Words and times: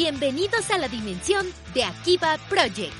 Bienvenidos 0.00 0.70
a 0.70 0.78
la 0.78 0.86
dimensión 0.86 1.44
de 1.74 1.82
Akiba 1.82 2.36
Project. 2.48 2.94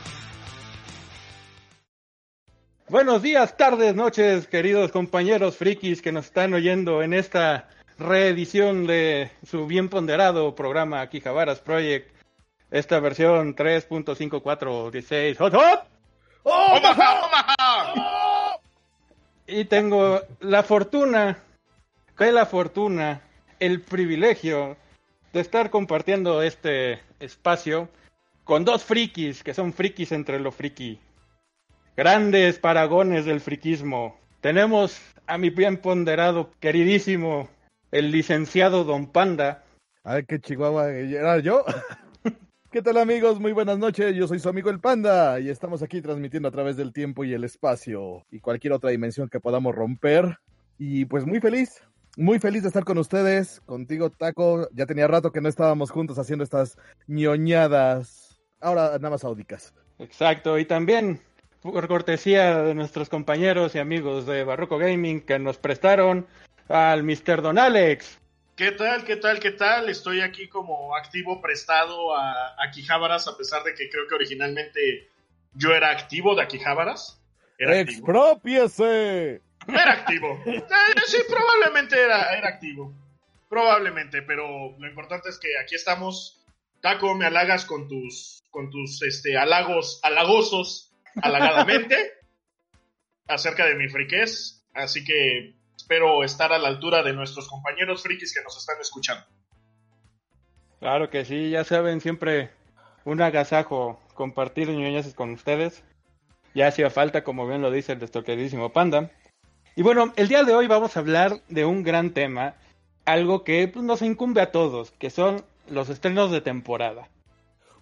Buenos 2.89 3.23
días, 3.23 3.56
tardes, 3.56 3.95
noches, 3.95 4.48
queridos 4.48 4.91
compañeros 4.91 5.56
frikis 5.56 6.03
que 6.03 6.11
nos 6.11 6.25
están 6.25 6.55
oyendo 6.55 7.05
en 7.05 7.15
esta 7.15 7.69
reedición 8.01 8.89
de 8.89 9.30
su 9.47 9.69
bien 9.69 9.89
ponderado 9.89 10.56
programa 10.56 11.01
Akihabaras 11.01 11.61
Project. 11.61 12.11
Esta 12.73 12.98
versión 12.98 13.55
3.5416. 13.55 15.37
¡Hot, 15.37 15.55
hot! 15.55 15.84
¡Omaha, 16.42 17.27
Omaha! 17.27 18.59
Y 19.47 19.67
tengo 19.67 20.20
la 20.41 20.65
fortuna, 20.65 21.39
que 22.19 22.33
la 22.33 22.45
fortuna, 22.45 23.20
el 23.61 23.83
privilegio 23.83 24.77
de 25.33 25.41
estar 25.41 25.71
compartiendo 25.71 26.43
este 26.43 27.01
espacio 27.21 27.89
con 28.45 28.65
dos 28.65 28.84
frikis 28.84 29.43
que 29.43 29.55
son 29.55 29.73
frikis 29.73 30.12
entre 30.12 30.41
lo 30.41 30.53
friki. 30.53 30.98
Grandes 31.97 32.59
paragones 32.59 33.25
del 33.25 33.41
friquismo. 33.41 34.17
Tenemos 34.41 35.01
a 35.27 35.37
mi 35.37 35.51
bien 35.51 35.79
ponderado, 35.79 36.51
queridísimo, 36.61 37.48
el 37.91 38.11
licenciado 38.11 38.85
Don 38.85 39.07
Panda. 39.07 39.65
Ay, 40.05 40.25
qué 40.27 40.39
chihuahua, 40.39 40.91
¿era 40.91 41.39
yo? 41.41 41.65
¿Qué 42.70 42.83
tal 42.83 42.98
amigos? 42.98 43.41
Muy 43.41 43.53
buenas 43.53 43.79
noches, 43.79 44.15
yo 44.15 44.29
soy 44.29 44.39
su 44.39 44.48
amigo 44.48 44.70
el 44.70 44.79
Panda 44.81 45.41
y 45.41 45.48
estamos 45.48 45.83
aquí 45.83 46.01
transmitiendo 46.01 46.48
a 46.48 46.53
través 46.53 46.77
del 46.77 46.92
tiempo 46.92 47.25
y 47.25 47.33
el 47.33 47.45
espacio 47.45 48.25
y 48.31 48.41
cualquier 48.41 48.75
otra 48.75 48.91
dimensión 48.91 49.29
que 49.29 49.41
podamos 49.41 49.75
romper. 49.75 50.39
Y 50.79 51.07
pues 51.07 51.27
muy 51.27 51.41
feliz, 51.41 51.83
muy 52.19 52.41
feliz 52.41 52.62
de 52.62 52.69
estar 52.69 52.84
con 52.84 52.98
ustedes, 52.98 53.61
contigo 53.64 54.11
Taco. 54.11 54.69
Ya 54.72 54.86
tenía 54.86 55.06
rato 55.06 55.30
que 55.30 55.41
no 55.41 55.48
estábamos 55.48 55.91
juntos 55.91 56.19
haciendo 56.19 56.42
estas 56.42 56.77
ñoñadas, 57.06 58.41
ahora 58.61 58.91
nada 58.98 59.11
más 59.11 59.24
áudicas. 59.24 59.72
Exacto, 60.00 60.58
y 60.58 60.64
también 60.64 61.20
por 61.62 61.86
cortesía 61.86 62.62
de 62.62 62.74
nuestros 62.74 63.08
compañeros 63.08 63.74
y 63.74 63.78
amigos 63.78 64.27
de 64.27 64.42
Barroco 64.42 64.78
Gaming 64.78 65.20
que 65.20 65.39
nos 65.39 65.58
prestaron 65.58 66.27
al 66.69 67.05
Mr. 67.05 67.41
Don 67.41 67.56
Alex. 67.56 68.19
¿Qué 68.56 68.72
tal? 68.72 69.05
¿Qué 69.05 69.16
tal? 69.16 69.39
¿Qué 69.39 69.52
tal? 69.52 69.89
Estoy 69.89 70.20
aquí 70.20 70.48
como 70.48 70.96
activo 70.96 71.41
prestado 71.41 72.16
a 72.16 72.56
Akihabaras, 72.58 73.28
a 73.28 73.36
pesar 73.36 73.62
de 73.62 73.74
que 73.74 73.89
creo 73.89 74.08
que 74.08 74.16
originalmente 74.16 75.08
yo 75.55 75.72
era 75.72 75.92
activo 75.92 76.34
de 76.34 76.42
Akihabaras. 76.42 77.22
¡Expropiese! 77.58 79.42
Era 79.69 79.92
activo. 79.92 80.42
Eh, 80.47 80.64
sí, 81.06 81.19
probablemente 81.28 82.02
era, 82.02 82.36
era 82.36 82.48
activo. 82.48 82.92
Probablemente, 83.48 84.22
pero 84.22 84.77
lo 84.78 84.88
importante 84.88 85.28
es 85.28 85.38
que 85.38 85.58
aquí 85.62 85.74
estamos. 85.74 86.34
Taco, 86.80 87.14
me 87.14 87.27
halagas 87.27 87.64
con 87.64 87.89
tus, 87.89 88.42
con 88.50 88.70
tus 88.70 89.02
este, 89.02 89.36
halagos, 89.36 90.00
halagosos, 90.05 90.92
halagadamente, 91.22 91.96
acerca 93.27 93.67
de 93.67 93.74
mi 93.74 93.89
friquez. 93.89 94.64
Así 94.74 95.05
que 95.05 95.55
espero 95.77 96.23
estar 96.23 96.52
a 96.52 96.58
la 96.58 96.68
altura 96.68 97.02
de 97.02 97.12
nuestros 97.12 97.48
compañeros 97.48 98.02
frikis 98.02 98.33
que 98.33 98.42
nos 98.42 98.57
están 98.57 98.80
escuchando. 98.80 99.27
Claro 100.78 101.11
que 101.11 101.24
sí, 101.24 101.51
ya 101.51 101.64
saben, 101.64 102.01
siempre 102.01 102.51
un 103.05 103.20
agasajo 103.20 104.01
compartir 104.14 104.68
ñoñas 104.68 105.12
con 105.14 105.30
ustedes. 105.30 105.83
Ya 106.55 106.68
hacía 106.68 106.90
falta, 106.90 107.24
como 107.24 107.46
bien 107.48 107.62
lo 107.62 107.70
dice 107.70 107.92
el 107.92 107.98
destoquedísimo 107.98 108.73
Panda. 108.73 109.11
Y 109.78 109.83
bueno, 109.83 110.12
el 110.16 110.27
día 110.27 110.42
de 110.42 110.52
hoy 110.56 110.66
vamos 110.66 110.96
a 110.96 111.00
hablar 111.00 111.40
de 111.48 111.64
un 111.64 111.84
gran 111.84 112.11
tema, 112.11 112.55
algo 113.05 113.44
que 113.44 113.68
pues, 113.68 113.84
nos 113.84 114.02
incumbe 114.02 114.40
a 114.40 114.50
todos, 114.50 114.90
que 114.90 115.08
son 115.08 115.44
los 115.70 115.89
estrenos 115.89 116.33
de 116.33 116.40
temporada. 116.40 117.08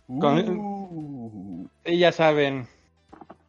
Con- 0.06 0.58
Uh. 0.58 1.68
Y 1.86 1.96
ya 1.98 2.12
saben, 2.12 2.68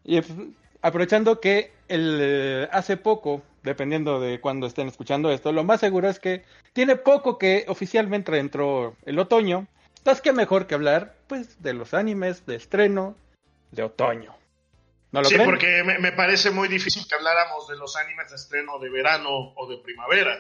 y 0.06 0.22
pues, 0.22 0.34
aprovechando 0.82 1.42
que 1.42 1.74
el, 1.90 2.20
eh, 2.22 2.70
hace 2.72 2.96
poco, 2.96 3.42
dependiendo 3.64 4.22
de 4.22 4.40
cuándo 4.40 4.66
estén 4.66 4.88
escuchando 4.88 5.30
esto, 5.30 5.52
lo 5.52 5.66
más 5.66 5.82
seguro 5.82 6.08
es 6.08 6.22
que 6.22 6.46
tiene 6.72 6.96
poco 6.96 7.38
que 7.38 7.66
oficialmente 7.68 8.40
entró 8.40 8.96
el 9.06 9.20
otoño. 9.20 9.68
Entonces, 9.98 10.22
qué 10.22 10.32
mejor 10.32 10.68
que 10.68 10.76
hablar 10.76 11.16
pues 11.28 11.62
de 11.62 11.74
los 11.74 11.94
animes 11.94 12.46
de 12.46 12.56
estreno 12.56 13.14
de 13.74 13.84
otoño. 13.84 14.37
¿No 15.18 15.24
lo 15.24 15.30
Sí, 15.30 15.36
creen? 15.36 15.50
porque 15.50 15.84
me, 15.84 16.00
me 16.00 16.12
parece 16.12 16.52
muy 16.52 16.68
difícil 16.68 17.08
que 17.08 17.16
habláramos 17.16 17.68
de 17.68 17.76
los 17.78 17.96
animes 17.98 18.30
de 18.30 18.36
estreno 18.36 18.80
de 18.80 18.90
verano 18.90 19.54
o 19.56 19.68
de 19.70 19.78
primavera. 19.78 20.38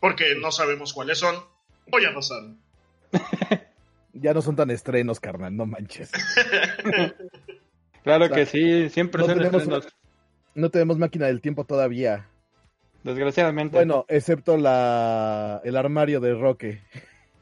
Porque 0.00 0.34
no 0.40 0.50
sabemos 0.52 0.92
cuáles 0.92 1.18
son. 1.18 1.36
O 1.90 1.98
ya 1.98 2.12
pasaron. 2.14 2.60
Ya 4.14 4.34
no 4.34 4.42
son 4.42 4.56
tan 4.56 4.68
estrenos, 4.70 5.20
carnal, 5.20 5.54
no 5.56 5.64
manches. 5.64 6.10
Claro 8.02 8.24
o 8.24 8.28
sea, 8.28 8.36
que 8.36 8.46
sí, 8.46 8.88
siempre 8.90 9.20
no 9.20 9.26
son 9.26 9.38
tenemos- 9.38 9.62
estrenos, 9.62 9.88
No 10.54 10.70
tenemos 10.70 10.98
máquina 10.98 11.26
del 11.26 11.40
tiempo 11.40 11.64
todavía. 11.64 12.26
desgraciadamente. 13.04 13.76
Bueno, 13.76 14.06
excepto 14.08 14.56
la 14.56 15.60
el 15.64 15.76
armario 15.76 16.18
de 16.20 16.34
Roque. 16.34 16.82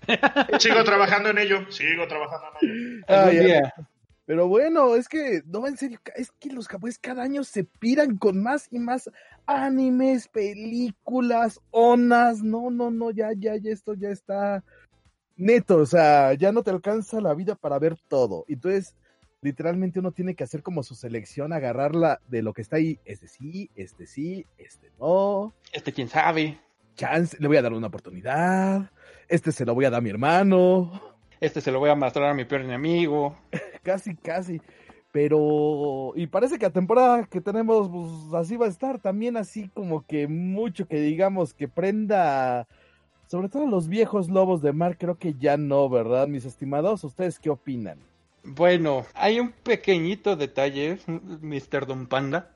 Sigo 0.59 0.83
trabajando 0.85 1.31
en 1.31 1.39
ello. 1.39 1.71
Sigo 1.71 2.07
trabajando 2.09 2.47
en 2.61 2.69
ello. 2.69 3.05
ay, 3.09 3.39
día. 3.39 3.75
Pero 4.27 4.49
bueno, 4.49 4.97
es 4.97 5.09
que, 5.09 5.43
no, 5.47 5.69
en 5.69 5.77
serio, 5.77 6.01
es 6.17 6.33
que 6.33 6.51
los 6.51 6.67
japoneses 6.67 6.99
cada 6.99 7.23
año 7.23 7.45
se 7.45 7.63
piran 7.63 8.19
con 8.19 8.43
más 8.43 8.67
y 8.73 8.81
más 8.81 9.09
animes, 9.47 10.27
películas, 10.27 11.61
onas. 11.71 12.43
No, 12.43 12.71
no, 12.71 12.91
no, 12.91 13.13
ya, 13.13 13.31
ya, 13.39 13.57
ya, 13.57 13.71
esto 13.71 13.95
ya 13.95 14.11
está 14.11 14.65
neto. 15.37 15.77
O 15.77 15.87
sea, 15.87 16.35
ya 16.35 16.51
no 16.51 16.65
te 16.65 16.71
alcanza 16.71 17.21
la 17.21 17.35
vida 17.35 17.55
para 17.55 17.79
ver 17.79 17.97
todo. 18.09 18.45
Entonces, 18.49 18.97
literalmente 19.43 20.01
uno 20.01 20.11
tiene 20.11 20.35
que 20.35 20.43
hacer 20.43 20.65
como 20.65 20.83
su 20.83 20.97
selección, 20.97 21.53
agarrarla 21.53 22.21
de 22.27 22.43
lo 22.43 22.53
que 22.53 22.63
está 22.63 22.77
ahí. 22.77 22.99
Este 23.05 23.29
sí, 23.29 23.71
este 23.77 24.09
sí, 24.09 24.45
este 24.59 24.91
no. 24.99 25.55
Este 25.73 25.93
quién 25.93 26.09
sabe. 26.09 26.59
Chance, 26.97 27.37
le 27.39 27.47
voy 27.47 27.59
a 27.59 27.63
dar 27.63 27.73
una 27.73 27.87
oportunidad. 27.87 28.91
Este 29.29 29.53
se 29.53 29.65
lo 29.65 29.75
voy 29.75 29.85
a 29.85 29.91
dar 29.91 29.99
a 29.99 30.03
mi 30.03 30.11
hermano. 30.11 31.16
Este 31.41 31.61
se 31.61 31.71
lo 31.71 31.79
voy 31.79 31.91
a 31.91 31.95
mostrar 31.95 32.31
a 32.31 32.35
mi 32.35 32.45
peor 32.45 32.63
enemigo. 32.63 33.37
Casi, 33.83 34.17
casi. 34.17 34.61
Pero, 35.13 36.13
y 36.15 36.27
parece 36.27 36.59
que 36.59 36.67
la 36.67 36.73
temporada 36.73 37.25
que 37.25 37.41
tenemos, 37.41 37.89
pues 37.89 38.35
así 38.35 38.57
va 38.57 38.67
a 38.67 38.69
estar. 38.69 38.99
También 38.99 39.37
así 39.37 39.69
como 39.69 40.05
que 40.05 40.29
mucho 40.29 40.87
que 40.87 41.01
digamos 41.01 41.55
que 41.55 41.69
prenda, 41.69 42.67
sobre 43.29 43.49
todo 43.49 43.67
los 43.67 43.89
viejos 43.89 44.29
lobos 44.29 44.61
de 44.61 44.73
mar, 44.73 44.99
creo 44.99 45.15
que 45.19 45.35
ya 45.35 45.57
no, 45.57 45.89
¿verdad, 45.89 46.27
mis 46.27 46.45
estimados? 46.45 47.03
¿Ustedes 47.05 47.39
qué 47.39 47.49
opinan? 47.49 47.99
Bueno, 48.45 49.07
hay 49.15 49.41
un 49.41 49.53
pequeñito 49.53 50.37
detalle, 50.37 50.99
Mr. 51.07 51.87
Don 51.87 52.07
Panda, 52.07 52.51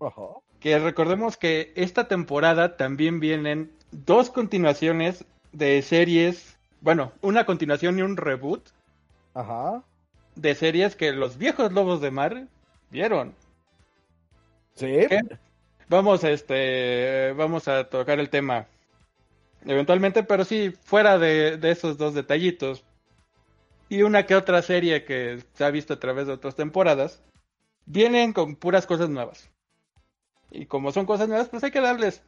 Ajá. 0.00 0.22
que 0.58 0.78
recordemos 0.78 1.36
que 1.36 1.72
esta 1.76 2.08
temporada 2.08 2.76
también 2.76 3.20
vienen 3.20 3.72
dos 3.90 4.30
continuaciones 4.30 5.24
de 5.52 5.82
series, 5.82 6.55
bueno, 6.80 7.12
una 7.20 7.46
continuación 7.46 7.98
y 7.98 8.02
un 8.02 8.16
reboot 8.16 8.68
Ajá. 9.34 9.82
de 10.34 10.54
series 10.54 10.96
que 10.96 11.12
los 11.12 11.38
viejos 11.38 11.72
lobos 11.72 12.00
de 12.00 12.10
mar 12.10 12.46
vieron. 12.90 13.34
¿Sí? 14.74 14.86
¿Qué? 15.08 15.20
Vamos, 15.88 16.24
este, 16.24 17.32
vamos 17.36 17.68
a 17.68 17.84
tocar 17.88 18.18
el 18.18 18.28
tema 18.28 18.66
eventualmente, 19.64 20.22
pero 20.22 20.44
sí, 20.44 20.70
fuera 20.70 21.18
de, 21.18 21.56
de 21.56 21.70
esos 21.70 21.98
dos 21.98 22.14
detallitos. 22.14 22.84
Y 23.88 24.02
una 24.02 24.26
que 24.26 24.34
otra 24.34 24.62
serie 24.62 25.04
que 25.04 25.42
se 25.54 25.64
ha 25.64 25.70
visto 25.70 25.94
a 25.94 26.00
través 26.00 26.26
de 26.26 26.32
otras 26.32 26.56
temporadas, 26.56 27.22
vienen 27.84 28.32
con 28.32 28.56
puras 28.56 28.86
cosas 28.86 29.08
nuevas. 29.08 29.48
Y 30.50 30.66
como 30.66 30.92
son 30.92 31.06
cosas 31.06 31.28
nuevas, 31.28 31.48
pues 31.48 31.62
hay 31.64 31.70
que 31.70 31.80
darles 31.80 32.22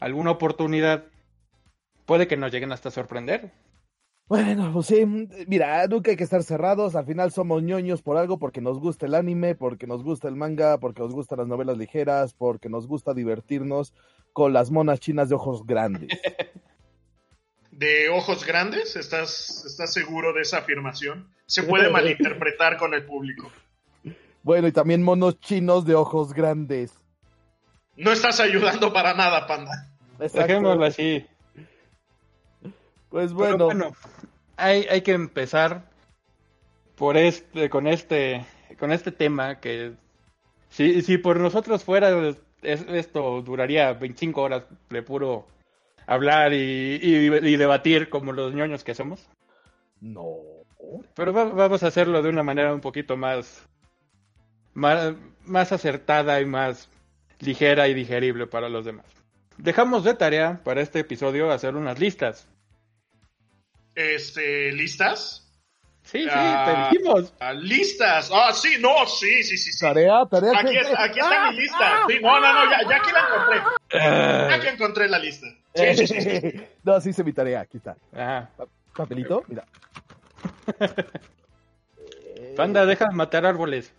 alguna 0.00 0.30
oportunidad. 0.32 1.04
Puede 2.04 2.28
que 2.28 2.36
nos 2.36 2.52
lleguen 2.52 2.72
hasta 2.72 2.90
sorprender. 2.90 3.50
Bueno, 4.28 4.72
pues 4.72 4.86
sí, 4.86 5.06
mira, 5.46 5.86
nunca 5.86 6.10
hay 6.10 6.16
que 6.16 6.24
estar 6.24 6.42
cerrados, 6.42 6.96
al 6.96 7.06
final 7.06 7.30
somos 7.30 7.62
ñoños 7.62 8.02
por 8.02 8.16
algo, 8.16 8.40
porque 8.40 8.60
nos 8.60 8.80
gusta 8.80 9.06
el 9.06 9.14
anime, 9.14 9.54
porque 9.54 9.86
nos 9.86 10.02
gusta 10.02 10.26
el 10.26 10.34
manga, 10.34 10.78
porque 10.78 11.00
nos 11.00 11.12
gustan 11.12 11.38
las 11.38 11.46
novelas 11.46 11.78
ligeras, 11.78 12.34
porque 12.34 12.68
nos 12.68 12.88
gusta 12.88 13.14
divertirnos 13.14 13.94
con 14.32 14.52
las 14.52 14.72
monas 14.72 14.98
chinas 14.98 15.28
de 15.28 15.36
ojos 15.36 15.64
grandes. 15.64 16.08
de 17.70 18.08
ojos 18.08 18.44
grandes? 18.44 18.96
¿Estás, 18.96 19.64
¿Estás 19.64 19.92
seguro 19.92 20.32
de 20.32 20.42
esa 20.42 20.58
afirmación? 20.58 21.30
Se 21.46 21.62
puede 21.62 21.88
malinterpretar 21.92 22.78
con 22.78 22.94
el 22.94 23.04
público. 23.04 23.48
Bueno, 24.42 24.66
y 24.66 24.72
también 24.72 25.04
monos 25.04 25.38
chinos 25.38 25.84
de 25.86 25.94
ojos 25.94 26.32
grandes. 26.32 26.92
No 27.96 28.12
estás 28.12 28.40
ayudando 28.40 28.92
para 28.92 29.14
nada, 29.14 29.46
panda. 29.46 29.88
Exacto. 30.18 30.48
Dejémoslo 30.48 30.84
así. 30.84 31.24
Pues 33.10 33.32
bueno, 33.32 33.66
bueno, 33.66 33.92
hay, 34.56 34.86
hay 34.90 35.02
que 35.02 35.12
empezar 35.12 35.84
por 36.96 37.16
este, 37.16 37.70
con 37.70 37.86
este, 37.86 38.44
con 38.78 38.92
este 38.92 39.12
tema 39.12 39.60
que 39.60 39.92
si, 40.70 41.02
si 41.02 41.18
por 41.18 41.38
nosotros 41.38 41.84
fuera 41.84 42.10
es- 42.62 42.84
esto 42.88 43.42
duraría 43.42 43.92
25 43.92 44.42
horas 44.42 44.64
de 44.90 45.02
puro 45.02 45.46
hablar 46.06 46.52
y, 46.52 46.98
y- 47.02 47.26
y 47.48 47.56
debatir 47.56 48.08
como 48.08 48.32
los 48.32 48.54
ñoños 48.54 48.84
que 48.84 48.94
somos. 48.94 49.26
no. 50.00 50.36
Pero 51.14 51.32
va- 51.32 51.44
vamos 51.46 51.82
a 51.82 51.88
hacerlo 51.88 52.22
de 52.22 52.28
una 52.28 52.42
manera 52.44 52.72
un 52.72 52.80
poquito 52.80 53.16
más, 53.16 53.66
más, 54.72 55.14
más 55.44 55.72
acertada 55.72 56.40
y 56.40 56.44
más 56.46 56.88
ligera 57.40 57.88
y 57.88 57.94
digerible 57.94 58.46
para 58.46 58.68
los 58.68 58.84
demás. 58.84 59.06
Dejamos 59.58 60.04
de 60.04 60.14
tarea 60.14 60.60
para 60.62 60.80
este 60.82 61.00
episodio 61.00 61.50
hacer 61.50 61.74
unas 61.74 61.98
listas. 61.98 62.46
Este, 63.96 64.70
¿listas? 64.72 65.42
Sí, 66.04 66.22
sí, 66.22 66.28
Ah. 66.30 66.88
te 66.92 66.98
dijimos. 66.98 67.34
Ah, 67.40 67.52
listas. 67.52 68.30
Ah, 68.32 68.52
sí, 68.52 68.76
no, 68.78 69.04
sí, 69.06 69.42
sí, 69.42 69.56
sí, 69.58 69.72
sí. 69.72 69.84
Tarea, 69.84 70.24
tarea. 70.30 70.52
Aquí, 70.60 70.76
es- 70.76 70.86
aquí 70.96 71.18
está 71.18 71.50
mi 71.50 71.56
lista. 71.56 72.04
Sí, 72.08 72.18
no, 72.22 72.40
no, 72.40 72.52
no, 72.52 72.70
ya, 72.70 72.88
ya 72.88 72.96
aquí 72.96 73.10
la 73.12 73.20
encontré. 73.26 73.58
Ya 73.92 74.48
Ah, 74.50 74.54
aquí 74.54 74.66
encontré 74.68 75.08
la 75.08 75.18
lista. 75.18 75.48
Sí, 75.74 75.94
sí, 75.96 76.06
sí, 76.06 76.20
sí. 76.20 76.30
no, 76.84 77.00
sí 77.00 77.10
hice 77.10 77.24
mi 77.24 77.32
tarea, 77.32 77.60
aquí 77.62 77.78
está. 77.78 77.96
Ajá. 78.12 78.50
Papelito, 78.96 79.42
mira. 79.48 79.64
Panda, 82.56 82.86
deja 82.86 83.06
de 83.10 83.14
matar 83.16 83.44
árboles. 83.44 83.92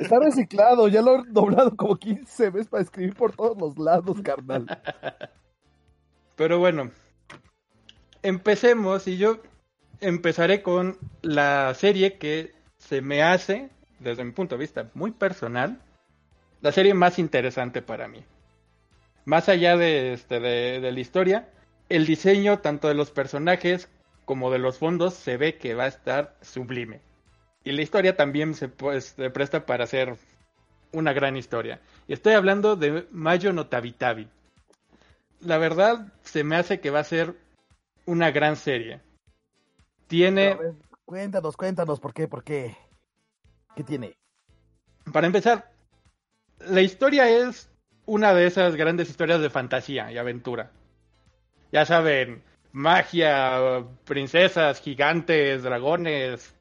Está 0.00 0.18
reciclado, 0.20 0.88
ya 0.88 1.02
lo 1.02 1.16
he 1.20 1.22
doblado 1.28 1.74
como 1.76 1.96
15 1.96 2.50
veces 2.50 2.68
para 2.68 2.82
escribir 2.82 3.14
por 3.14 3.34
todos 3.34 3.56
los 3.58 3.78
lados, 3.78 4.16
carnal. 4.22 4.66
Pero 6.36 6.58
bueno, 6.58 6.90
empecemos 8.26 9.06
y 9.06 9.18
yo 9.18 9.40
empezaré 10.00 10.60
con 10.60 10.98
la 11.22 11.72
serie 11.74 12.18
que 12.18 12.52
se 12.76 13.00
me 13.00 13.22
hace, 13.22 13.70
desde 14.00 14.24
mi 14.24 14.32
punto 14.32 14.56
de 14.56 14.60
vista 14.60 14.90
muy 14.94 15.12
personal, 15.12 15.80
la 16.60 16.72
serie 16.72 16.92
más 16.94 17.20
interesante 17.20 17.82
para 17.82 18.08
mí. 18.08 18.24
Más 19.24 19.48
allá 19.48 19.76
de, 19.76 20.12
este, 20.12 20.40
de, 20.40 20.90
la 20.92 21.00
historia, 21.00 21.48
el 21.88 22.04
diseño 22.04 22.58
tanto 22.58 22.88
de 22.88 22.94
los 22.94 23.12
personajes 23.12 23.88
como 24.24 24.50
de 24.50 24.58
los 24.58 24.78
fondos 24.78 25.14
se 25.14 25.36
ve 25.36 25.56
que 25.56 25.74
va 25.74 25.84
a 25.84 25.88
estar 25.88 26.36
sublime. 26.42 27.00
Y 27.62 27.72
la 27.72 27.82
historia 27.82 28.16
también 28.16 28.54
se, 28.54 28.68
pues, 28.68 29.14
presta 29.32 29.66
para 29.66 29.84
hacer 29.84 30.16
una 30.92 31.12
gran 31.12 31.36
historia. 31.36 31.80
Y 32.08 32.12
estoy 32.12 32.34
hablando 32.34 32.74
de 32.74 33.06
Mayo 33.12 33.52
no 33.52 33.66
Tabi 33.66 33.92
Tabi. 33.92 34.28
La 35.40 35.58
verdad, 35.58 36.12
se 36.22 36.42
me 36.42 36.56
hace 36.56 36.80
que 36.80 36.90
va 36.90 37.00
a 37.00 37.04
ser 37.04 37.34
una 38.06 38.30
gran 38.30 38.56
serie. 38.56 39.00
Tiene, 40.06 40.54
ver, 40.54 40.74
cuéntanos, 41.04 41.56
cuéntanos, 41.56 42.00
¿por 42.00 42.14
qué? 42.14 42.28
¿Por 42.28 42.42
qué? 42.44 42.76
¿Qué 43.74 43.84
tiene? 43.84 44.16
para 45.12 45.26
empezar, 45.26 45.70
la 46.58 46.80
historia 46.80 47.28
es 47.28 47.70
una 48.06 48.34
de 48.34 48.46
esas 48.46 48.76
grandes 48.76 49.08
historias 49.08 49.40
de 49.40 49.50
fantasía 49.50 50.10
y 50.10 50.18
aventura. 50.18 50.72
Ya 51.72 51.84
saben, 51.84 52.42
magia, 52.72 53.84
princesas, 54.04 54.80
gigantes, 54.80 55.62
dragones, 55.62 56.54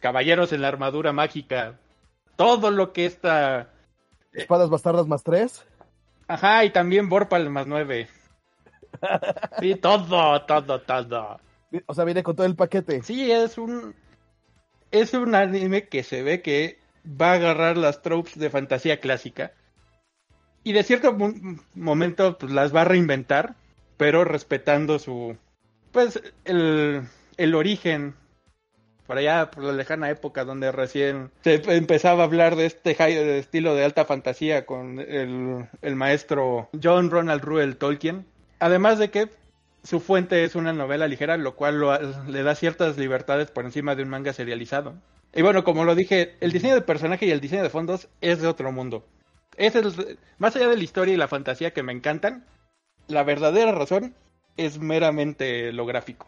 caballeros 0.00 0.52
en 0.52 0.62
la 0.62 0.68
armadura 0.68 1.12
mágica, 1.12 1.78
todo 2.36 2.70
lo 2.70 2.92
que 2.92 3.06
está... 3.06 3.70
¿Espadas 4.32 4.70
bastardas 4.70 5.06
más 5.06 5.22
tres? 5.22 5.64
Ajá, 6.28 6.64
y 6.64 6.70
también 6.70 7.08
Vorpal 7.08 7.50
más 7.50 7.66
nueve. 7.66 8.08
Sí, 9.60 9.74
todo, 9.76 10.42
todo, 10.42 10.80
todo. 10.82 11.40
O 11.86 11.94
sea, 11.94 12.04
viene 12.04 12.22
con 12.22 12.36
todo 12.36 12.46
el 12.46 12.56
paquete. 12.56 13.02
Sí, 13.02 13.30
es 13.30 13.58
un. 13.58 13.94
Es 14.90 15.12
un 15.14 15.34
anime 15.34 15.88
que 15.88 16.02
se 16.02 16.22
ve 16.22 16.40
que 16.40 16.78
va 17.04 17.32
a 17.32 17.34
agarrar 17.34 17.76
las 17.76 18.02
tropes 18.02 18.38
de 18.38 18.50
fantasía 18.50 19.00
clásica. 19.00 19.52
Y 20.64 20.72
de 20.72 20.82
cierto 20.82 21.12
mo- 21.12 21.34
momento 21.74 22.38
pues, 22.38 22.52
las 22.52 22.74
va 22.74 22.82
a 22.82 22.86
reinventar, 22.86 23.54
pero 23.96 24.24
respetando 24.24 24.98
su. 24.98 25.36
Pues 25.92 26.20
el, 26.44 27.02
el 27.36 27.54
origen. 27.54 28.14
Por 29.06 29.16
allá, 29.16 29.50
por 29.50 29.64
la 29.64 29.72
lejana 29.72 30.10
época 30.10 30.44
donde 30.44 30.70
recién 30.70 31.30
se 31.42 31.54
empezaba 31.74 32.22
a 32.22 32.26
hablar 32.26 32.56
de 32.56 32.66
este 32.66 32.94
de 32.94 33.38
estilo 33.38 33.74
de 33.74 33.82
alta 33.86 34.04
fantasía 34.04 34.66
con 34.66 34.98
el, 35.00 35.66
el 35.80 35.96
maestro 35.96 36.68
John 36.82 37.10
Ronald 37.10 37.42
Reuel 37.42 37.78
Tolkien. 37.78 38.26
Además 38.60 38.98
de 38.98 39.10
que 39.10 39.28
su 39.82 40.00
fuente 40.00 40.44
es 40.44 40.54
una 40.54 40.72
novela 40.72 41.06
ligera, 41.08 41.36
lo 41.36 41.54
cual 41.54 41.78
lo- 41.78 41.98
le 42.26 42.42
da 42.42 42.54
ciertas 42.54 42.98
libertades 42.98 43.50
por 43.50 43.64
encima 43.64 43.94
de 43.94 44.02
un 44.02 44.08
manga 44.08 44.32
serializado. 44.32 44.94
Y 45.34 45.42
bueno, 45.42 45.62
como 45.64 45.84
lo 45.84 45.94
dije, 45.94 46.36
el 46.40 46.52
diseño 46.52 46.74
de 46.74 46.82
personaje 46.82 47.26
y 47.26 47.30
el 47.30 47.40
diseño 47.40 47.62
de 47.62 47.70
fondos 47.70 48.08
es 48.20 48.40
de 48.40 48.48
otro 48.48 48.72
mundo. 48.72 49.04
Es 49.56 49.74
el- 49.74 50.18
más 50.38 50.56
allá 50.56 50.68
de 50.68 50.76
la 50.76 50.82
historia 50.84 51.14
y 51.14 51.18
la 51.18 51.28
fantasía 51.28 51.72
que 51.72 51.82
me 51.82 51.92
encantan, 51.92 52.44
la 53.08 53.22
verdadera 53.22 53.72
razón 53.72 54.14
es 54.56 54.78
meramente 54.78 55.72
lo 55.72 55.86
gráfico. 55.86 56.26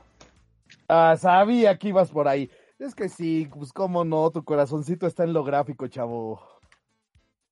Ah, 0.88 1.16
sabía 1.18 1.76
que 1.78 1.88
ibas 1.88 2.10
por 2.10 2.28
ahí. 2.28 2.50
Es 2.78 2.94
que 2.94 3.08
sí, 3.08 3.48
pues 3.52 3.72
cómo 3.72 4.04
no, 4.04 4.30
tu 4.30 4.44
corazoncito 4.44 5.06
está 5.06 5.24
en 5.24 5.32
lo 5.32 5.44
gráfico, 5.44 5.86
chavo. 5.88 6.40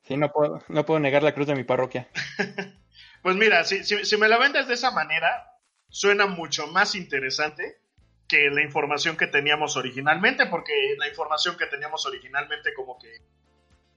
Sí, 0.02 0.16
no 0.16 0.30
puedo, 0.30 0.62
no 0.68 0.86
puedo 0.86 1.00
negar 1.00 1.22
la 1.22 1.34
cruz 1.34 1.46
de 1.46 1.54
mi 1.54 1.64
parroquia. 1.64 2.08
Pues 3.22 3.36
mira, 3.36 3.64
si, 3.64 3.84
si, 3.84 4.16
me 4.16 4.28
la 4.28 4.38
vendes 4.38 4.68
de 4.68 4.74
esa 4.74 4.90
manera, 4.90 5.52
suena 5.88 6.26
mucho 6.26 6.66
más 6.68 6.94
interesante 6.94 7.80
que 8.28 8.50
la 8.50 8.62
información 8.62 9.16
que 9.16 9.26
teníamos 9.26 9.76
originalmente, 9.76 10.46
porque 10.46 10.72
la 10.98 11.08
información 11.08 11.56
que 11.56 11.66
teníamos 11.66 12.06
originalmente 12.06 12.74
como 12.74 12.98
que 12.98 13.08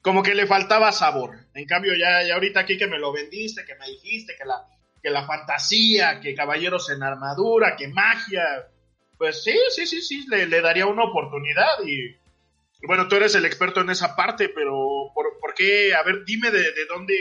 como 0.02 0.24
que 0.24 0.34
le 0.34 0.48
faltaba 0.48 0.92
sabor. 0.92 1.38
En 1.54 1.66
cambio, 1.66 1.94
ya, 1.94 2.24
ya 2.24 2.34
ahorita 2.34 2.62
aquí 2.62 2.78
que 2.78 2.88
me 2.88 2.98
lo 2.98 3.12
vendiste, 3.12 3.66
que 3.66 3.76
me 3.76 3.88
dijiste 3.88 4.36
que 4.36 4.46
la, 4.46 4.66
que 5.02 5.12
la 5.12 5.26
fantasía, 5.28 6.20
que 6.20 6.34
caballeros 6.34 6.90
en 6.90 7.04
armadura, 7.04 7.76
que 7.76 7.88
magia, 7.88 8.68
pues 9.18 9.44
sí, 9.44 9.56
sí, 9.70 9.86
sí, 9.86 10.02
sí, 10.02 10.26
le, 10.28 10.48
le 10.48 10.62
daría 10.62 10.88
una 10.88 11.04
oportunidad 11.04 11.84
y, 11.86 12.16
y 12.82 12.88
bueno, 12.88 13.08
tú 13.08 13.16
eres 13.16 13.36
el 13.36 13.46
experto 13.46 13.82
en 13.82 13.92
esa 13.92 14.16
parte, 14.16 14.50
pero 14.50 15.12
¿por, 15.14 15.38
por 15.40 15.54
qué? 15.54 15.94
A 15.94 16.02
ver, 16.02 16.26
dime 16.26 16.50
de, 16.50 16.64
de 16.64 16.86
dónde 16.88 17.16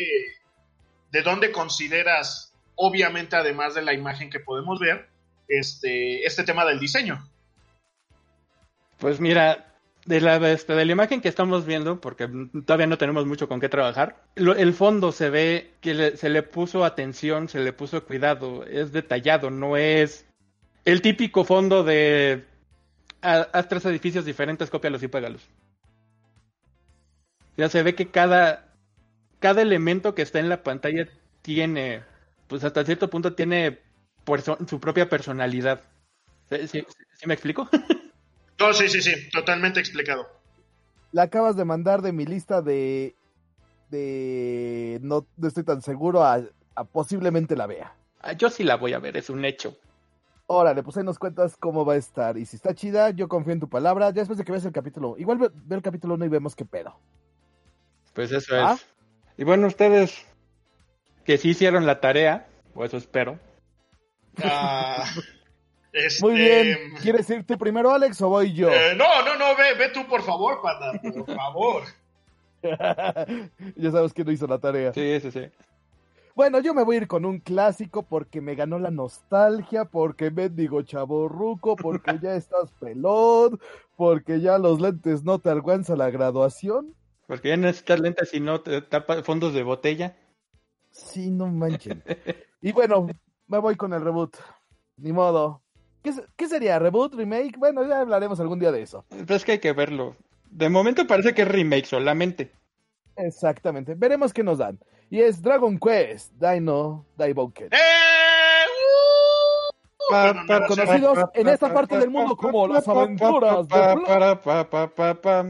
de 1.10 1.22
dónde 1.22 1.52
consideras, 1.52 2.52
obviamente, 2.76 3.36
además 3.36 3.74
de 3.74 3.82
la 3.82 3.92
imagen 3.92 4.30
que 4.30 4.40
podemos 4.40 4.78
ver, 4.78 5.08
este, 5.48 6.24
este 6.24 6.44
tema 6.44 6.64
del 6.64 6.78
diseño. 6.78 7.28
Pues 8.98 9.18
mira, 9.20 9.66
de 10.04 10.20
la, 10.20 10.36
este, 10.50 10.74
de 10.74 10.84
la 10.84 10.92
imagen 10.92 11.20
que 11.20 11.28
estamos 11.28 11.66
viendo, 11.66 12.00
porque 12.00 12.28
todavía 12.64 12.86
no 12.86 12.98
tenemos 12.98 13.26
mucho 13.26 13.48
con 13.48 13.60
qué 13.60 13.68
trabajar, 13.68 14.22
el 14.34 14.72
fondo 14.74 15.12
se 15.12 15.30
ve 15.30 15.72
que 15.80 16.16
se 16.16 16.28
le 16.28 16.42
puso 16.42 16.84
atención, 16.84 17.48
se 17.48 17.60
le 17.60 17.72
puso 17.72 18.04
cuidado, 18.04 18.64
es 18.64 18.92
detallado, 18.92 19.50
no 19.50 19.76
es 19.76 20.26
el 20.84 21.02
típico 21.02 21.44
fondo 21.44 21.82
de 21.84 22.44
"Ha- 23.22 23.48
haz 23.52 23.68
tres 23.68 23.84
edificios 23.84 24.24
diferentes, 24.24 24.70
cópialos 24.70 25.02
y 25.02 25.08
pégalos. 25.08 25.46
Ya 27.56 27.68
se 27.68 27.82
ve 27.82 27.94
que 27.94 28.08
cada, 28.10 28.69
cada 29.40 29.62
elemento 29.62 30.14
que 30.14 30.22
está 30.22 30.38
en 30.38 30.48
la 30.48 30.62
pantalla 30.62 31.08
tiene, 31.42 32.02
pues 32.46 32.62
hasta 32.64 32.84
cierto 32.84 33.10
punto 33.10 33.34
tiene 33.34 33.80
perso- 34.24 34.58
su 34.68 34.78
propia 34.80 35.08
personalidad. 35.08 35.80
¿Sí, 36.48 36.68
sí- 36.68 36.86
sí 37.14 37.26
me 37.26 37.34
explico? 37.34 37.68
No, 38.58 38.74
sí, 38.74 38.90
sí, 38.90 39.00
sí, 39.00 39.30
totalmente 39.30 39.80
explicado. 39.80 40.28
La 41.12 41.22
acabas 41.22 41.56
de 41.56 41.64
mandar 41.64 42.02
de 42.02 42.12
mi 42.12 42.26
lista 42.26 42.60
de. 42.60 43.14
de. 43.88 44.98
no, 45.02 45.26
no 45.38 45.48
estoy 45.48 45.64
tan 45.64 45.80
seguro 45.80 46.22
a, 46.24 46.42
a 46.74 46.84
posiblemente 46.84 47.56
la 47.56 47.66
vea. 47.66 47.94
Ah, 48.20 48.32
Yo 48.34 48.50
sí 48.50 48.62
la 48.64 48.76
voy 48.76 48.92
a 48.92 48.98
ver, 48.98 49.16
es 49.16 49.30
un 49.30 49.46
hecho. 49.46 49.78
Órale, 50.46 50.82
pues 50.82 50.94
ahí 50.98 51.04
nos 51.04 51.18
cuentas 51.18 51.56
cómo 51.56 51.86
va 51.86 51.94
a 51.94 51.96
estar. 51.96 52.36
Y 52.36 52.44
si 52.44 52.56
está 52.56 52.74
chida, 52.74 53.08
yo 53.10 53.28
confío 53.28 53.54
en 53.54 53.60
tu 53.60 53.68
palabra. 53.70 54.08
Ya 54.10 54.20
después 54.20 54.36
de 54.36 54.44
que 54.44 54.52
veas 54.52 54.64
el 54.66 54.72
capítulo. 54.72 55.16
Igual 55.16 55.38
ve, 55.38 55.50
ve 55.54 55.76
el 55.76 55.82
capítulo 55.82 56.14
1 56.16 56.26
y 56.26 56.28
vemos 56.28 56.54
qué 56.54 56.66
pedo. 56.66 56.94
Pues 58.12 58.30
eso 58.32 58.54
Ah. 58.56 58.74
es. 58.74 58.86
Y 59.40 59.44
bueno, 59.44 59.68
ustedes 59.68 60.22
que 61.24 61.38
sí 61.38 61.48
hicieron 61.50 61.86
la 61.86 61.98
tarea, 61.98 62.46
o 62.74 62.84
eso 62.84 62.98
espero. 62.98 63.38
Ah, 64.42 65.02
este, 65.94 66.22
Muy 66.22 66.34
bien. 66.34 66.94
¿Quieres 67.00 67.30
ir 67.30 67.46
tú 67.46 67.56
primero, 67.56 67.90
Alex, 67.90 68.20
o 68.20 68.28
voy 68.28 68.52
yo? 68.52 68.68
eh, 68.68 68.94
no, 68.94 69.24
no, 69.24 69.38
no, 69.38 69.56
ve, 69.56 69.72
ve 69.78 69.88
tú, 69.94 70.06
por 70.06 70.22
favor, 70.22 70.60
panda, 70.60 70.92
por 71.00 71.24
favor. 71.34 71.84
ya 73.76 73.90
sabes 73.90 74.12
que 74.12 74.24
no 74.24 74.30
hizo 74.30 74.46
la 74.46 74.58
tarea. 74.58 74.92
Sí, 74.92 75.18
sí, 75.22 75.30
sí. 75.30 75.48
Bueno, 76.34 76.60
yo 76.60 76.74
me 76.74 76.84
voy 76.84 76.96
a 76.96 76.98
ir 76.98 77.08
con 77.08 77.24
un 77.24 77.38
clásico 77.38 78.02
porque 78.02 78.42
me 78.42 78.54
ganó 78.54 78.78
la 78.78 78.90
nostalgia, 78.90 79.86
porque 79.86 80.30
me 80.30 80.50
digo 80.50 80.82
chaborruco, 80.82 81.76
porque 81.76 82.18
ya 82.20 82.34
estás 82.34 82.72
pelón, 82.72 83.58
porque 83.96 84.42
ya 84.42 84.58
los 84.58 84.82
lentes 84.82 85.24
no 85.24 85.38
te 85.38 85.48
alcanza 85.48 85.96
la 85.96 86.10
graduación. 86.10 86.94
Porque 87.30 87.50
ya 87.50 87.56
necesitas 87.56 88.00
lentes 88.00 88.34
y 88.34 88.40
no 88.40 88.60
te 88.60 88.82
tapa 88.82 89.22
fondos 89.22 89.54
de 89.54 89.62
botella. 89.62 90.16
Sí, 90.90 91.30
no 91.30 91.46
manchen. 91.46 92.02
y 92.60 92.72
bueno, 92.72 93.06
me 93.46 93.58
voy 93.58 93.76
con 93.76 93.92
el 93.92 94.00
reboot. 94.02 94.36
Ni 94.96 95.12
modo. 95.12 95.62
¿Qué, 96.02 96.12
se- 96.12 96.24
qué 96.34 96.48
sería? 96.48 96.80
¿Reboot? 96.80 97.14
¿Remake? 97.14 97.56
Bueno, 97.56 97.86
ya 97.86 98.00
hablaremos 98.00 98.40
algún 98.40 98.58
día 98.58 98.72
de 98.72 98.82
eso. 98.82 99.04
Pero 99.10 99.36
es 99.36 99.44
que 99.44 99.52
hay 99.52 99.58
que 99.60 99.72
verlo. 99.72 100.16
De 100.50 100.68
momento 100.68 101.06
parece 101.06 101.32
que 101.32 101.42
es 101.42 101.48
remake 101.48 101.86
solamente. 101.86 102.50
Exactamente. 103.14 103.94
Veremos 103.94 104.32
qué 104.32 104.42
nos 104.42 104.58
dan. 104.58 104.80
Y 105.08 105.20
es 105.20 105.40
Dragon 105.40 105.78
Quest, 105.78 106.32
Dino, 106.32 107.06
Daiboken. 107.16 107.68
¡Eh! 107.70 107.76
¡Uh! 108.66 110.10
Pa, 110.10 110.32
Bueno, 110.32 110.46
pa, 110.48 110.58
no, 110.60 110.66
conocidos 110.66 111.18
en 111.34 111.48
esta 111.48 111.68
pa, 111.68 111.74
parte 111.74 111.94
pa, 111.94 112.00
del 112.00 112.10
mundo 112.10 112.34
como 112.36 112.66
las 112.66 112.88
aventuras 112.88 113.68
de 113.68 113.74
pa, 113.74 113.94
para, 114.04 114.40
pa, 114.40 114.68
pa, 114.68 114.88
pa, 114.92 115.14
pa, 115.20 115.46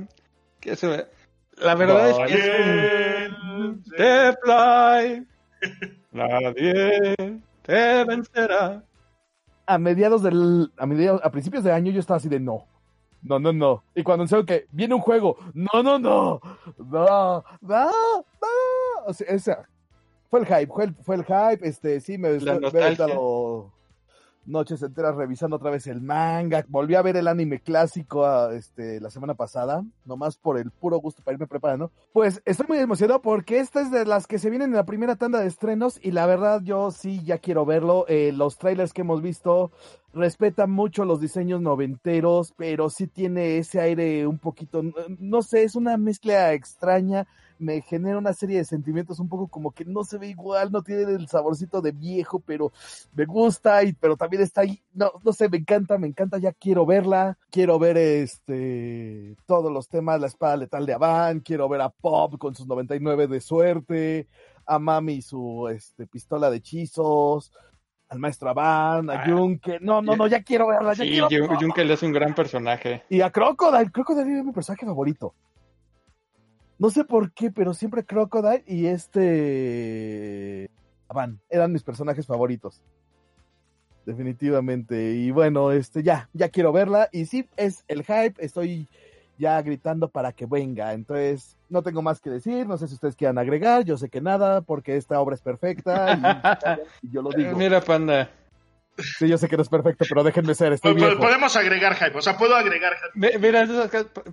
que 0.60 0.72
eso- 0.72 0.94
La 1.60 1.74
verdad 1.74 2.10
es 2.10 2.32
que 2.32 3.24
es 3.26 3.32
un 3.42 3.82
te 3.82 4.32
fly. 4.42 5.26
Nadie 6.12 7.14
te 7.62 8.04
vencerá. 8.04 8.82
a 9.66 9.78
mediados 9.78 10.22
del, 10.22 10.72
a 10.76 10.86
mediados, 10.86 11.20
a 11.22 11.30
principios 11.30 11.62
de 11.62 11.72
año 11.72 11.92
yo 11.92 12.00
estaba 12.00 12.16
así 12.16 12.28
de 12.28 12.40
no, 12.40 12.66
no, 13.22 13.38
no, 13.38 13.52
no. 13.52 13.84
Y 13.94 14.02
cuando 14.02 14.22
anunciaron 14.22 14.46
que 14.46 14.66
viene 14.72 14.94
un 14.94 15.00
juego, 15.00 15.36
no, 15.54 15.82
no, 15.82 15.98
no, 15.98 16.40
no, 16.78 16.84
no, 16.88 17.44
no. 17.60 17.90
O 19.06 19.12
sea, 19.12 19.28
esa- 19.28 19.68
fue 20.30 20.40
el 20.40 20.46
hype, 20.46 20.66
fue 20.72 20.84
el, 20.84 20.94
fue 21.02 21.16
el 21.16 21.24
hype, 21.24 21.66
este, 21.68 22.00
sí, 22.00 22.16
me, 22.18 22.30
La 22.40 22.54
me 22.54 22.60
nostalgia. 22.60 23.06
Noches 24.50 24.82
enteras 24.82 25.14
revisando 25.16 25.56
otra 25.56 25.70
vez 25.70 25.86
el 25.86 26.00
manga, 26.00 26.64
volví 26.68 26.94
a 26.94 27.02
ver 27.02 27.16
el 27.16 27.28
anime 27.28 27.60
clásico 27.60 28.24
ah, 28.26 28.50
este, 28.54 29.00
la 29.00 29.10
semana 29.10 29.34
pasada, 29.34 29.84
nomás 30.04 30.36
por 30.36 30.58
el 30.58 30.70
puro 30.70 30.98
gusto 30.98 31.22
para 31.22 31.34
irme 31.34 31.46
preparando. 31.46 31.90
Pues 32.12 32.42
estoy 32.44 32.66
muy 32.68 32.78
emocionado 32.78 33.22
porque 33.22 33.58
esta 33.60 33.80
es 33.80 33.90
de 33.90 34.04
las 34.04 34.26
que 34.26 34.38
se 34.38 34.50
vienen 34.50 34.70
en 34.70 34.76
la 34.76 34.84
primera 34.84 35.16
tanda 35.16 35.40
de 35.40 35.46
estrenos 35.46 35.98
y 36.02 36.10
la 36.10 36.26
verdad 36.26 36.60
yo 36.62 36.90
sí 36.90 37.22
ya 37.24 37.38
quiero 37.38 37.64
verlo. 37.64 38.04
Eh, 38.08 38.32
los 38.34 38.58
trailers 38.58 38.92
que 38.92 39.02
hemos 39.02 39.22
visto 39.22 39.70
respetan 40.12 40.70
mucho 40.70 41.04
los 41.04 41.20
diseños 41.20 41.60
noventeros, 41.60 42.52
pero 42.56 42.90
sí 42.90 43.06
tiene 43.06 43.58
ese 43.58 43.80
aire 43.80 44.26
un 44.26 44.38
poquito, 44.38 44.82
no- 44.82 44.92
no 45.18 45.42
sé, 45.42 45.62
es 45.62 45.74
una 45.76 45.96
mezcla 45.96 46.52
extraña. 46.52 47.26
Me 47.60 47.82
genera 47.82 48.16
una 48.16 48.32
serie 48.32 48.56
de 48.56 48.64
sentimientos 48.64 49.20
un 49.20 49.28
poco 49.28 49.46
como 49.46 49.70
que 49.70 49.84
no 49.84 50.02
se 50.02 50.16
ve 50.16 50.28
igual, 50.28 50.72
no 50.72 50.82
tiene 50.82 51.02
el 51.02 51.28
saborcito 51.28 51.82
de 51.82 51.92
viejo, 51.92 52.40
pero 52.40 52.72
me 53.14 53.26
gusta, 53.26 53.84
y, 53.84 53.92
pero 53.92 54.16
también 54.16 54.42
está 54.42 54.62
ahí, 54.62 54.82
no, 54.94 55.12
no 55.22 55.32
sé, 55.34 55.46
me 55.50 55.58
encanta, 55.58 55.98
me 55.98 56.06
encanta, 56.06 56.38
ya 56.38 56.52
quiero 56.54 56.86
verla, 56.86 57.36
quiero 57.50 57.78
ver 57.78 57.98
este, 57.98 59.36
todos 59.46 59.70
los 59.70 59.88
temas, 59.88 60.20
la 60.20 60.26
espada 60.28 60.56
letal 60.56 60.86
de 60.86 60.94
Avan, 60.94 61.40
quiero 61.40 61.68
ver 61.68 61.82
a 61.82 61.90
Pop 61.90 62.38
con 62.38 62.54
sus 62.54 62.66
99 62.66 63.26
de 63.26 63.40
suerte, 63.40 64.26
a 64.66 64.78
Mami 64.78 65.14
y 65.14 65.22
su 65.22 65.68
este, 65.68 66.06
pistola 66.06 66.50
de 66.50 66.56
hechizos, 66.58 67.52
al 68.08 68.18
maestro 68.18 68.48
Avan, 68.50 69.10
a 69.10 69.14
Ah, 69.20 69.24
Junke, 69.26 69.78
no, 69.80 70.00
no, 70.00 70.16
no, 70.16 70.26
ya 70.26 70.42
quiero 70.42 70.68
verla, 70.68 70.94
ya 70.94 71.04
Sí, 71.04 71.10
quiero 71.10 71.28
Jun- 71.48 71.60
Junkel 71.60 71.90
es 71.90 72.02
un 72.02 72.12
gran 72.12 72.34
personaje. 72.34 73.02
y 73.10 73.20
a 73.20 73.30
Crocodile, 73.30 73.90
Crocodile 73.90 74.38
es 74.38 74.44
mi 74.44 74.52
personaje 74.52 74.86
favorito. 74.86 75.34
No 76.80 76.88
sé 76.88 77.04
por 77.04 77.30
qué, 77.32 77.50
pero 77.50 77.74
siempre 77.74 78.06
Crocodile 78.06 78.64
y 78.66 78.86
este 78.86 80.70
Van 81.12 81.38
eran 81.50 81.72
mis 81.72 81.82
personajes 81.82 82.26
favoritos. 82.26 82.82
Definitivamente. 84.06 85.12
Y 85.12 85.30
bueno, 85.30 85.72
este 85.72 86.02
ya, 86.02 86.30
ya 86.32 86.48
quiero 86.48 86.72
verla. 86.72 87.10
Y 87.12 87.26
sí, 87.26 87.46
es 87.58 87.84
el 87.86 88.02
hype. 88.02 88.34
Estoy 88.38 88.88
ya 89.36 89.60
gritando 89.60 90.08
para 90.08 90.32
que 90.32 90.46
venga. 90.46 90.94
Entonces, 90.94 91.54
no 91.68 91.82
tengo 91.82 92.00
más 92.00 92.18
que 92.18 92.30
decir. 92.30 92.66
No 92.66 92.78
sé 92.78 92.88
si 92.88 92.94
ustedes 92.94 93.14
quieran 93.14 93.36
agregar. 93.36 93.84
Yo 93.84 93.98
sé 93.98 94.08
que 94.08 94.22
nada, 94.22 94.62
porque 94.62 94.96
esta 94.96 95.20
obra 95.20 95.34
es 95.34 95.42
perfecta. 95.42 96.14
Y, 97.02 97.06
y 97.08 97.10
yo 97.10 97.20
lo 97.20 97.28
digo. 97.28 97.58
Mira, 97.58 97.82
panda. 97.82 98.30
Sí, 98.98 99.28
yo 99.28 99.38
sé 99.38 99.48
que 99.48 99.56
no 99.56 99.62
es 99.62 99.68
perfecto, 99.68 100.04
pero 100.08 100.22
déjenme 100.22 100.54
ser. 100.54 100.72
Estoy 100.72 100.92
po- 100.94 101.06
viejo. 101.06 101.20
Podemos 101.20 101.56
agregar 101.56 101.94
hype, 101.96 102.18
o 102.18 102.22
sea, 102.22 102.36
puedo 102.36 102.54
agregar 102.54 102.94
hype. 102.96 103.32
Mi- 103.32 103.38
Mira, 103.38 103.66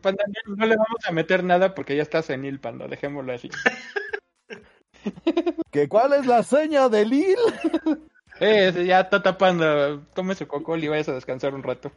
panda, 0.02 0.24
no 0.48 0.66
le 0.66 0.76
vamos 0.76 1.06
a 1.08 1.12
meter 1.12 1.44
nada 1.44 1.74
porque 1.74 1.96
ya 1.96 2.02
está 2.02 2.22
senil, 2.22 2.60
panda. 2.60 2.88
Dejémoslo 2.88 3.34
así. 3.34 3.50
¿Que 5.72 5.88
¿Cuál 5.88 6.14
es 6.14 6.26
la 6.26 6.44
seña 6.44 6.90
de 6.90 7.06
Lil? 7.06 7.38
Eh, 8.40 8.72
ya 8.86 9.00
está 9.00 9.24
tapando. 9.24 10.02
Tome 10.14 10.36
su 10.36 10.48
cocol 10.48 10.84
y 10.84 10.88
vayas 10.88 11.10
a 11.10 11.14
descansar 11.14 11.56
un 11.56 11.64
rato. 11.64 11.92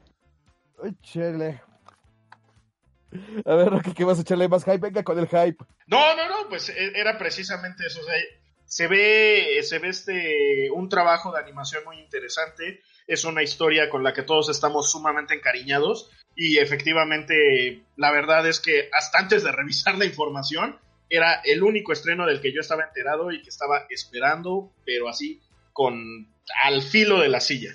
Ay, 0.83 0.93
chele. 1.02 1.61
A 3.45 3.55
ver, 3.57 3.69
Rocky, 3.69 3.93
¿qué 3.93 4.05
vas 4.05 4.19
a 4.19 4.23
echarle 4.23 4.49
más 4.49 4.64
hype? 4.64 4.79
Venga 4.79 5.02
con 5.02 5.19
el 5.19 5.26
hype. 5.29 5.62
No, 5.87 6.17
no, 6.17 6.29
no, 6.31 6.49
pues 6.49 6.71
e- 6.71 6.99
era 6.99 7.19
precisamente 7.19 7.85
eso. 7.87 8.00
O 8.00 8.05
sea, 8.05 8.14
se 8.71 8.87
ve, 8.87 9.59
se 9.65 9.81
ve 9.81 9.89
este 9.89 10.71
un 10.71 10.89
trabajo 10.89 11.33
de 11.33 11.41
animación 11.41 11.83
muy 11.85 11.99
interesante. 11.99 12.83
Es 13.09 13.25
una 13.25 13.43
historia 13.43 13.91
con 13.91 14.05
la 14.05 14.12
que 14.12 14.23
todos 14.23 14.49
estamos 14.49 14.93
sumamente 14.93 15.35
encariñados. 15.35 16.09
Y 16.37 16.59
efectivamente, 16.59 17.83
la 17.97 18.12
verdad 18.12 18.47
es 18.47 18.61
que 18.61 18.89
hasta 18.93 19.19
antes 19.19 19.43
de 19.43 19.50
revisar 19.50 19.99
la 19.99 20.05
información, 20.05 20.79
era 21.09 21.41
el 21.45 21.65
único 21.65 21.93
estreno 21.93 22.27
del 22.27 22.41
que 22.41 22.53
yo 22.53 22.61
estaba 22.61 22.85
enterado 22.85 23.33
y 23.33 23.43
que 23.43 23.49
estaba 23.49 23.87
esperando, 23.91 24.73
pero 24.85 25.09
así, 25.09 25.43
con 25.73 26.33
al 26.62 26.83
filo 26.83 27.19
de 27.19 27.29
la 27.29 27.41
silla. 27.41 27.73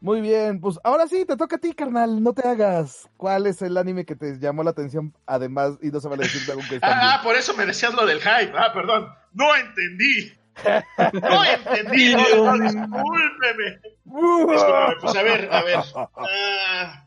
Muy 0.00 0.20
bien, 0.20 0.60
pues 0.60 0.78
ahora 0.84 1.08
sí, 1.08 1.24
te 1.24 1.36
toca 1.36 1.56
a 1.56 1.58
ti, 1.58 1.72
carnal. 1.72 2.22
No 2.22 2.32
te 2.32 2.46
hagas. 2.46 3.08
¿Cuál 3.16 3.48
es 3.48 3.60
el 3.62 3.76
anime 3.76 4.04
que 4.04 4.14
te 4.14 4.38
llamó 4.38 4.62
la 4.62 4.70
atención? 4.70 5.12
Además, 5.26 5.78
y 5.82 5.88
no 5.88 5.98
se 5.98 6.06
vale 6.06 6.22
decir 6.22 6.46
Dragon 6.46 6.64
Quest 6.68 6.74
Ah, 6.84 6.88
también. 6.88 7.10
ah, 7.12 7.20
por 7.24 7.34
eso 7.34 7.54
me 7.54 7.66
decías 7.66 7.92
lo 7.94 8.06
del 8.06 8.20
hype. 8.20 8.52
Ah, 8.56 8.72
perdón. 8.72 9.08
No 9.36 9.54
entendí. 9.54 10.32
No 11.12 11.44
entendí. 11.44 12.14
No, 12.14 12.56
no, 12.56 12.64
discúlpeme. 12.64 13.80
Discúlpeme, 14.04 14.96
pues 15.00 15.14
a 15.16 15.22
ver, 15.22 15.48
a 15.52 15.62
ver. 15.62 15.76
Ah, 15.94 17.04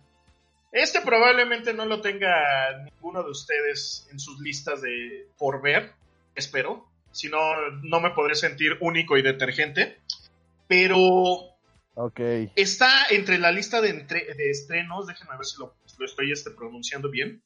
este 0.72 1.02
probablemente 1.02 1.74
no 1.74 1.86
lo 1.86 2.00
tenga 2.02 2.84
ninguno 2.86 3.24
de 3.24 3.32
ustedes 3.32 4.08
en 4.12 4.20
sus 4.20 4.40
listas 4.40 4.82
de 4.82 5.28
por 5.38 5.62
ver, 5.64 5.94
espero. 6.36 6.86
Si 7.12 7.28
no, 7.28 7.40
no 7.82 8.00
me 8.00 8.12
podré 8.12 8.36
sentir 8.36 8.78
único 8.82 9.18
y 9.18 9.24
detergente. 9.24 10.00
Pero 10.68 10.98
Ok. 11.96 12.20
está 12.56 13.08
entre 13.10 13.40
la 13.40 13.52
lista 13.52 13.82
de, 13.82 13.90
entre- 13.90 14.36
de 14.36 14.52
estrenos, 14.52 15.08
déjenme 15.08 15.36
ver 15.38 15.46
si 15.46 15.58
lo, 15.60 15.74
lo 15.98 16.06
estoy 16.06 16.32
este, 16.32 16.52
pronunciando 16.52 17.10
bien. 17.10 17.42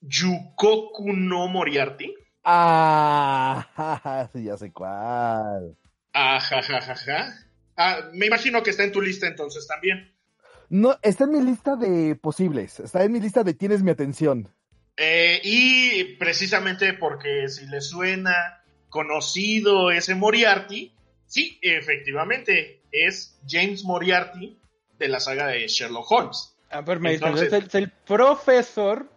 Yukoku 0.00 1.12
no 1.12 1.46
Moriarty. 1.46 2.12
Ah, 2.48 4.28
sí, 4.32 4.44
ya 4.44 4.56
sé 4.56 4.72
cuál. 4.72 5.76
Ajajajaja. 6.12 7.34
Ah, 7.76 8.08
me 8.12 8.26
imagino 8.26 8.62
que 8.62 8.70
está 8.70 8.84
en 8.84 8.92
tu 8.92 9.02
lista 9.02 9.26
entonces 9.26 9.66
también. 9.66 10.12
No, 10.68 10.96
está 11.02 11.24
en 11.24 11.32
mi 11.32 11.42
lista 11.42 11.74
de 11.74 12.14
posibles. 12.14 12.78
Está 12.80 13.02
en 13.02 13.12
mi 13.12 13.20
lista 13.20 13.42
de 13.42 13.52
tienes 13.54 13.82
mi 13.82 13.90
atención. 13.90 14.48
Eh, 14.96 15.40
y 15.42 16.16
precisamente 16.18 16.92
porque 16.94 17.48
si 17.48 17.66
le 17.66 17.80
suena 17.80 18.62
conocido 18.88 19.90
ese 19.90 20.14
Moriarty, 20.14 20.94
sí, 21.26 21.58
efectivamente, 21.60 22.80
es 22.92 23.38
James 23.46 23.84
Moriarty 23.84 24.56
de 24.98 25.08
la 25.08 25.18
saga 25.18 25.48
de 25.48 25.66
Sherlock 25.66 26.10
Holmes. 26.10 26.56
A 26.70 26.80
ver, 26.80 27.00
me 27.00 27.14
Entonces- 27.14 27.48
es 27.48 27.52
el, 27.52 27.66
es 27.66 27.74
el 27.74 27.90
profesor 28.06 29.10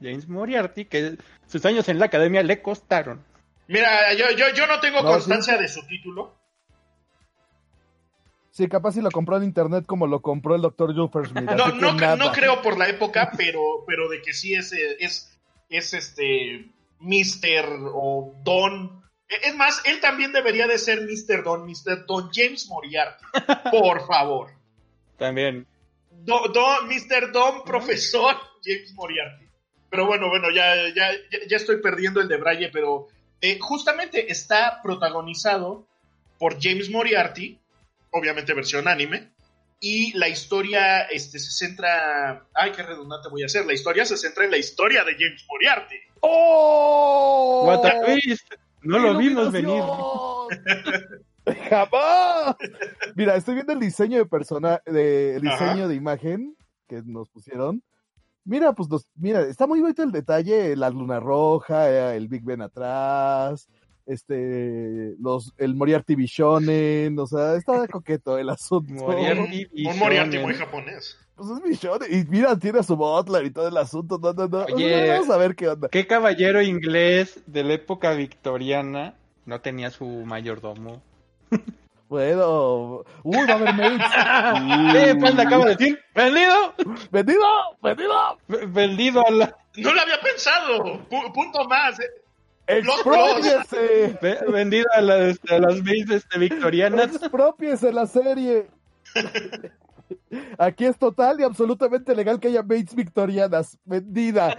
James 0.00 0.28
Moriarty 0.28 0.84
que 0.84 1.16
sus 1.52 1.64
años 1.66 1.86
en 1.88 1.98
la 1.98 2.06
academia 2.06 2.42
le 2.42 2.62
costaron. 2.62 3.22
Mira, 3.68 4.12
yo, 4.14 4.30
yo, 4.36 4.46
yo 4.54 4.66
no 4.66 4.80
tengo 4.80 5.02
No, 5.02 5.10
constancia 5.10 5.56
de 5.58 5.68
su 5.68 5.86
título. 5.86 6.34
Sí, 8.50 8.68
capaz 8.68 8.92
si 8.92 9.00
lo 9.00 9.10
compró 9.10 9.36
en 9.36 9.44
internet 9.44 9.84
como 9.86 10.06
lo 10.06 10.20
compró 10.20 10.54
el 10.54 10.62
doctor 10.62 10.94
Juffersmith. 10.94 11.50
No, 11.50 11.68
no, 11.68 11.92
nada. 11.94 12.16
no 12.16 12.32
creo 12.32 12.60
por 12.60 12.78
la 12.78 12.88
época, 12.88 13.32
pero, 13.36 13.60
pero 13.86 14.08
de 14.08 14.20
que 14.20 14.32
sí 14.34 14.54
es, 14.54 14.72
es, 14.72 15.38
es 15.70 15.94
este 15.94 16.70
Mr. 17.00 17.90
o 17.94 18.34
Don. 18.44 19.02
E, 19.28 19.48
Es 19.48 19.54
más, 19.56 19.82
él 19.86 20.00
también 20.00 20.32
debería 20.32 20.66
de 20.66 20.76
ser 20.78 21.00
Mr. 21.02 21.42
Don, 21.44 21.64
Mr. 21.66 22.04
Don 22.06 22.30
James 22.32 22.66
Moriarty. 22.68 23.24
Por 23.70 24.06
favor. 24.06 24.50
También. 25.18 25.66
Do- 26.10 26.48
Don, 26.52 26.88
Mr. 26.88 27.32
Don 27.32 27.62
Profesor 27.64 28.36
James 28.62 28.92
Moriarty. 28.94 29.41
Pero 29.92 30.06
bueno, 30.06 30.30
bueno, 30.30 30.50
ya, 30.50 30.74
ya, 30.96 31.12
ya, 31.30 31.38
ya 31.46 31.56
estoy 31.58 31.82
perdiendo 31.82 32.22
el 32.22 32.26
de 32.26 32.38
Braille, 32.38 32.70
pero 32.72 33.08
eh, 33.42 33.58
justamente 33.60 34.32
está 34.32 34.80
protagonizado 34.82 35.86
por 36.38 36.56
James 36.58 36.88
Moriarty, 36.88 37.58
obviamente 38.10 38.54
versión 38.54 38.88
anime, 38.88 39.32
y 39.80 40.16
la 40.16 40.30
historia 40.30 41.02
este, 41.02 41.38
se 41.38 41.50
centra. 41.50 42.46
Ay, 42.54 42.72
qué 42.72 42.82
redundante 42.82 43.28
voy 43.28 43.42
a 43.42 43.46
hacer. 43.46 43.66
La 43.66 43.74
historia 43.74 44.06
se 44.06 44.16
centra 44.16 44.46
en 44.46 44.52
la 44.52 44.56
historia 44.56 45.04
de 45.04 45.12
James 45.12 45.44
Moriarty. 45.46 45.96
¡Oh! 46.20 47.64
What 47.66 47.84
a 47.84 48.06
twist. 48.06 48.50
No 48.80 48.98
lo 48.98 49.18
vimos 49.18 49.52
venir. 49.52 49.82
¡Jamás! 51.68 52.56
Mira, 53.14 53.36
estoy 53.36 53.56
viendo 53.56 53.74
el 53.74 53.80
diseño 53.80 54.16
de 54.16 54.24
persona, 54.24 54.80
de, 54.86 55.36
el 55.36 55.46
Ajá. 55.46 55.64
diseño 55.66 55.88
de 55.88 55.96
imagen 55.96 56.56
que 56.88 57.02
nos 57.04 57.28
pusieron. 57.28 57.82
Mira, 58.44 58.72
pues 58.72 58.88
nos, 58.88 59.06
mira, 59.14 59.42
está 59.42 59.66
muy 59.66 59.80
bonito 59.80 60.02
el 60.02 60.10
detalle, 60.10 60.74
la 60.76 60.90
luna 60.90 61.20
roja, 61.20 61.90
eh, 61.90 62.16
el 62.16 62.26
Big 62.26 62.42
Ben 62.42 62.60
atrás, 62.60 63.68
este, 64.04 65.14
los, 65.20 65.52
el 65.58 65.76
Moriarty 65.76 66.16
Bishonen, 66.16 67.16
o 67.18 67.26
sea, 67.26 67.54
está 67.54 67.86
coqueto 67.86 68.38
el 68.38 68.48
asunto. 68.48 68.92
Moriarty 68.92 69.68
Un, 69.86 69.98
Moriarty 69.98 70.38
muy 70.38 70.54
japonés. 70.54 71.18
Pues 71.36 71.50
es 71.50 71.62
Bishonen, 71.62 72.12
y 72.12 72.24
mira, 72.28 72.58
tiene 72.58 72.80
a 72.80 72.82
su 72.82 72.96
butler 72.96 73.46
y 73.46 73.50
todo 73.50 73.68
el 73.68 73.76
asunto, 73.76 74.18
no, 74.20 74.32
no, 74.32 74.48
no. 74.48 74.64
Oye. 74.74 75.08
Vamos 75.08 75.30
a 75.30 75.36
ver 75.36 75.54
qué 75.54 75.68
onda. 75.68 75.88
¿Qué 75.88 76.06
caballero 76.06 76.60
inglés 76.62 77.40
de 77.46 77.62
la 77.62 77.74
época 77.74 78.12
victoriana 78.12 79.14
no 79.46 79.60
tenía 79.60 79.90
su 79.90 80.06
mayordomo? 80.06 81.00
Bueno, 82.12 83.04
uy, 83.22 83.46
va 83.48 83.54
a 83.54 83.56
haber 83.56 83.72
mates. 83.74 85.16
Pues 85.18 85.34
le 85.34 85.42
acabo 85.42 85.64
de 85.64 85.76
decir, 85.76 85.98
vendido, 86.14 86.74
¡Vendido! 87.10 87.40
¡Vendido! 87.80 88.38
Vendido 88.68 89.26
a 89.26 89.30
la, 89.30 89.56
No 89.78 89.94
lo 89.94 89.98
había 90.02 90.20
pensado. 90.20 90.84
Pu- 91.08 91.32
punto 91.32 91.64
más. 91.64 91.98
eh. 92.00 92.04
¡Expropiese! 92.66 94.18
ve- 94.20 94.38
vendido 94.52 94.84
a, 94.94 95.00
la- 95.00 95.18
este, 95.28 95.54
a 95.54 95.58
las 95.58 95.78
mates 95.78 96.10
este, 96.10 96.38
victorianas. 96.38 97.14
¡Expropiese 97.16 97.90
la 97.94 98.06
serie! 98.06 98.66
Aquí 100.58 100.84
es 100.84 100.98
total 100.98 101.40
y 101.40 101.44
absolutamente 101.44 102.14
legal 102.14 102.38
que 102.40 102.48
haya 102.48 102.62
mates 102.62 102.94
victorianas. 102.94 103.78
Vendida. 103.86 104.54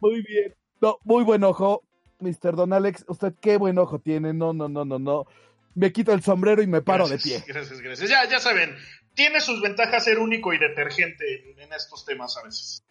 Muy 0.00 0.22
bien. 0.22 0.54
No, 0.80 0.96
muy 1.04 1.22
buen 1.22 1.44
ojo. 1.44 1.82
Mr. 2.20 2.56
Don 2.56 2.72
Alex, 2.72 3.04
usted 3.08 3.34
qué 3.42 3.58
buen 3.58 3.76
ojo 3.78 3.98
tiene. 3.98 4.32
No, 4.32 4.54
no, 4.54 4.70
no, 4.70 4.84
no, 4.86 4.98
no. 4.98 5.26
Me 5.74 5.92
quito 5.92 6.12
el 6.12 6.22
sombrero 6.22 6.62
y 6.62 6.66
me 6.66 6.82
paro 6.82 7.06
gracias, 7.06 7.24
de 7.34 7.40
pie. 7.46 7.54
Gracias, 7.54 7.80
gracias. 7.80 8.10
Ya, 8.10 8.28
ya 8.28 8.40
saben, 8.40 8.76
tiene 9.14 9.40
sus 9.40 9.60
ventajas 9.62 10.04
ser 10.04 10.18
único 10.18 10.52
y 10.52 10.58
detergente 10.58 11.50
en, 11.52 11.58
en 11.60 11.72
estos 11.72 12.04
temas 12.04 12.36
a 12.36 12.42
veces. 12.44 12.82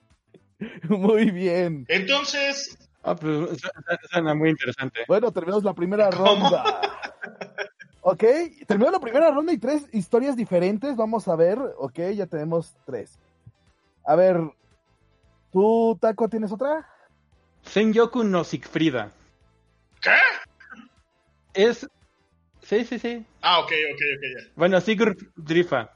Muy 0.90 1.32
bien. 1.32 1.86
Entonces, 1.88 2.78
Ah, 3.04 3.16
pues, 3.16 3.50
su- 3.50 3.56
su- 3.58 3.70
suena 4.12 4.36
muy 4.36 4.52
interesante. 4.52 5.00
Bueno, 5.08 5.32
terminamos 5.32 5.64
la 5.64 5.74
primera 5.74 6.10
¿Cómo? 6.12 6.26
ronda. 6.50 6.82
Ok, 8.04 8.24
terminó 8.66 8.90
la 8.90 9.00
primera 9.00 9.30
ronda 9.30 9.54
y 9.54 9.60
tres 9.60 9.84
historias 9.92 10.36
diferentes. 10.36 10.96
Vamos 10.96 11.28
a 11.28 11.36
ver. 11.36 11.60
Ok, 11.78 12.00
ya 12.16 12.26
tenemos 12.26 12.74
tres. 12.84 13.20
A 14.04 14.16
ver, 14.16 14.38
¿tú, 15.54 15.96
Taco, 16.02 16.28
tienes 16.28 16.52
otra? 16.52 16.88
Senyoku 17.62 18.24
no 18.24 18.44
Siegfrieda. 18.44 19.12
¿qué? 20.02 20.16
Es. 21.54 21.88
Sí, 22.72 22.86
sí, 22.86 23.00
sí. 23.00 23.26
Ah, 23.42 23.60
ok, 23.60 23.66
ok, 23.66 24.02
ok, 24.16 24.24
ya. 24.24 24.52
Bueno, 24.56 24.80
Sigurd 24.80 25.18
Drifa. 25.36 25.92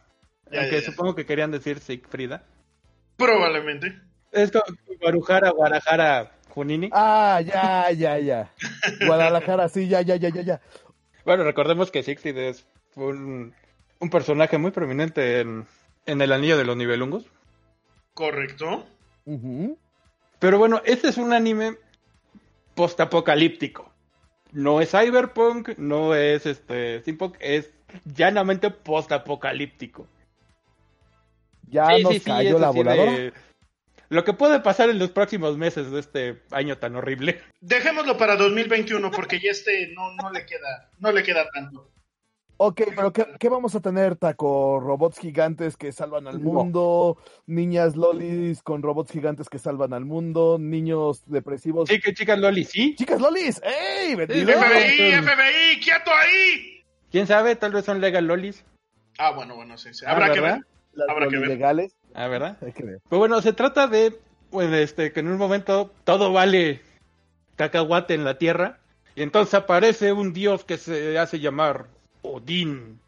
Ya, 0.51 0.60
Aunque 0.60 0.75
ya, 0.75 0.82
ya. 0.82 0.86
supongo 0.91 1.15
que 1.15 1.25
querían 1.25 1.50
decir 1.50 1.79
Siegfrieda. 1.79 2.44
Probablemente. 3.15 3.98
Es 4.34 4.51
como 4.51 4.65
Guarujara, 5.00 5.51
Guarajara, 5.51 6.34
Junini. 6.50 6.89
Ah, 6.91 7.39
ya, 7.39 7.89
ya, 7.91 8.20
ya. 8.20 8.51
Guadalajara, 9.08 9.70
sí, 9.70 9.88
ya, 9.88 10.01
ya, 10.01 10.17
ya, 10.17 10.27
ya, 10.27 10.41
ya. 10.41 10.62
Bueno, 11.24 11.46
recordemos 11.46 11.91
que 11.91 12.03
Siegfried 12.03 12.38
es 12.39 12.65
un, 12.96 13.53
un 14.00 14.10
personaje 14.10 14.58
muy 14.58 14.72
prominente 14.72 15.39
en, 15.39 15.65
en 16.05 16.22
el 16.22 16.34
anillo 16.34 16.58
de 16.58 16.65
los 16.65 16.75
nivelungos. 16.75 17.24
Correcto. 18.13 18.86
Pero 20.39 20.60
bueno, 20.60 20.82
este 20.84 21.08
es 21.08 21.15
un 21.15 21.32
anime 21.32 21.77
postapocalíptico. 22.75 23.94
No 24.55 24.79
es 24.79 24.91
cyberpunk, 24.91 25.77
no 25.77 26.15
es 26.15 26.45
este 26.45 27.01
steampunk, 27.01 27.35
es 27.41 27.69
llanamente 28.05 28.71
postapocalíptico. 28.71 30.07
Ya 31.69 31.88
Sí, 31.97 32.03
nos 32.03 32.13
sí, 32.13 32.19
cayó 32.21 32.57
la 32.57 32.69
voladora. 32.69 33.11
de- 33.11 33.33
Lo 34.09 34.24
que 34.24 34.33
puede 34.33 34.59
pasar 34.61 34.89
en 34.89 35.00
los 35.00 35.09
próximos 35.09 35.57
meses 35.57 35.91
de 35.91 36.00
este 36.00 36.41
año 36.51 36.77
tan 36.77 36.96
horrible. 36.96 37.41
Dejémoslo 37.59 38.18
para 38.18 38.35
2021 38.37 39.11
porque 39.11 39.39
ya 39.39 39.51
este 39.51 39.87
no, 39.94 40.13
no 40.15 40.29
le 40.31 40.46
queda, 40.46 40.89
no 41.00 41.11
le 41.11 41.24
queda 41.24 41.50
tanto. 41.51 41.89
Ok, 42.57 42.81
pero 42.96 43.11
¿qué, 43.11 43.25
qué 43.37 43.50
vamos 43.50 43.75
a 43.75 43.81
tener, 43.81 44.15
Taco? 44.15 44.79
¿Robots 44.79 45.20
gigantes 45.20 45.75
que 45.75 45.91
salvan 45.91 46.25
al 46.27 46.39
mundo? 46.39 47.18
¿Niñas 47.48 47.98
lolis 47.98 48.63
con 48.63 48.81
robots 48.81 49.11
gigantes 49.11 49.50
que 49.50 49.59
salvan 49.59 49.91
al 49.94 50.05
mundo? 50.05 50.57
¿Niños 50.57 51.24
depresivos? 51.25 51.89
Sí, 51.89 52.00
que 52.00 52.13
chicas 52.13 52.39
Loli, 52.39 52.63
sí. 52.63 52.96
¡Chicas 52.96 53.20
lolis! 53.20 53.61
¡Ey! 53.61 54.15
FBI, 54.15 55.11
FBI, 55.22 55.79
quieto 55.83 56.11
ahí. 56.11 56.81
¿Quién 57.11 57.27
sabe? 57.27 57.57
Tal 57.57 57.74
vez 57.74 57.83
son 57.83 58.00
legal 58.00 58.25
lolis. 58.25 58.63
Ah, 59.18 59.31
bueno, 59.31 59.55
bueno, 59.55 59.77
sí, 59.77 59.94
sí. 59.94 60.05
Habrá 60.05 60.27
Ah, 60.27 60.31
que 60.33 60.39
¿verdad? 60.39 60.57
ver. 60.57 60.65
Las 60.94 61.09
Habrá 61.09 61.25
que 61.27 61.31
lolis 61.35 61.41
ver. 61.41 61.50
legales. 61.57 61.96
Ah, 62.13 62.27
¿verdad? 62.29 62.57
Hay 62.61 62.72
que 62.72 62.83
ver. 62.83 63.00
Pues 63.09 63.20
bueno, 63.20 63.41
se 63.41 63.51
trata 63.51 63.87
de 63.87 64.18
pues, 64.50 64.72
este, 64.72 65.11
que 65.11 65.20
en 65.20 65.27
un 65.27 65.37
momento 65.37 65.91
todo 66.05 66.31
vale 66.31 66.81
cacahuate 67.57 68.13
en 68.13 68.24
la 68.24 68.37
tierra. 68.37 68.79
Y 69.15 69.24
entonces 69.24 69.53
aparece 69.55 70.13
un 70.13 70.31
dios 70.31 70.63
que 70.63 70.77
se 70.77 71.18
hace 71.20 71.39
llamar 71.41 71.87
Odín. 72.33 73.00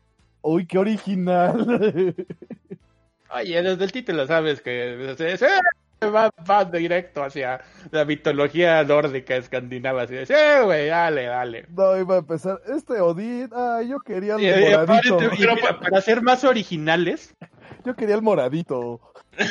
¡Uy, 0.42 0.66
qué 0.66 0.78
original! 0.80 2.16
Oye, 3.30 3.62
desde 3.62 3.84
el 3.84 3.92
título 3.92 4.26
sabes 4.28 4.62
que 4.62 5.14
se- 5.18 5.38
se- 5.38 5.48
va, 6.10 6.30
va 6.50 6.64
directo 6.64 7.24
hacia 7.24 7.60
la 7.92 8.06
mitología 8.06 8.84
nórdica 8.84 9.36
escandinava. 9.36 10.04
Así 10.04 10.14
de, 10.14 10.26
sí, 10.26 10.34
güey, 10.64 10.88
dale, 10.88 11.24
dale. 11.26 11.66
no, 11.76 11.98
iba 11.98 12.16
a 12.16 12.20
empezar. 12.20 12.62
Este 12.68 13.02
Odín, 13.02 13.50
ay, 13.54 13.90
yo 13.90 14.00
quería 14.00 14.36
el 14.36 14.42
Y, 14.44 14.48
y 14.48 14.52
moradito. 14.72 15.16
aparte, 15.16 15.36
y 15.36 15.40
Pero 15.40 15.56
para 15.82 16.02
ser 16.02 16.22
más 16.22 16.44
originales, 16.46 17.36
Yo 17.84 17.96
quería 17.96 18.16
el 18.16 18.22
moradito. 18.22 19.02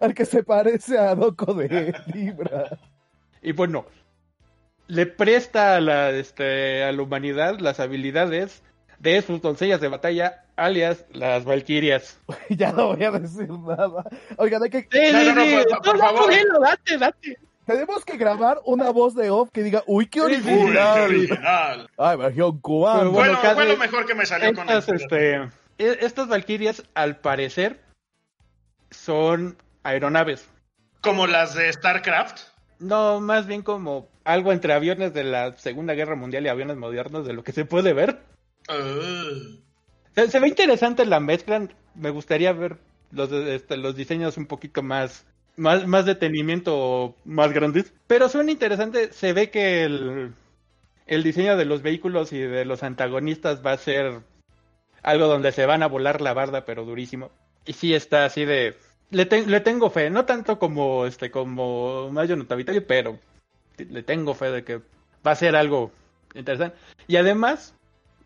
Al 0.00 0.14
que 0.14 0.24
se 0.24 0.42
parece 0.42 0.98
a 0.98 1.14
Doco 1.14 1.54
de 1.54 1.94
Libra. 2.12 2.78
y 3.42 3.52
bueno, 3.52 3.84
le 4.92 5.06
presta 5.06 5.76
a 5.76 5.80
la, 5.80 6.10
este, 6.10 6.84
a 6.84 6.92
la 6.92 7.00
humanidad 7.02 7.58
las 7.60 7.80
habilidades 7.80 8.62
de 8.98 9.22
sus 9.22 9.40
doncellas 9.40 9.80
de 9.80 9.88
batalla, 9.88 10.44
alias 10.54 11.06
las 11.12 11.44
valquirias. 11.46 12.20
ya 12.50 12.72
no 12.72 12.88
voy 12.94 13.02
a 13.02 13.10
decir 13.10 13.48
nada. 13.48 14.04
Oigan, 14.36 14.62
hay 14.62 14.68
que, 14.68 14.80
Sí, 14.82 15.12
No, 15.12 15.20
sí, 15.20 15.26
no, 15.28 15.34
no, 15.34 15.44
sí. 15.44 15.54
por- 15.70 15.82
por 15.82 15.86
No, 15.86 15.92
no, 15.94 16.16
favor. 16.18 16.30
dilo, 16.34 16.60
date, 16.60 16.98
date. 16.98 17.38
tenemos 17.64 18.04
que 18.04 18.18
grabar 18.18 18.58
una 18.66 18.90
voz 18.90 19.14
de 19.14 19.30
off 19.30 19.48
que 19.50 19.62
diga, 19.62 19.82
uy, 19.86 20.06
qué 20.06 20.20
Sí, 20.26 20.34
sí, 20.42 20.48
original. 20.52 21.00
original. 21.04 21.90
Ay, 21.96 22.16
región 22.18 22.58
cubana. 22.60 23.04
Bueno, 23.08 23.38
casi- 23.40 23.54
fue 23.54 23.64
lo 23.68 23.76
mejor 23.78 24.04
que 24.04 24.14
me 24.14 24.26
salió 24.26 24.52
con 24.54 24.68
Estas, 24.68 24.88
el- 24.90 24.94
este, 24.96 25.34
e- 25.78 25.98
estas 26.04 26.28
valquirias, 26.28 26.82
al 26.94 27.16
parecer, 27.16 27.80
son 28.90 29.56
aeronaves. 29.84 30.48
Como 31.00 31.26
las 31.26 31.54
de 31.54 31.72
StarCraft. 31.72 32.40
No, 32.78 33.20
más 33.20 33.46
bien 33.46 33.62
como 33.62 34.06
algo 34.24 34.52
entre 34.52 34.72
aviones 34.72 35.14
de 35.14 35.24
la 35.24 35.52
Segunda 35.58 35.94
Guerra 35.94 36.16
Mundial 36.16 36.44
y 36.44 36.48
aviones 36.48 36.76
modernos, 36.76 37.26
de 37.26 37.32
lo 37.32 37.42
que 37.44 37.52
se 37.52 37.64
puede 37.64 37.92
ver. 37.92 38.20
Ah. 38.68 39.24
Se, 40.14 40.28
se 40.28 40.40
ve 40.40 40.48
interesante 40.48 41.04
la 41.06 41.20
mezcla. 41.20 41.68
Me 41.94 42.10
gustaría 42.10 42.52
ver 42.52 42.76
los, 43.10 43.30
este, 43.32 43.76
los 43.76 43.96
diseños 43.96 44.36
un 44.36 44.46
poquito 44.46 44.82
más, 44.82 45.24
más, 45.56 45.86
más 45.86 46.06
detenimiento, 46.06 47.14
más 47.24 47.52
grandes. 47.52 47.92
Pero 48.06 48.28
suena 48.28 48.50
interesante. 48.50 49.12
Se 49.12 49.32
ve 49.32 49.50
que 49.50 49.84
el, 49.84 50.32
el 51.06 51.22
diseño 51.22 51.56
de 51.56 51.64
los 51.64 51.82
vehículos 51.82 52.32
y 52.32 52.38
de 52.38 52.64
los 52.64 52.82
antagonistas 52.82 53.64
va 53.64 53.72
a 53.72 53.78
ser 53.78 54.20
algo 55.02 55.26
donde 55.26 55.52
se 55.52 55.66
van 55.66 55.82
a 55.82 55.88
volar 55.88 56.20
la 56.20 56.34
barda, 56.34 56.64
pero 56.64 56.84
durísimo. 56.84 57.30
Y 57.66 57.72
sí 57.72 57.94
está 57.94 58.24
así 58.24 58.44
de... 58.44 58.76
Le, 59.10 59.26
te- 59.26 59.46
le 59.46 59.60
tengo 59.60 59.90
fe, 59.90 60.08
no 60.08 60.24
tanto 60.24 60.58
como 60.58 61.04
este 61.04 61.30
como 61.30 62.08
Mayo 62.10 62.34
Notavitari, 62.34 62.80
pero 62.80 63.18
le 63.78 64.02
tengo 64.02 64.34
fe 64.34 64.50
de 64.50 64.64
que 64.64 64.80
va 65.26 65.32
a 65.32 65.36
ser 65.36 65.56
algo 65.56 65.90
interesante. 66.34 66.76
Y 67.06 67.16
además, 67.16 67.74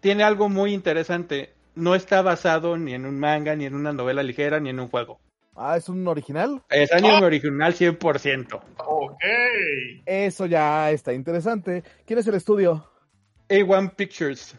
tiene 0.00 0.24
algo 0.24 0.48
muy 0.48 0.72
interesante. 0.72 1.52
No 1.74 1.94
está 1.94 2.22
basado 2.22 2.76
ni 2.78 2.94
en 2.94 3.04
un 3.06 3.18
manga, 3.18 3.54
ni 3.54 3.66
en 3.66 3.74
una 3.74 3.92
novela 3.92 4.22
ligera, 4.22 4.61
ni 4.61 4.70
en 4.70 4.80
un 4.80 4.88
juego. 4.88 5.18
Ah, 5.54 5.76
es 5.76 5.88
un 5.88 6.06
original. 6.06 6.62
Es 6.68 6.92
anime 6.92 7.24
original 7.24 7.74
100%. 7.74 8.61
Ok. 8.85 9.22
Eso 10.04 10.46
ya 10.46 10.90
está 10.90 11.14
interesante. 11.14 11.82
¿Quién 12.04 12.18
es 12.18 12.26
el 12.26 12.35
estudio? 12.35 12.90
A1 13.48 13.94
Pictures. 13.94 14.54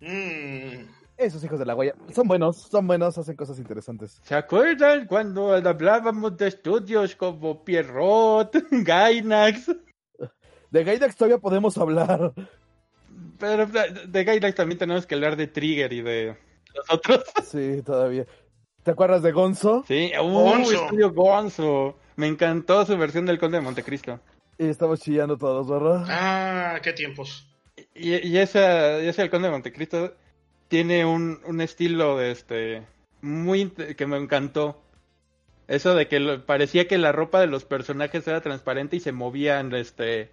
Mm. 0.00 0.84
Esos 1.16 1.42
hijos 1.44 1.58
de 1.58 1.64
la 1.64 1.74
huella. 1.74 1.94
Son 2.14 2.26
buenos, 2.26 2.56
son 2.56 2.86
buenos, 2.86 3.16
hacen 3.16 3.36
cosas 3.36 3.58
interesantes. 3.58 4.20
¿Se 4.22 4.34
acuerdan 4.34 5.06
cuando 5.06 5.54
hablábamos 5.54 6.36
de 6.36 6.48
estudios 6.48 7.16
como 7.16 7.64
Pierrot, 7.64 8.54
Gainax? 8.70 9.70
De 10.72 10.84
Gainax 10.84 11.14
todavía 11.16 11.38
podemos 11.38 11.76
hablar. 11.78 12.32
Pero 13.38 13.66
de, 13.66 14.06
de 14.08 14.24
Gainax 14.24 14.54
también 14.54 14.78
tenemos 14.78 15.06
que 15.06 15.14
hablar 15.14 15.36
de 15.36 15.46
Trigger 15.46 15.92
y 15.92 16.00
de 16.02 16.36
los 16.74 16.90
otros. 16.90 17.22
Sí, 17.44 17.82
todavía. 17.84 18.26
¿Te 18.82 18.90
acuerdas 18.90 19.22
de 19.22 19.32
Gonzo? 19.32 19.84
Sí, 19.86 20.10
uh, 20.18 20.22
Gonzo. 20.24 20.72
estudio 20.84 21.12
Gonzo. 21.12 21.96
Me 22.16 22.26
encantó 22.26 22.84
su 22.84 22.96
versión 22.98 23.26
del 23.26 23.38
Conde 23.38 23.58
de 23.58 23.62
Montecristo. 23.64 24.18
Y 24.58 24.66
estamos 24.66 25.00
chillando 25.00 25.36
todos, 25.38 25.68
¿verdad? 25.68 26.04
Ah, 26.08 26.80
qué 26.82 26.92
tiempos. 26.92 27.46
Y, 27.94 28.26
y 28.26 28.38
esa, 28.38 29.00
y 29.00 29.08
ese 29.08 29.22
El 29.22 29.30
Conde 29.30 29.48
de 29.48 29.52
Montecristo 29.52 30.14
tiene 30.68 31.04
un, 31.04 31.40
un 31.46 31.60
estilo 31.60 32.16
de 32.16 32.30
este 32.32 32.82
muy 33.20 33.70
que 33.70 34.06
me 34.06 34.16
encantó. 34.16 34.82
Eso 35.68 35.94
de 35.94 36.08
que 36.08 36.18
lo- 36.20 36.44
parecía 36.44 36.88
que 36.88 36.98
la 36.98 37.12
ropa 37.12 37.40
de 37.40 37.46
los 37.46 37.64
personajes 37.64 38.26
era 38.26 38.40
transparente 38.40 38.96
y 38.96 39.00
se 39.00 39.12
movían 39.12 39.74
este 39.74 40.30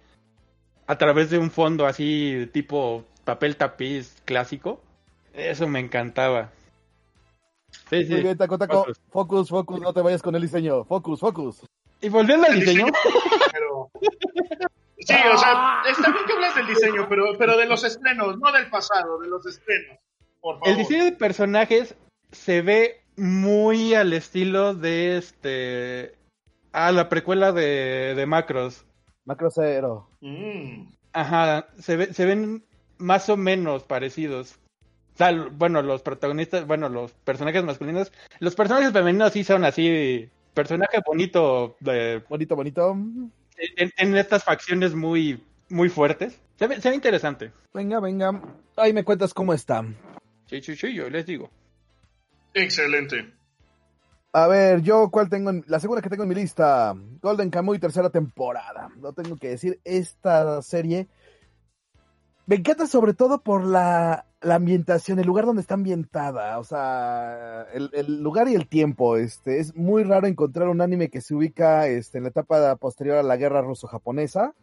a 0.90 0.98
través 0.98 1.30
de 1.30 1.38
un 1.38 1.52
fondo 1.52 1.86
así 1.86 2.50
tipo 2.52 3.04
papel 3.24 3.56
tapiz 3.56 4.20
clásico. 4.24 4.82
Eso 5.32 5.68
me 5.68 5.78
encantaba. 5.78 6.50
Sí, 7.88 8.04
sí. 8.06 8.14
Bien, 8.16 8.36
Taco, 8.36 8.58
Taco. 8.58 8.86
Focus. 9.08 9.50
Focus, 9.50 9.80
no 9.80 9.92
te 9.92 10.02
vayas 10.02 10.20
con 10.20 10.34
el 10.34 10.42
diseño. 10.42 10.82
Focus, 10.82 11.20
focus. 11.20 11.64
Y 12.00 12.08
volviendo 12.08 12.44
al 12.44 12.58
diseño, 12.58 12.86
Pero. 13.52 13.90
Sí, 14.98 15.14
o 15.32 15.38
sea, 15.38 15.82
está 15.88 16.10
bien 16.10 16.24
que 16.26 16.32
hablas 16.32 16.56
del 16.56 16.66
diseño, 16.66 17.06
pero, 17.08 17.38
pero 17.38 17.56
de 17.56 17.66
los 17.66 17.84
estrenos, 17.84 18.38
no 18.38 18.50
del 18.50 18.68
pasado, 18.68 19.20
de 19.20 19.28
los 19.28 19.46
estrenos. 19.46 19.96
Por 20.40 20.56
favor. 20.56 20.68
el 20.68 20.76
diseño 20.76 21.04
de 21.04 21.12
personajes 21.12 21.94
se 22.32 22.62
ve 22.62 23.00
muy 23.16 23.94
al 23.94 24.12
estilo 24.12 24.74
de 24.74 25.18
este 25.18 26.16
a 26.72 26.90
la 26.90 27.08
precuela 27.08 27.52
de, 27.52 28.14
de 28.16 28.26
Macros. 28.26 28.84
Macro. 29.34 30.08
Mm. 30.20 30.88
Ajá, 31.12 31.66
se, 31.78 31.96
ve- 31.96 32.12
se 32.12 32.24
ven 32.26 32.64
más 32.98 33.28
o 33.28 33.36
menos 33.36 33.84
parecidos. 33.84 34.58
O 35.14 35.18
sea, 35.18 35.28
l- 35.30 35.50
bueno, 35.52 35.82
los 35.82 36.02
protagonistas, 36.02 36.66
bueno, 36.66 36.88
los 36.88 37.12
personajes 37.12 37.62
masculinos, 37.62 38.10
los 38.40 38.54
personajes 38.56 38.92
femeninos 38.92 39.32
sí 39.32 39.44
son 39.44 39.64
así, 39.64 40.28
personaje 40.54 40.98
bonito, 41.06 41.76
de, 41.80 42.22
Bonito, 42.28 42.56
bonito. 42.56 42.90
en, 42.90 43.92
en 43.96 44.16
estas 44.16 44.42
facciones 44.42 44.94
muy, 44.94 45.42
muy 45.68 45.88
fuertes. 45.88 46.40
Se 46.58 46.66
ve, 46.66 46.80
se 46.80 46.88
ve 46.90 46.96
interesante. 46.96 47.52
Venga, 47.72 48.00
venga. 48.00 48.40
Ahí 48.76 48.92
me 48.92 49.04
cuentas 49.04 49.32
cómo 49.32 49.54
está. 49.54 49.84
Sí, 50.46 50.60
sí, 50.60 50.74
sí, 50.74 50.92
yo 50.92 51.08
les 51.08 51.24
digo. 51.24 51.50
Excelente. 52.54 53.32
A 54.32 54.46
ver, 54.46 54.82
yo 54.82 55.10
cuál 55.10 55.28
tengo 55.28 55.50
en, 55.50 55.64
la 55.66 55.80
segunda 55.80 56.02
que 56.02 56.08
tengo 56.08 56.22
en 56.22 56.28
mi 56.28 56.36
lista, 56.36 56.94
Golden 57.20 57.50
Kamuy 57.50 57.80
tercera 57.80 58.10
temporada. 58.10 58.88
No 58.96 59.12
tengo 59.12 59.36
que 59.36 59.48
decir, 59.48 59.80
esta 59.84 60.62
serie 60.62 61.08
me 62.46 62.56
encanta 62.56 62.86
sobre 62.86 63.14
todo 63.14 63.42
por 63.42 63.64
la, 63.64 64.26
la 64.40 64.54
ambientación, 64.56 65.18
el 65.18 65.26
lugar 65.26 65.46
donde 65.46 65.62
está 65.62 65.74
ambientada, 65.74 66.58
o 66.58 66.64
sea, 66.64 67.66
el, 67.72 67.90
el 67.92 68.22
lugar 68.22 68.48
y 68.48 68.54
el 68.54 68.68
tiempo. 68.68 69.16
Este 69.16 69.58
es 69.58 69.74
muy 69.74 70.04
raro 70.04 70.26
encontrar 70.26 70.68
un 70.68 70.80
anime 70.80 71.10
que 71.10 71.20
se 71.20 71.34
ubica 71.34 71.86
este, 71.88 72.18
en 72.18 72.24
la 72.24 72.30
etapa 72.30 72.76
posterior 72.76 73.18
a 73.18 73.22
la 73.22 73.36
guerra 73.36 73.62
ruso-japonesa 73.62 74.54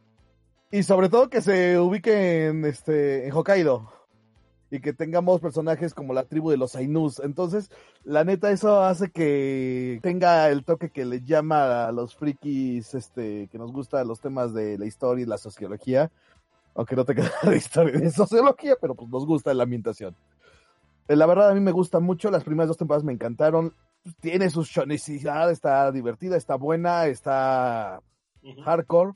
y 0.71 0.83
sobre 0.83 1.09
todo 1.09 1.29
que 1.29 1.41
se 1.41 1.79
ubique 1.79 2.47
en 2.47 2.65
este 2.65 3.25
en 3.25 3.33
Hokkaido 3.33 3.89
y 4.69 4.79
que 4.79 4.93
tengamos 4.93 5.39
personajes 5.39 5.93
como 5.93 6.13
la 6.13 6.25
tribu 6.25 6.49
de 6.49 6.57
los 6.57 6.75
Ainus. 6.75 7.19
Entonces, 7.19 7.71
la 8.03 8.23
neta, 8.23 8.51
eso 8.51 8.81
hace 8.83 9.09
que 9.11 9.99
tenga 10.01 10.49
el 10.49 10.63
toque 10.65 10.89
que 10.89 11.05
le 11.05 11.21
llama 11.21 11.87
a 11.87 11.91
los 11.91 12.15
frikis, 12.15 12.93
este, 12.93 13.47
que 13.47 13.57
nos 13.57 13.71
gusta 13.71 14.03
los 14.03 14.19
temas 14.19 14.53
de 14.53 14.77
la 14.77 14.85
historia 14.85 15.23
y 15.23 15.27
la 15.27 15.37
sociología. 15.37 16.11
Aunque 16.75 16.95
no 16.95 17.05
te 17.05 17.15
queda 17.15 17.31
de 17.43 17.57
historia 17.57 17.95
y 17.97 18.01
de 18.01 18.11
sociología, 18.11 18.75
pero 18.79 18.93
pues 18.95 19.09
nos 19.09 19.25
gusta 19.25 19.53
la 19.53 19.63
ambientación. 19.63 20.15
Eh, 21.07 21.15
La 21.15 21.25
verdad, 21.25 21.49
a 21.51 21.53
mí 21.53 21.61
me 21.61 21.71
gusta 21.71 21.99
mucho. 21.99 22.29
Las 22.29 22.43
primeras 22.43 22.67
dos 22.67 22.77
temporadas 22.77 23.05
me 23.05 23.13
encantaron. 23.13 23.73
Tiene 24.19 24.49
su 24.49 24.63
shonicidad, 24.63 25.49
está 25.51 25.91
divertida, 25.91 26.37
está 26.37 26.55
buena, 26.55 27.07
está 27.07 28.01
hardcore. 28.63 29.13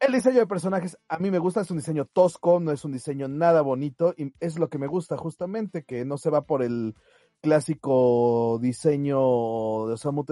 El 0.00 0.14
diseño 0.14 0.38
de 0.38 0.46
personajes 0.46 0.96
a 1.10 1.18
mí 1.18 1.30
me 1.30 1.38
gusta, 1.38 1.60
es 1.60 1.70
un 1.70 1.76
diseño 1.76 2.06
tosco, 2.06 2.58
no 2.58 2.72
es 2.72 2.86
un 2.86 2.92
diseño 2.92 3.28
nada 3.28 3.60
bonito 3.60 4.14
y 4.16 4.32
es 4.40 4.58
lo 4.58 4.70
que 4.70 4.78
me 4.78 4.86
gusta 4.86 5.18
justamente, 5.18 5.84
que 5.84 6.06
no 6.06 6.16
se 6.16 6.30
va 6.30 6.46
por 6.46 6.62
el 6.62 6.94
clásico 7.42 8.58
diseño 8.62 9.18
de 9.86 9.94
Osamu 9.94 10.24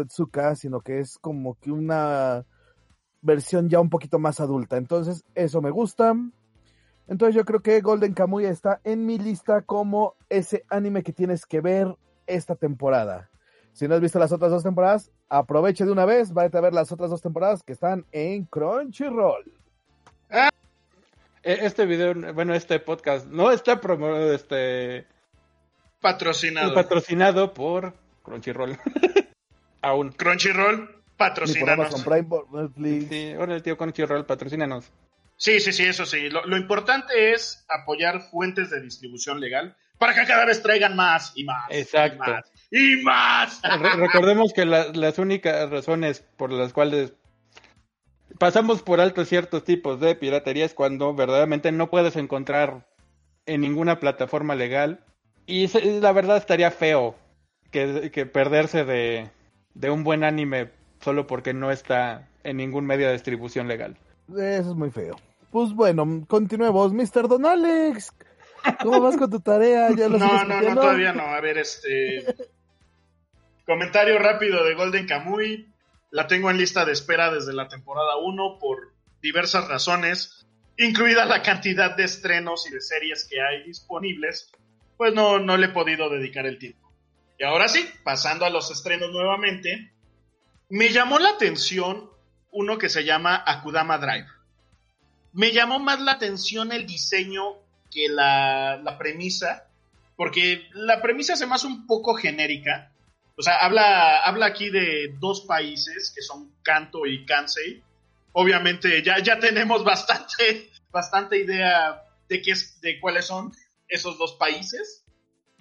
sino 0.57 0.81
que 0.81 1.01
es 1.01 1.19
como 1.19 1.57
que 1.57 1.71
una 1.71 2.47
versión 3.21 3.69
ya 3.69 3.79
un 3.79 3.91
poquito 3.91 4.19
más 4.19 4.41
adulta. 4.41 4.79
Entonces, 4.79 5.23
eso 5.35 5.61
me 5.61 5.71
gusta. 5.71 6.15
Entonces, 7.07 7.35
yo 7.35 7.45
creo 7.45 7.61
que 7.61 7.83
Golden 7.83 8.15
Kamuy 8.15 8.47
está 8.47 8.81
en 8.85 9.05
mi 9.05 9.19
lista 9.19 9.61
como 9.61 10.15
ese 10.31 10.65
anime 10.71 11.03
que 11.03 11.13
tienes 11.13 11.45
que 11.45 11.61
ver 11.61 11.95
esta 12.27 12.55
temporada. 12.55 13.29
Si 13.79 13.87
no 13.87 13.95
has 13.95 14.01
visto 14.01 14.19
las 14.19 14.33
otras 14.33 14.51
dos 14.51 14.65
temporadas, 14.65 15.13
aproveche 15.29 15.85
de 15.85 15.93
una 15.93 16.05
vez, 16.05 16.33
váyate 16.33 16.59
a 16.59 16.63
ver 16.63 16.73
las 16.75 16.91
otras 16.91 17.11
dos 17.11 17.23
temporadas 17.23 17.63
que 17.63 17.73
están 17.75 18.05
en 18.11 18.45
Crunchyroll. 18.47 19.53
E- 20.31 20.49
Este 21.43 21.87
video, 21.87 22.35
bueno, 22.35 22.55
este 22.55 22.81
podcast 22.81 23.27
no 23.29 23.53
está 23.53 23.81
promo 23.81 24.17
este 24.17 25.07
Patrocinado. 26.01 26.75
patrocinado 26.75 27.55
por 27.55 27.95
Crunchyroll. 28.25 28.77
Aún. 29.83 30.11
Crunchyroll, 30.11 31.03
patrocínanos. 31.17 32.03
Prime, 32.03 32.27
Netflix. 32.53 33.09
Sí, 33.09 33.33
ahora 33.39 33.55
el 33.55 33.63
tío 33.63 33.77
Crunchyroll, 33.79 34.27
patrocínanos. 34.27 34.91
Sí, 35.37 35.61
sí, 35.61 35.73
sí, 35.73 35.85
eso 35.85 36.05
sí. 36.05 36.29
Lo, 36.31 36.45
lo 36.47 36.57
importante 36.57 37.33
es 37.33 37.65
apoyar 37.69 38.23
fuentes 38.23 38.71
de 38.71 38.81
distribución 38.81 39.39
legal 39.39 39.77
para 39.99 40.15
que 40.15 40.27
cada 40.27 40.45
vez 40.45 40.61
traigan 40.63 40.97
más 40.97 41.33
y 41.37 41.45
más. 41.45 41.67
Exacto. 41.71 42.25
Y 42.27 42.31
más. 42.33 42.45
Y 42.71 42.97
más. 43.03 43.61
Re- 43.81 43.97
recordemos 43.97 44.53
que 44.53 44.65
la- 44.67 44.89
las 44.93 45.19
únicas 45.19 45.69
razones 45.71 46.21
por 46.37 46.53
las 46.53 46.73
cuales 46.73 47.13
pasamos 48.39 48.83
por 48.83 49.01
alto 49.01 49.25
ciertos 49.25 49.65
tipos 49.65 50.01
de 50.01 50.15
piratería 50.15 50.65
es 50.65 50.75
cuando 50.75 51.15
verdaderamente 51.15 51.73
no 51.73 51.91
puedes 51.91 52.17
encontrar 52.17 52.87
en 53.47 53.61
ninguna 53.63 53.99
plataforma 54.01 54.55
legal. 54.55 55.05
Y 55.47 55.67
la 56.01 56.13
verdad 56.13 56.37
estaría 56.37 56.71
feo 56.71 57.15
que, 57.71 58.11
que 58.13 58.27
perderse 58.27 58.85
de, 58.85 59.31
de 59.75 59.91
un 59.91 60.05
buen 60.05 60.23
anime 60.25 60.71
solo 61.01 61.27
porque 61.27 61.55
no 61.55 61.71
está 61.71 62.29
en 62.45 62.59
ningún 62.59 62.85
medio 62.85 63.07
de 63.07 63.15
distribución 63.15 63.67
legal. 63.67 63.97
Eso 64.29 64.71
es 64.71 64.77
muy 64.77 64.91
feo. 64.91 65.17
Pues 65.51 65.73
bueno, 65.73 66.05
continuemos. 66.29 66.93
Mr. 66.93 67.29
Don 67.29 67.47
Alex, 67.47 68.13
¿cómo 68.83 69.01
vas 69.01 69.17
con 69.17 69.31
tu 69.31 69.41
tarea? 69.41 69.89
¿Ya 69.97 70.11
lo 70.11 70.19
No, 70.19 70.45
no, 70.45 70.61
no, 70.61 70.75
todavía 70.75 71.15
no. 71.15 71.23
A 71.23 71.41
ver, 71.41 71.57
este. 71.57 72.27
Comentario 73.69 74.19
rápido 74.19 74.65
de 74.65 74.73
Golden 74.73 75.07
Kamuy. 75.07 75.69
La 76.11 76.27
tengo 76.27 76.51
en 76.51 76.57
lista 76.57 76.87
de 76.87 76.93
espera 76.93 77.31
desde 77.31 77.53
la 77.53 77.69
temporada 77.69 78.17
1 78.17 78.59
por 78.59 78.95
diversas 79.21 79.69
razones, 79.69 80.47
incluida 80.79 81.27
la 81.27 81.43
cantidad 81.43 81.95
de 81.95 82.05
estrenos 82.05 82.67
y 82.67 82.73
de 82.73 82.81
series 82.81 83.29
que 83.29 83.43
hay 83.43 83.65
disponibles. 83.65 84.51
Pues 84.97 85.13
no, 85.13 85.39
no 85.39 85.59
le 85.59 85.67
he 85.67 85.69
podido 85.69 86.09
dedicar 86.09 86.47
el 86.47 86.59
tiempo. 86.59 86.91
Y 87.39 87.45
ahora 87.45 87.69
sí, 87.69 87.87
pasando 88.05 88.47
a 88.47 88.51
los 88.51 88.71
estrenos 88.71 89.11
nuevamente, 89.11 89.93
me 90.71 90.89
llamó 90.89 91.19
la 91.19 91.29
atención 91.29 92.09
uno 92.51 92.79
que 92.79 92.89
se 92.89 93.05
llama 93.05 93.45
Akudama 93.47 93.99
Drive. 93.99 94.29
Me 95.35 95.53
llamó 95.53 95.79
más 95.79 96.01
la 96.01 96.13
atención 96.13 96.73
el 96.73 96.87
diseño 96.87 97.57
que 97.91 98.09
la, 98.09 98.81
la 98.83 98.97
premisa, 98.97 99.69
porque 100.17 100.71
la 100.73 101.03
premisa 101.03 101.37
se 101.37 101.47
me 101.47 101.55
hace 101.55 101.67
un 101.67 101.87
poco 101.87 102.15
genérica. 102.15 102.95
O 103.39 103.43
sea, 103.43 103.59
habla, 103.59 104.19
habla 104.21 104.47
aquí 104.47 104.69
de 104.71 105.15
dos 105.21 105.43
países 105.43 106.13
que 106.15 106.23
son 106.23 106.53
Kanto 106.63 107.07
y 107.07 107.25
Kansei. 107.25 107.83
Obviamente 108.33 109.03
ya, 109.03 109.19
ya 109.23 109.39
tenemos 109.39 109.85
bastante, 109.85 110.71
bastante 110.91 111.39
idea 111.39 112.03
de, 112.29 112.43
qué 112.43 112.51
es, 112.53 112.81
de 112.81 112.99
cuáles 113.01 113.27
son 113.27 113.53
esos 113.89 114.19
dos 114.19 114.35
países. 114.35 115.05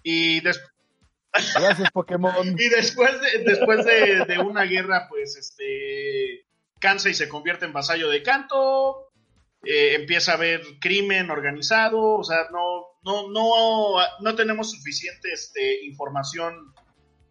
Y, 0.04 0.40
des- 0.42 0.62
Gracias, 1.56 1.92
Pokémon. 1.92 2.48
y 2.60 2.70
después, 2.70 3.12
de, 3.22 3.44
después 3.44 3.86
de, 3.86 4.26
de 4.26 4.40
una 4.40 4.64
guerra, 4.64 5.08
pues 5.08 5.36
este 5.38 6.46
Kansei 6.80 7.14
se 7.14 7.30
convierte 7.30 7.66
en 7.66 7.74
vasallo 7.74 8.10
de 8.10 8.24
Kanto. 8.24 9.12
eh, 9.64 9.96
empieza 9.96 10.32
a 10.32 10.36
haber 10.36 10.62
crimen 10.80 11.30
organizado. 11.30 12.00
O 12.18 12.24
sea, 12.24 12.48
no, 12.52 12.98
no, 13.04 13.30
no, 13.30 13.98
no 14.20 14.36
tenemos 14.36 14.72
suficiente 14.72 15.32
este, 15.32 15.86
información 15.86 16.74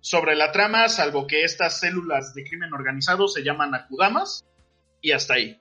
sobre 0.06 0.36
la 0.36 0.52
trama, 0.52 0.88
salvo 0.88 1.26
que 1.26 1.42
estas 1.42 1.80
células 1.80 2.32
de 2.32 2.44
crimen 2.44 2.72
organizado 2.72 3.26
se 3.26 3.42
llaman 3.42 3.74
Akudamas. 3.74 4.44
Y 5.02 5.10
hasta 5.10 5.34
ahí. 5.34 5.60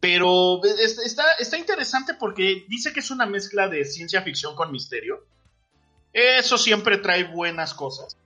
Pero 0.00 0.60
es- 0.64 0.98
está, 0.98 1.22
está 1.38 1.56
interesante 1.58 2.14
porque 2.14 2.64
dice 2.68 2.92
que 2.92 2.98
es 2.98 3.12
una 3.12 3.24
mezcla 3.24 3.68
de 3.68 3.84
ciencia 3.84 4.20
ficción 4.22 4.56
con 4.56 4.72
misterio. 4.72 5.24
Eso 6.12 6.58
siempre 6.58 6.98
trae 6.98 7.22
buenas 7.22 7.72
cosas. 7.72 8.16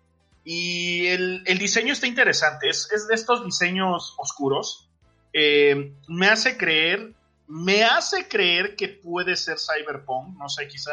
Y 0.43 1.09
el, 1.09 1.43
el 1.45 1.59
diseño 1.59 1.93
está 1.93 2.07
interesante. 2.07 2.71
Es, 2.71 2.91
es 2.91 3.07
de 3.07 3.15
estos 3.15 3.45
diseños 3.45 4.15
oscuros. 4.17 4.89
Eh, 5.35 5.93
me 6.09 6.29
hace 6.29 6.57
creer. 6.57 7.13
Me 7.47 7.85
hace 7.85 8.27
creer 8.27 8.75
que 8.75 8.89
puede 8.89 9.37
ser 9.37 9.59
Cyberpunk. 9.59 10.35
No 10.39 10.49
sé, 10.49 10.67
quizá 10.67 10.93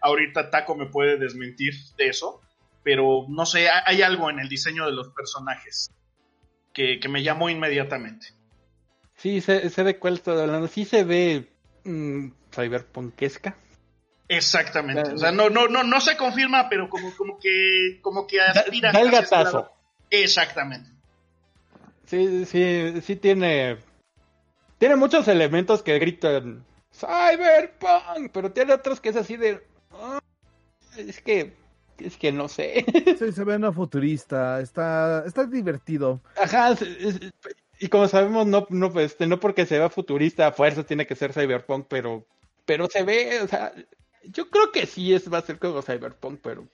ahorita 0.00 0.48
Taco 0.48 0.76
me 0.76 0.86
puede 0.86 1.16
desmentir 1.18 1.74
de 1.96 2.06
eso. 2.06 2.40
Pero 2.82 3.26
no 3.28 3.44
sé, 3.46 3.68
ha- 3.68 3.82
hay 3.86 4.02
algo 4.02 4.30
en 4.30 4.38
el 4.40 4.48
diseño 4.48 4.86
de 4.86 4.92
los 4.92 5.08
personajes. 5.10 5.90
que, 6.72 7.00
que 7.00 7.08
me 7.08 7.22
llamó 7.24 7.50
inmediatamente. 7.50 8.28
Sí, 9.16 9.40
sé, 9.40 9.68
sé 9.70 9.82
de 9.84 9.98
cuál 9.98 10.14
estoy 10.14 10.40
hablando. 10.40 10.68
Sí 10.68 10.84
se 10.84 11.02
ve 11.04 11.52
mm, 11.84 12.28
cyberpunkesca. 12.54 13.56
Exactamente. 14.28 15.02
Claro. 15.02 15.16
O 15.16 15.18
sea, 15.18 15.32
no, 15.32 15.50
no, 15.50 15.66
no, 15.66 15.82
no 15.82 16.00
se 16.00 16.16
confirma, 16.16 16.68
pero 16.68 16.88
como, 16.88 17.14
como 17.16 17.38
que, 17.40 17.98
como 18.02 18.26
que 18.28 18.36
Da, 18.38 18.44
aspira 18.52 18.92
da 18.92 19.00
el 19.00 19.08
hacia 19.08 19.20
ese 19.20 19.34
gatazo. 19.34 19.72
Exactamente. 20.10 20.90
Sí, 22.06 22.44
sí, 22.46 23.00
sí 23.02 23.16
tiene. 23.16 23.78
Tiene 24.78 24.94
muchos 24.96 25.26
elementos 25.26 25.82
que 25.82 25.98
gritan 25.98 26.64
Cyberpunk, 26.92 28.30
pero 28.32 28.52
tiene 28.52 28.72
otros 28.74 29.00
que 29.00 29.08
es 29.10 29.16
así 29.16 29.36
de. 29.36 29.60
"Ah, 29.92 30.20
es 30.96 31.20
que. 31.20 31.56
Es 32.04 32.16
que 32.16 32.32
no 32.32 32.48
sé. 32.48 32.84
Sí, 33.18 33.32
se 33.32 33.44
ve 33.44 33.56
una 33.56 33.72
futurista, 33.72 34.60
está, 34.60 35.24
está 35.26 35.44
divertido. 35.46 36.20
Ajá, 36.40 36.72
es- 36.72 36.82
es- 36.82 37.20
y 37.78 37.88
como 37.88 38.08
sabemos, 38.08 38.46
no, 38.46 38.66
no, 38.70 38.92
pues, 38.92 39.12
este, 39.12 39.26
no 39.26 39.40
porque 39.40 39.64
se 39.66 39.78
vea 39.78 39.88
futurista 39.88 40.46
a 40.48 40.52
fuerza 40.52 40.84
tiene 40.84 41.06
que 41.06 41.16
ser 41.16 41.32
Cyberpunk, 41.32 41.86
pero. 41.88 42.26
Pero 42.66 42.88
se 42.88 43.02
ve, 43.02 43.40
o 43.42 43.48
sea. 43.48 43.72
Yo 44.24 44.50
creo 44.50 44.70
que 44.70 44.84
sí 44.86 45.14
es, 45.14 45.32
va 45.32 45.38
a 45.38 45.42
ser 45.42 45.58
como 45.58 45.80
Cyberpunk, 45.82 46.40
pero. 46.42 46.68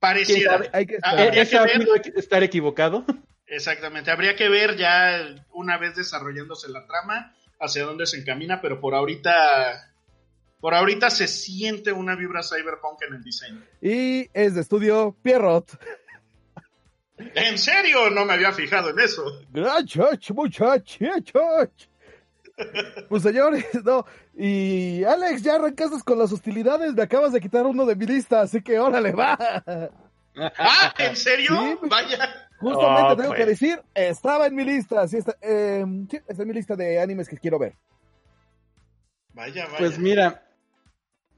Pareciera. 0.00 0.62
Hay 0.72 0.86
que 0.86 0.94
Ah, 1.02 1.10
esperar. 1.10 1.26
habría 1.28 1.42
¿Es 1.42 1.50
que 1.50 1.58
ver. 1.58 2.12
estar 2.16 2.42
equivocado? 2.42 3.04
Exactamente. 3.46 4.10
Habría 4.10 4.36
que 4.36 4.48
ver 4.48 4.76
ya 4.76 5.18
una 5.52 5.76
vez 5.76 5.96
desarrollándose 5.96 6.68
la 6.70 6.86
trama 6.86 7.34
hacia 7.60 7.84
dónde 7.84 8.06
se 8.06 8.18
encamina, 8.18 8.60
pero 8.62 8.80
por 8.80 8.94
ahorita. 8.94 9.91
Por 10.62 10.74
ahorita 10.74 11.10
se 11.10 11.26
siente 11.26 11.90
una 11.92 12.14
vibra 12.14 12.40
cyberpunk 12.44 13.02
en 13.08 13.14
el 13.14 13.22
diseño. 13.24 13.60
Y 13.80 14.30
es 14.32 14.54
de 14.54 14.60
estudio 14.60 15.16
Pierrot. 15.20 15.76
¿En 17.18 17.58
serio? 17.58 18.10
No 18.10 18.24
me 18.24 18.34
había 18.34 18.52
fijado 18.52 18.90
en 18.90 19.00
eso. 19.00 19.24
Gracias, 19.50 20.30
muchachos. 20.30 21.08
Pues 23.08 23.22
señores, 23.24 23.66
no. 23.84 24.06
Y 24.36 25.02
Alex, 25.02 25.42
ya 25.42 25.56
arrancaste 25.56 25.96
con 26.04 26.16
las 26.20 26.32
hostilidades. 26.32 26.94
Me 26.94 27.02
acabas 27.02 27.32
de 27.32 27.40
quitar 27.40 27.66
uno 27.66 27.84
de 27.84 27.96
mi 27.96 28.06
lista, 28.06 28.42
así 28.42 28.62
que 28.62 28.78
órale, 28.78 29.10
va. 29.10 29.36
Ah, 30.36 30.94
¿en 30.96 31.16
serio? 31.16 31.58
Sí, 31.60 31.76
pues. 31.80 31.90
Vaya. 31.90 32.48
Justamente 32.60 33.02
Oh, 33.12 33.16
tengo 33.16 33.28
pues. 33.30 33.40
que 33.40 33.46
decir, 33.46 33.82
estaba 33.94 34.46
en 34.46 34.54
mi 34.54 34.64
lista. 34.64 35.08
Sí, 35.08 35.16
está, 35.16 35.36
eh, 35.40 35.84
sí, 36.08 36.20
está 36.28 36.42
en 36.42 36.48
mi 36.48 36.54
lista 36.54 36.76
de 36.76 37.00
animes 37.00 37.28
que 37.28 37.36
quiero 37.36 37.58
ver. 37.58 37.74
Vaya, 39.34 39.64
vaya. 39.66 39.78
Pues 39.78 39.98
mira, 39.98 40.46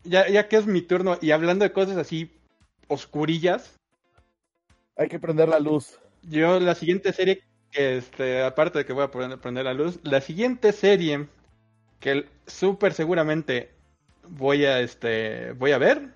ya, 0.04 0.28
ya 0.28 0.48
que 0.48 0.56
es 0.56 0.66
mi 0.66 0.82
turno, 0.82 1.18
y 1.20 1.30
hablando 1.32 1.64
de 1.64 1.72
cosas 1.72 1.96
así 1.96 2.30
oscurillas, 2.88 3.74
Hay 4.96 5.08
que 5.08 5.18
prender 5.18 5.48
la 5.48 5.58
luz. 5.58 5.98
yo 6.22 6.60
la 6.60 6.74
siguiente 6.74 7.12
serie, 7.12 7.42
que 7.70 7.96
este, 7.96 8.42
aparte 8.42 8.78
de 8.78 8.84
que 8.84 8.92
voy 8.92 9.04
a 9.04 9.10
poner, 9.10 9.38
prender 9.38 9.64
la 9.64 9.74
luz, 9.74 9.98
la 10.02 10.20
siguiente 10.20 10.72
serie 10.72 11.28
que 12.00 12.26
súper 12.46 12.92
seguramente 12.92 13.70
voy 14.28 14.64
a 14.66 14.80
este 14.80 15.52
voy 15.52 15.72
a 15.72 15.78
ver 15.78 16.12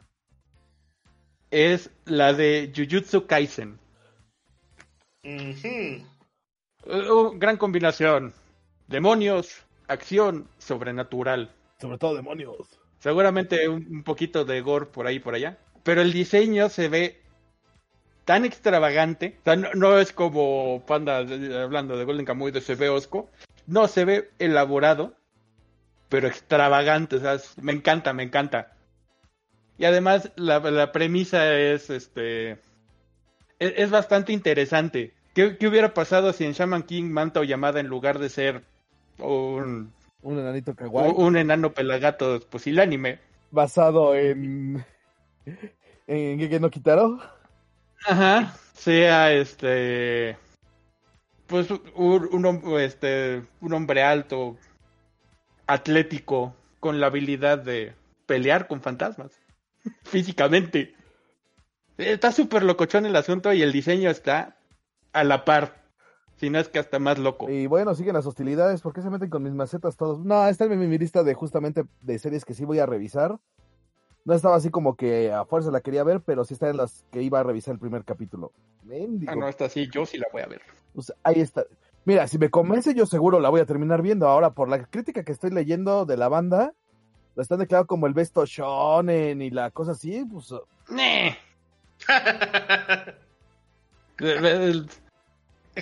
es 1.50 1.90
la 2.04 2.32
de 2.32 2.72
Jujutsu 2.74 3.26
Kaisen. 3.26 3.78
Uh, 6.84 7.38
gran 7.38 7.56
combinación. 7.56 8.32
Demonios, 8.86 9.64
acción, 9.88 10.48
sobrenatural. 10.58 11.50
Sobre 11.80 11.98
todo 11.98 12.14
demonios. 12.16 12.78
Seguramente 12.98 13.68
un, 13.68 13.86
un 13.88 14.02
poquito 14.02 14.44
de 14.44 14.60
gore 14.60 14.86
por 14.86 15.06
ahí 15.06 15.18
por 15.18 15.34
allá. 15.34 15.58
Pero 15.82 16.02
el 16.02 16.12
diseño 16.12 16.68
se 16.68 16.88
ve 16.88 17.20
tan 18.28 18.44
extravagante. 18.44 19.36
O 19.40 19.44
sea, 19.44 19.56
no, 19.56 19.72
no 19.72 19.98
es 19.98 20.12
como 20.12 20.84
Panda 20.86 21.22
eh, 21.22 21.62
hablando 21.62 21.96
de 21.96 22.04
Golden 22.04 22.26
Kamuy 22.26 22.50
de 22.50 22.60
se 22.60 22.74
ve 22.74 22.90
osco. 22.90 23.30
No, 23.66 23.88
se 23.88 24.04
ve 24.04 24.30
elaborado, 24.38 25.14
pero 26.10 26.28
extravagante. 26.28 27.16
O 27.16 27.20
sea, 27.20 27.38
me 27.62 27.72
encanta, 27.72 28.12
me 28.12 28.24
encanta. 28.24 28.76
Y 29.78 29.86
además 29.86 30.30
la, 30.36 30.92
premisa 30.92 31.54
es 31.54 31.88
este 31.88 32.50
es, 32.50 33.72
es 33.76 33.90
bastante 33.90 34.34
interesante. 34.34 35.14
¿Qué, 35.34 35.56
qué 35.56 35.66
hubiera 35.66 35.94
pasado 35.94 36.34
si 36.34 36.44
en 36.44 36.52
Shaman 36.52 36.82
King 36.82 37.04
Manta 37.04 37.40
o 37.40 37.44
Yamada 37.44 37.80
en 37.80 37.86
lugar 37.86 38.18
de 38.18 38.28
ser 38.28 38.62
un, 39.18 39.94
Un 40.22 40.38
enanito 40.38 40.74
kawaii. 40.74 41.12
un 41.16 41.36
enano 41.36 41.72
pelagato 41.72 42.40
pusilánime? 42.40 43.20
Basado 43.50 44.14
en. 44.14 44.84
En 46.06 46.38
Gege 46.38 46.60
no 46.60 46.70
Kitaro. 46.70 47.18
Ajá. 48.06 48.54
Sea 48.74 49.32
este. 49.32 50.36
Pues 51.46 51.68
un, 51.70 52.44
un 52.44 52.80
este, 52.80 53.42
un 53.60 53.72
hombre 53.72 54.02
alto, 54.02 54.56
atlético, 55.66 56.54
con 56.80 57.00
la 57.00 57.06
habilidad 57.06 57.58
de 57.58 57.94
pelear 58.26 58.66
con 58.66 58.82
fantasmas. 58.82 59.40
Físicamente. 60.04 60.94
Está 61.96 62.30
súper 62.32 62.62
locochón 62.62 63.06
el 63.06 63.16
asunto 63.16 63.52
y 63.52 63.62
el 63.62 63.72
diseño 63.72 64.10
está 64.10 64.56
a 65.12 65.24
la 65.24 65.44
par. 65.44 65.77
Si 66.38 66.50
no 66.50 66.58
es 66.58 66.68
que 66.68 66.78
hasta 66.78 66.98
más 66.98 67.18
loco. 67.18 67.50
Y 67.50 67.66
bueno, 67.66 67.94
siguen 67.94 68.14
las 68.14 68.26
hostilidades. 68.26 68.80
¿Por 68.80 68.92
qué 68.92 69.02
se 69.02 69.10
meten 69.10 69.28
con 69.28 69.42
mis 69.42 69.52
macetas 69.52 69.96
todos? 69.96 70.20
No, 70.20 70.46
esta 70.46 70.64
es 70.64 70.70
mi, 70.70 70.76
mi 70.76 70.98
lista 70.98 71.24
de 71.24 71.34
justamente 71.34 71.84
de 72.00 72.18
series 72.18 72.44
que 72.44 72.54
sí 72.54 72.64
voy 72.64 72.78
a 72.78 72.86
revisar. 72.86 73.38
No 74.24 74.34
estaba 74.34 74.56
así 74.56 74.70
como 74.70 74.94
que 74.94 75.32
a 75.32 75.44
fuerza 75.44 75.70
la 75.70 75.80
quería 75.80 76.04
ver, 76.04 76.20
pero 76.20 76.44
sí 76.44 76.54
está 76.54 76.68
en 76.68 76.76
las 76.76 77.04
que 77.10 77.22
iba 77.22 77.40
a 77.40 77.42
revisar 77.42 77.74
el 77.74 77.80
primer 77.80 78.04
capítulo. 78.04 78.52
Mendigo. 78.84 79.32
Ah, 79.32 79.36
no, 79.36 79.48
está 79.48 79.64
así, 79.64 79.88
yo 79.90 80.06
sí 80.06 80.18
la 80.18 80.26
voy 80.32 80.42
a 80.42 80.46
ver. 80.46 80.60
Pues 80.94 81.12
ahí 81.22 81.40
está. 81.40 81.64
Mira, 82.04 82.26
si 82.28 82.38
me 82.38 82.50
convence, 82.50 82.94
yo 82.94 83.06
seguro 83.06 83.40
la 83.40 83.48
voy 83.48 83.60
a 83.60 83.66
terminar 83.66 84.02
viendo. 84.02 84.28
Ahora, 84.28 84.50
por 84.50 84.68
la 84.68 84.84
crítica 84.84 85.24
que 85.24 85.32
estoy 85.32 85.50
leyendo 85.50 86.06
de 86.06 86.16
la 86.16 86.28
banda, 86.28 86.74
la 87.34 87.42
están 87.42 87.58
declarando 87.58 87.86
como 87.86 88.06
el 88.06 88.14
besto 88.14 88.44
shonen 88.46 89.42
y 89.42 89.50
la 89.50 89.70
cosa 89.70 89.92
así, 89.92 90.24
pues 90.24 90.54
¡Nee! 90.88 91.36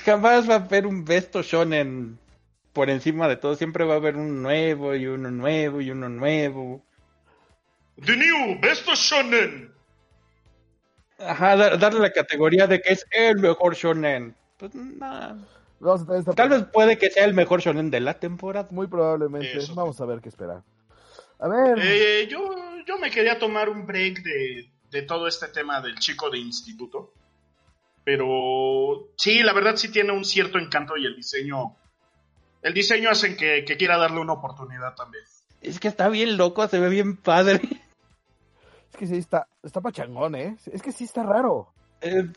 Jamás 0.05 0.49
va 0.49 0.55
a 0.55 0.59
haber 0.59 0.87
un 0.87 1.05
besto 1.05 1.43
shonen 1.43 2.19
por 2.73 2.91
encima 2.91 3.29
de 3.29 3.37
todo. 3.37 3.55
Siempre 3.55 3.85
va 3.85 3.95
a 3.95 3.97
haber 3.97 4.17
un 4.17 4.43
nuevo 4.43 4.95
y 4.95 5.07
uno 5.07 5.31
nuevo 5.31 5.81
y 5.81 5.91
uno 5.91 6.09
nuevo. 6.09 6.83
The 8.05 8.17
New 8.17 8.61
Best 8.61 8.87
Shonen. 8.89 9.73
Ajá, 11.19 11.57
da- 11.57 11.77
darle 11.79 12.01
la 12.01 12.13
categoría 12.13 12.67
de 12.67 12.81
que 12.83 12.93
es 12.93 13.07
el 13.11 13.39
mejor 13.39 13.75
shonen. 13.75 14.35
Pues 14.59 14.75
nada. 14.75 15.39
Tal 16.35 16.49
vez 16.49 16.65
puede 16.73 16.99
que 16.99 17.11
sea 17.11 17.25
el 17.25 17.35
mejor 17.35 17.61
shonen 17.61 17.91
de 17.91 18.01
la 18.01 18.15
temporada. 18.19 18.69
muy 18.71 18.87
probablemente. 18.87 19.57
Eso. 19.59 19.75
Vamos 19.75 20.01
a 20.01 20.07
ver 20.07 20.21
qué 20.21 20.29
esperar. 20.29 20.63
A 21.39 21.49
ver, 21.49 21.79
Eh, 21.81 22.29
yo, 22.31 22.41
yo 22.87 22.99
me 22.99 23.11
quería 23.11 23.39
tomar 23.39 23.69
un 23.69 23.87
break 23.87 24.23
de, 24.23 24.71
de 24.91 25.03
todo 25.03 25.27
este 25.27 25.49
tema 25.49 25.81
del 25.81 25.99
chico 25.99 26.29
de 26.31 26.39
instituto. 26.39 27.13
Pero 28.07 29.09
sí, 29.17 29.43
la 29.43 29.53
verdad 29.53 29.75
sí 29.75 29.91
tiene 29.91 30.13
un 30.13 30.25
cierto 30.25 30.61
encanto 30.61 30.97
y 30.97 31.05
el 31.07 31.17
diseño. 31.17 31.75
El 32.63 32.73
diseño 32.73 33.11
hace 33.11 33.37
que, 33.37 33.65
que 33.65 33.77
quiera 33.77 33.99
darle 33.99 34.21
una 34.21 34.35
oportunidad 34.35 34.95
también. 34.95 35.25
Es 35.61 35.81
que 35.81 35.89
está 35.89 36.09
bien 36.09 36.37
loco, 36.37 36.69
se 36.69 36.79
ve 36.79 36.89
bien 36.89 37.17
padre. 37.17 37.61
es 38.91 38.97
que 38.97 39.09
sí 39.09 39.17
está, 39.17 39.49
está 39.65 39.81
pachangón, 39.81 40.37
¿eh? 40.37 40.57
Es 40.73 40.83
que 40.83 40.93
sí 40.93 41.03
está 41.03 41.25
raro. 41.25 41.73
Eh, 42.01 42.31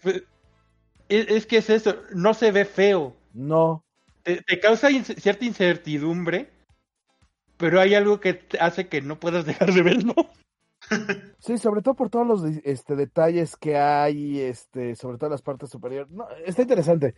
Es, 1.08 1.28
es 1.28 1.46
que 1.46 1.58
es 1.58 1.70
eso, 1.70 1.98
no 2.16 2.34
se 2.34 2.52
ve 2.52 2.66
feo. 2.66 3.16
No. 3.36 3.86
te, 4.24 4.42
te 4.42 4.60
causa 4.60 4.90
cierta 5.04 5.46
incertidumbre, 5.46 6.50
pero 7.58 7.80
hay 7.80 7.94
algo 7.94 8.20
que 8.20 8.44
hace 8.60 8.88
que 8.88 9.02
no 9.02 9.20
puedas 9.20 9.46
dejar 9.46 9.72
de 9.72 9.84
verlo. 9.84 10.16
Sí, 11.40 11.58
sobre 11.58 11.82
todo 11.82 11.94
por 11.96 12.10
todos 12.10 12.28
los 12.28 12.44
este, 12.66 12.96
detalles 12.98 13.56
que 13.56 13.78
hay, 13.78 14.42
este, 14.42 14.96
sobre 14.96 15.18
todo 15.18 15.28
en 15.28 15.32
las 15.32 15.42
partes 15.42 15.70
superiores. 15.70 16.12
No, 16.12 16.28
está 16.46 16.62
interesante. 16.64 17.16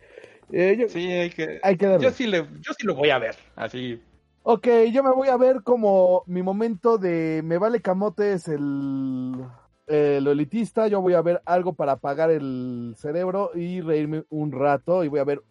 Eh, 0.52 0.76
yo- 0.78 0.88
Sí, 0.88 1.10
hay 1.10 1.30
que. 1.30 1.58
Hay 1.62 1.76
que 1.76 1.86
darle. 1.86 2.04
Yo 2.04 2.12
sí, 2.12 2.26
le, 2.28 2.46
yo 2.60 2.72
sí 2.78 2.86
lo 2.86 2.94
voy 2.94 3.10
a 3.10 3.18
ver, 3.18 3.34
así. 3.56 4.00
Ok, 4.44 4.66
yo 4.92 5.02
me 5.02 5.10
voy 5.12 5.28
a 5.28 5.36
ver 5.36 5.62
como 5.62 6.22
mi 6.26 6.42
momento 6.42 6.98
de 6.98 7.42
me 7.44 7.58
vale 7.58 7.80
camotes 7.80 8.48
el, 8.48 9.44
el 9.86 10.26
elitista. 10.26 10.86
Yo 10.88 11.00
voy 11.00 11.14
a 11.14 11.22
ver 11.22 11.40
algo 11.44 11.74
para 11.74 11.92
apagar 11.92 12.30
el 12.30 12.94
cerebro 12.96 13.50
y 13.54 13.80
reírme 13.80 14.24
un 14.30 14.50
rato. 14.52 15.04
Y 15.04 15.08
voy 15.08 15.20
a 15.20 15.24
ver 15.24 15.42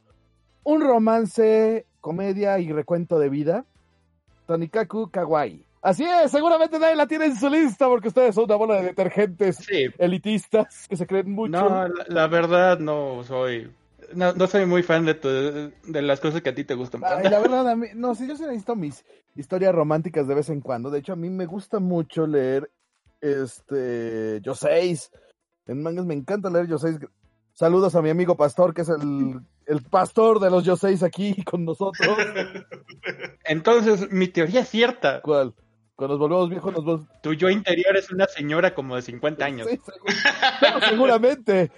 un 0.64 0.82
romance, 0.82 1.86
comedia 2.00 2.60
y 2.60 2.72
recuento 2.72 3.18
de 3.20 3.30
vida. 3.30 3.66
Tonikaku 4.46 5.10
Kawaii. 5.10 5.66
Así 5.82 6.04
es, 6.04 6.30
seguramente 6.32 6.78
nadie 6.78 6.96
la 6.96 7.08
tiene 7.08 7.26
en 7.26 7.36
su 7.36 7.50
lista 7.50 7.88
porque 7.88 8.10
ustedes 8.10 8.36
son 8.36 8.44
una 8.46 8.56
bola 8.56 8.76
de 8.76 8.84
detergentes 8.84 9.56
Sí. 9.58 9.86
elitistas 9.98 10.88
que 10.88 10.96
se 10.96 11.08
creen 11.08 11.32
mucho. 11.32 11.52
No, 11.52 11.88
la, 11.88 12.06
la 12.08 12.28
verdad 12.28 12.78
no 12.80 13.24
soy. 13.24 13.72
No, 14.14 14.34
no 14.34 14.46
soy 14.46 14.66
muy 14.66 14.84
fan 14.84 15.06
de, 15.06 15.14
tu- 15.16 15.30
de 15.30 16.02
las 16.02 16.20
cosas 16.20 16.42
que 16.42 16.50
a 16.50 16.56
ti 16.56 16.64
te 16.66 16.76
gustan. 16.76 17.02
Ay, 17.06 17.30
la 17.30 17.40
verdad, 17.40 17.68
a 17.70 17.76
mí, 17.76 17.88
no, 17.96 18.14
sí, 18.14 18.28
yo 18.28 18.36
sí 18.36 18.44
necesito 18.44 18.76
mis 18.76 19.04
historias 19.36 19.74
románticas 19.74 20.28
de 20.28 20.36
vez 20.36 20.50
en 20.50 20.60
cuando. 20.62 20.92
De 20.92 21.00
hecho, 21.00 21.14
a 21.14 21.16
mí 21.16 21.30
me 21.30 21.46
gusta 21.46 21.80
mucho 21.80 22.28
leer 22.28 22.70
este 23.22 24.40
Yoseis. 24.42 25.12
En 25.66 25.82
mangas 25.82 26.06
me 26.06 26.14
encanta 26.14 26.50
leer 26.50 26.68
Yoseis. 26.68 26.98
Saludos 27.54 27.96
a 27.96 28.02
mi 28.02 28.10
amigo 28.10 28.36
Pastor, 28.36 28.74
que 28.74 28.82
es 28.82 28.90
el, 28.90 29.40
el 29.66 29.82
pastor 29.84 30.40
de 30.40 30.50
los 30.52 30.64
Yoseis 30.64 31.02
aquí 31.04 31.42
con 31.44 31.64
nosotros. 31.66 32.18
Entonces, 33.46 34.12
mi 34.12 34.28
teoría 34.28 34.62
es 34.62 34.70
cierta. 34.70 35.22
¿Cuál? 35.22 35.54
Cuando 36.02 36.16
nos 36.18 36.20
volvemos 36.20 36.50
viejos 36.50 36.74
nos 36.74 36.84
volvemos... 36.84 37.22
Tu 37.22 37.34
yo 37.36 37.48
interior 37.52 37.96
es 37.96 38.10
una 38.10 38.26
señora 38.26 38.74
como 38.74 38.96
de 38.96 39.04
50 39.04 39.46
años. 39.46 39.68
Sí, 39.70 39.80
seguro- 39.86 40.14
no, 40.82 40.88
seguramente. 40.88 41.72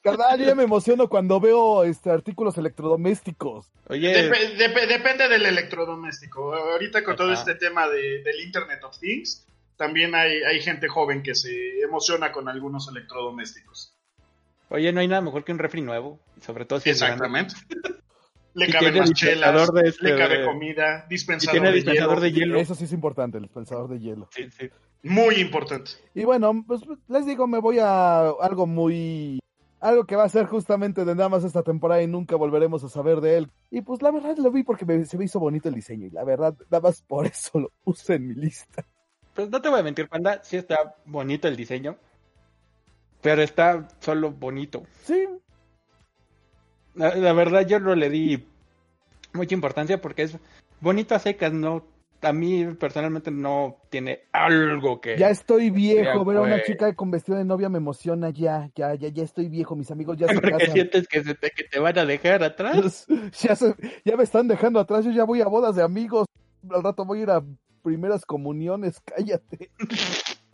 Carnal, 0.00 0.38
yo 0.38 0.44
ya 0.46 0.54
me 0.54 0.62
emociono 0.62 1.08
cuando 1.08 1.40
veo 1.40 1.82
este 1.82 2.08
artículos 2.10 2.56
electrodomésticos. 2.56 3.72
Oye, 3.88 4.30
Dep- 4.30 4.56
dep- 4.58 4.86
depende 4.86 5.28
del 5.28 5.44
electrodoméstico. 5.46 6.54
Ahorita 6.54 7.02
con 7.02 7.16
todo 7.16 7.32
este 7.32 7.56
tema 7.56 7.88
de- 7.88 8.22
del 8.22 8.40
Internet 8.44 8.84
of 8.84 8.96
Things, 9.00 9.44
también 9.76 10.14
hay, 10.14 10.40
hay 10.44 10.60
gente 10.60 10.86
joven 10.86 11.24
que 11.24 11.34
se 11.34 11.80
emociona 11.80 12.30
con 12.30 12.48
algunos 12.48 12.86
electrodomésticos. 12.88 13.92
oye, 14.68 14.92
no 14.92 15.00
hay 15.00 15.08
nada 15.08 15.20
mejor 15.20 15.42
que 15.42 15.50
un 15.50 15.58
refri 15.58 15.80
nuevo. 15.80 16.20
Sobre 16.46 16.64
todo 16.64 16.78
si 16.78 16.90
es. 16.90 17.02
Exactamente. 17.02 17.56
Le 18.54 18.66
tiene 18.66 18.98
más 19.00 19.08
dispensador 19.10 19.68
chelas, 19.68 19.72
de 19.74 19.88
este 19.88 20.04
le 20.04 20.16
cabe 20.16 20.44
comida, 20.44 21.04
Y 21.06 21.10
dispensador, 21.10 21.52
tiene 21.52 21.68
de, 21.68 21.74
dispensador 21.74 22.14
hielo. 22.16 22.20
de 22.22 22.32
hielo. 22.32 22.58
Eso 22.58 22.74
sí 22.74 22.84
es 22.84 22.92
importante, 22.92 23.38
el 23.38 23.44
dispensador 23.44 23.88
de 23.88 23.98
hielo. 23.98 24.28
Sí, 24.32 24.48
sí. 24.50 24.68
Muy 25.02 25.34
importante. 25.36 25.90
Y 26.14 26.24
bueno, 26.24 26.64
pues 26.66 26.80
les 27.08 27.26
digo, 27.26 27.46
me 27.46 27.58
voy 27.58 27.78
a 27.80 28.28
algo 28.28 28.66
muy... 28.66 29.38
Algo 29.80 30.04
que 30.06 30.16
va 30.16 30.24
a 30.24 30.28
ser 30.30 30.46
justamente 30.46 31.04
de 31.04 31.14
nada 31.14 31.28
más 31.28 31.44
esta 31.44 31.62
temporada 31.62 32.00
y 32.00 32.06
nunca 32.06 32.36
volveremos 32.36 32.82
a 32.84 32.88
saber 32.88 33.20
de 33.20 33.36
él. 33.36 33.50
Y 33.70 33.82
pues 33.82 34.00
la 34.00 34.10
verdad 34.12 34.34
lo 34.38 34.50
vi 34.50 34.62
porque 34.62 34.86
me- 34.86 35.04
se 35.04 35.18
me 35.18 35.26
hizo 35.26 35.38
bonito 35.38 35.68
el 35.68 35.74
diseño 35.74 36.06
y 36.06 36.10
la 36.10 36.24
verdad 36.24 36.54
nada 36.70 36.80
más 36.80 37.02
por 37.02 37.26
eso 37.26 37.58
lo 37.60 37.70
puse 37.82 38.14
en 38.14 38.28
mi 38.28 38.34
lista. 38.34 38.82
Pues 39.34 39.50
no 39.50 39.60
te 39.60 39.68
voy 39.68 39.80
a 39.80 39.82
mentir, 39.82 40.08
panda, 40.08 40.40
sí 40.42 40.56
está 40.56 40.94
bonito 41.04 41.48
el 41.48 41.56
diseño. 41.56 41.98
Pero 43.20 43.42
está 43.42 43.86
solo 44.00 44.30
bonito. 44.30 44.84
Sí, 45.02 45.26
La, 46.94 47.14
la 47.14 47.32
verdad 47.32 47.66
yo 47.66 47.80
no 47.80 47.94
le 47.94 48.08
di 48.10 48.44
mucha 49.32 49.54
importancia 49.54 50.00
porque 50.00 50.22
es 50.22 50.38
bonito 50.80 51.14
a 51.14 51.18
secas, 51.18 51.52
no 51.52 51.84
a 52.22 52.32
mí 52.32 52.64
personalmente 52.78 53.30
no 53.30 53.76
tiene 53.90 54.20
algo 54.32 55.00
que 55.00 55.18
ya 55.18 55.28
estoy 55.28 55.68
viejo, 55.70 56.24
ver 56.24 56.38
a 56.38 56.42
una 56.42 56.62
chica 56.62 56.94
con 56.94 57.10
vestido 57.10 57.36
de 57.36 57.44
novia 57.44 57.68
me 57.68 57.76
emociona 57.78 58.30
ya, 58.30 58.70
ya, 58.74 58.94
ya, 58.94 59.08
ya 59.08 59.22
estoy 59.22 59.48
viejo, 59.48 59.76
mis 59.76 59.90
amigos 59.90 60.16
ya 60.16 60.28
se 60.28 60.34
porque 60.34 60.50
casan. 60.52 60.72
sientes 60.72 61.06
que, 61.08 61.22
se 61.22 61.34
te, 61.34 61.50
que 61.50 61.64
te 61.64 61.78
van 61.80 61.98
a 61.98 62.06
dejar 62.06 62.42
atrás. 62.42 63.06
ya, 63.42 63.54
se- 63.56 63.74
ya 64.04 64.16
me 64.16 64.22
están 64.24 64.48
dejando 64.48 64.80
atrás, 64.80 65.04
yo 65.04 65.10
ya 65.10 65.24
voy 65.24 65.42
a 65.42 65.46
bodas 65.48 65.76
de 65.76 65.82
amigos, 65.82 66.26
al 66.70 66.82
rato 66.82 67.04
voy 67.04 67.20
a 67.20 67.22
ir 67.24 67.30
a 67.30 67.44
primeras 67.82 68.24
comuniones, 68.24 69.00
cállate. 69.04 69.70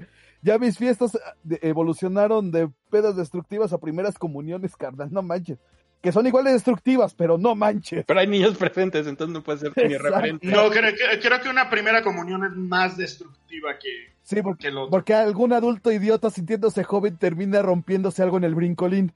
Ya 0.43 0.59
mis 0.59 0.79
fiestas 0.79 1.19
de- 1.43 1.59
evolucionaron 1.61 2.51
de 2.51 2.71
pedas 2.91 3.15
destructivas 3.15 3.75
a 3.75 3.79
primeras 3.79 4.19
comuniones, 4.19 4.75
carnal, 4.75 5.13
no 5.13 5.21
manches. 5.23 5.59
Que 6.03 6.13
son 6.13 6.27
igual 6.27 6.45
de 6.45 6.53
destructivas, 6.53 7.13
pero 7.15 7.37
no 7.37 7.55
manches. 7.55 8.05
Pero 8.07 8.21
hay 8.21 8.27
niños 8.27 8.57
presentes, 8.57 9.07
entonces 9.07 9.35
no 9.35 9.43
puede 9.43 9.59
ser 9.59 9.73
Exacto. 9.77 10.03
referente. 10.11 10.47
No, 10.47 10.71
creo, 10.71 10.95
que- 10.95 11.21
creo 11.21 11.41
que 11.43 11.49
una 11.51 11.69
primera 11.69 12.03
comunión 12.03 12.43
es 12.45 12.53
más 12.57 12.97
destructiva 12.97 13.79
que, 13.79 14.15
Sí, 14.23 14.41
porque, 14.41 14.69
que 14.69 14.71
lo 14.71 14.83
otro. 14.85 14.91
porque 14.93 15.13
algún 15.15 15.53
adulto 15.53 15.93
idiota 15.93 16.31
sintiéndose 16.31 16.85
joven 16.85 17.19
termina 17.19 17.61
rompiéndose 17.61 18.23
algo 18.23 18.39
en 18.39 18.45
el 18.45 18.55
brincolín. 18.55 19.13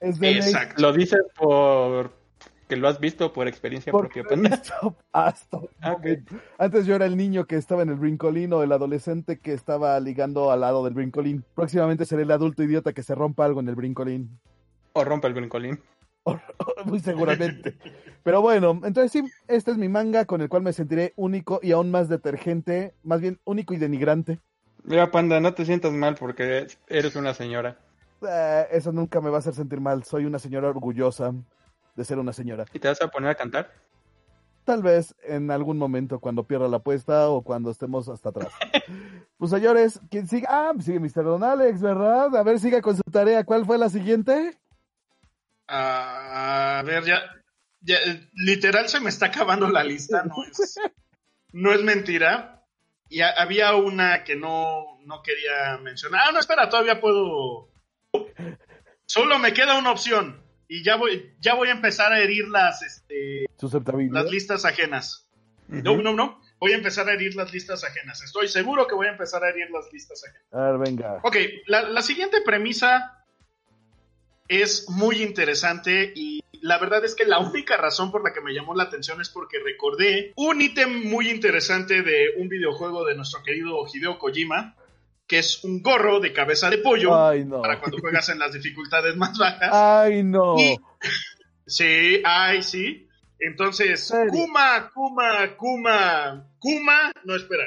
Es 0.00 0.18
de 0.18 0.28
ley. 0.30 0.36
Exacto. 0.38 0.80
Lo 0.80 0.92
dices 0.92 1.20
por 1.36 2.16
que 2.68 2.76
lo 2.76 2.86
has 2.88 3.00
visto 3.00 3.32
por 3.32 3.48
experiencia 3.48 3.90
Porque 3.90 4.22
propia. 4.22 4.42
panda. 4.50 4.56
esto- 4.56 4.96
hasta 5.12 5.58
Ah, 5.80 5.92
momento. 5.92 6.34
Antes 6.58 6.86
yo 6.86 6.94
era 6.94 7.06
el 7.06 7.16
niño 7.16 7.46
que 7.46 7.56
estaba 7.56 7.82
en 7.82 7.88
el 7.88 7.96
brincolín 7.96 8.52
o 8.52 8.62
el 8.62 8.72
adolescente 8.72 9.38
que 9.38 9.52
estaba 9.54 9.98
ligando 10.00 10.50
al 10.52 10.60
lado 10.60 10.84
del 10.84 10.94
brincolín. 10.94 11.44
Próximamente 11.54 12.04
seré 12.06 12.22
el 12.22 12.30
adulto 12.30 12.62
idiota 12.62 12.92
que 12.92 13.02
se 13.02 13.14
rompa 13.14 13.44
algo 13.44 13.60
en 13.60 13.68
el 13.68 13.74
brincolín. 13.74 14.38
O 14.98 15.04
rompe 15.04 15.28
el 15.28 15.34
brincolín. 15.34 15.80
Muy 16.84 16.98
seguramente. 16.98 17.78
Pero 18.24 18.42
bueno, 18.42 18.80
entonces 18.84 19.12
sí, 19.12 19.22
este 19.46 19.70
es 19.70 19.78
mi 19.78 19.88
manga 19.88 20.24
con 20.24 20.40
el 20.40 20.48
cual 20.48 20.62
me 20.62 20.72
sentiré 20.72 21.12
único 21.14 21.60
y 21.62 21.70
aún 21.70 21.92
más 21.92 22.08
detergente, 22.08 22.94
más 23.04 23.20
bien 23.20 23.38
único 23.44 23.74
y 23.74 23.76
denigrante. 23.76 24.40
Mira, 24.82 25.12
panda, 25.12 25.38
no 25.38 25.54
te 25.54 25.64
sientas 25.64 25.92
mal 25.92 26.16
porque 26.16 26.66
eres 26.88 27.14
una 27.14 27.32
señora. 27.32 27.78
Eh, 28.28 28.66
eso 28.72 28.90
nunca 28.90 29.20
me 29.20 29.30
va 29.30 29.36
a 29.36 29.38
hacer 29.38 29.54
sentir 29.54 29.80
mal. 29.80 30.02
Soy 30.02 30.24
una 30.24 30.40
señora 30.40 30.68
orgullosa 30.68 31.32
de 31.94 32.04
ser 32.04 32.18
una 32.18 32.32
señora. 32.32 32.64
¿Y 32.72 32.80
te 32.80 32.88
vas 32.88 33.00
a 33.00 33.06
poner 33.08 33.30
a 33.30 33.34
cantar? 33.36 33.70
Tal 34.64 34.82
vez 34.82 35.14
en 35.22 35.52
algún 35.52 35.78
momento 35.78 36.18
cuando 36.18 36.42
pierda 36.42 36.66
la 36.66 36.78
apuesta 36.78 37.28
o 37.28 37.42
cuando 37.42 37.70
estemos 37.70 38.08
hasta 38.08 38.30
atrás. 38.30 38.48
Pues 39.38 39.52
señores, 39.52 40.00
¿quién 40.10 40.26
sigue? 40.26 40.46
Ah, 40.48 40.72
sigue 40.80 40.98
Mr. 40.98 41.22
Don 41.22 41.44
Alex, 41.44 41.80
¿verdad? 41.80 42.34
A 42.34 42.42
ver, 42.42 42.58
siga 42.58 42.82
con 42.82 42.96
su 42.96 43.02
tarea. 43.04 43.44
¿Cuál 43.44 43.64
fue 43.64 43.78
la 43.78 43.88
siguiente? 43.88 44.58
A 45.68 46.82
ver, 46.84 47.04
ya, 47.04 47.22
ya, 47.80 47.98
literal 48.34 48.88
se 48.88 49.00
me 49.00 49.10
está 49.10 49.26
acabando 49.26 49.68
la 49.68 49.84
lista, 49.84 50.24
no 50.24 50.34
es, 50.50 50.78
no 51.52 51.72
es 51.72 51.82
mentira. 51.82 52.54
Y 53.10 53.20
ha- 53.20 53.30
había 53.40 53.74
una 53.74 54.24
que 54.24 54.36
no, 54.36 54.98
no 55.04 55.22
quería 55.22 55.78
mencionar. 55.82 56.22
Ah, 56.26 56.32
no, 56.32 56.40
espera, 56.40 56.68
todavía 56.68 57.00
puedo. 57.00 57.70
Solo 59.06 59.38
me 59.38 59.52
queda 59.54 59.78
una 59.78 59.90
opción. 59.92 60.42
Y 60.70 60.84
ya 60.84 60.96
voy, 60.96 61.34
ya 61.40 61.54
voy 61.54 61.68
a 61.68 61.72
empezar 61.72 62.12
a 62.12 62.20
herir 62.20 62.48
las, 62.48 62.82
este, 62.82 63.46
las 64.12 64.30
listas 64.30 64.64
ajenas. 64.66 65.30
No, 65.68 65.96
no, 65.96 66.12
no. 66.12 66.40
Voy 66.60 66.72
a 66.72 66.76
empezar 66.76 67.08
a 67.08 67.12
herir 67.12 67.34
las 67.36 67.52
listas 67.52 67.84
ajenas. 67.84 68.22
Estoy 68.22 68.48
seguro 68.48 68.86
que 68.86 68.94
voy 68.94 69.06
a 69.06 69.12
empezar 69.12 69.42
a 69.44 69.48
herir 69.48 69.70
las 69.70 69.90
listas 69.92 70.22
ajenas. 70.24 70.46
A 70.52 70.70
ver, 70.72 70.78
venga. 70.78 71.20
Ok, 71.22 71.36
la, 71.66 71.82
la 71.88 72.02
siguiente 72.02 72.42
premisa 72.44 73.17
es 74.48 74.88
muy 74.88 75.22
interesante 75.22 76.12
y 76.14 76.40
la 76.60 76.78
verdad 76.78 77.04
es 77.04 77.14
que 77.14 77.24
la 77.24 77.38
única 77.38 77.76
razón 77.76 78.10
por 78.10 78.24
la 78.24 78.32
que 78.32 78.40
me 78.40 78.52
llamó 78.52 78.74
la 78.74 78.84
atención 78.84 79.20
es 79.20 79.28
porque 79.28 79.58
recordé 79.64 80.32
un 80.36 80.60
ítem 80.60 81.08
muy 81.08 81.30
interesante 81.30 82.02
de 82.02 82.30
un 82.36 82.48
videojuego 82.48 83.04
de 83.04 83.14
nuestro 83.14 83.42
querido 83.42 83.76
Hideo 83.92 84.18
Kojima, 84.18 84.74
que 85.26 85.38
es 85.38 85.62
un 85.62 85.82
gorro 85.82 86.18
de 86.20 86.32
cabeza 86.32 86.70
de 86.70 86.78
pollo 86.78 87.14
Ay, 87.28 87.44
no. 87.44 87.60
para 87.62 87.78
cuando 87.78 87.98
juegas 87.98 88.28
en 88.30 88.38
las 88.38 88.52
dificultades 88.52 89.14
más 89.16 89.36
bajas. 89.38 89.70
Ay, 89.72 90.22
no. 90.24 90.58
Y- 90.58 90.78
Sí, 91.66 92.22
ay, 92.24 92.62
sí. 92.62 93.06
Entonces. 93.38 94.10
Kuma, 94.30 94.90
Kuma, 94.94 95.54
Kuma, 95.56 96.48
Kuma, 96.58 97.12
no 97.24 97.36
espera. 97.36 97.64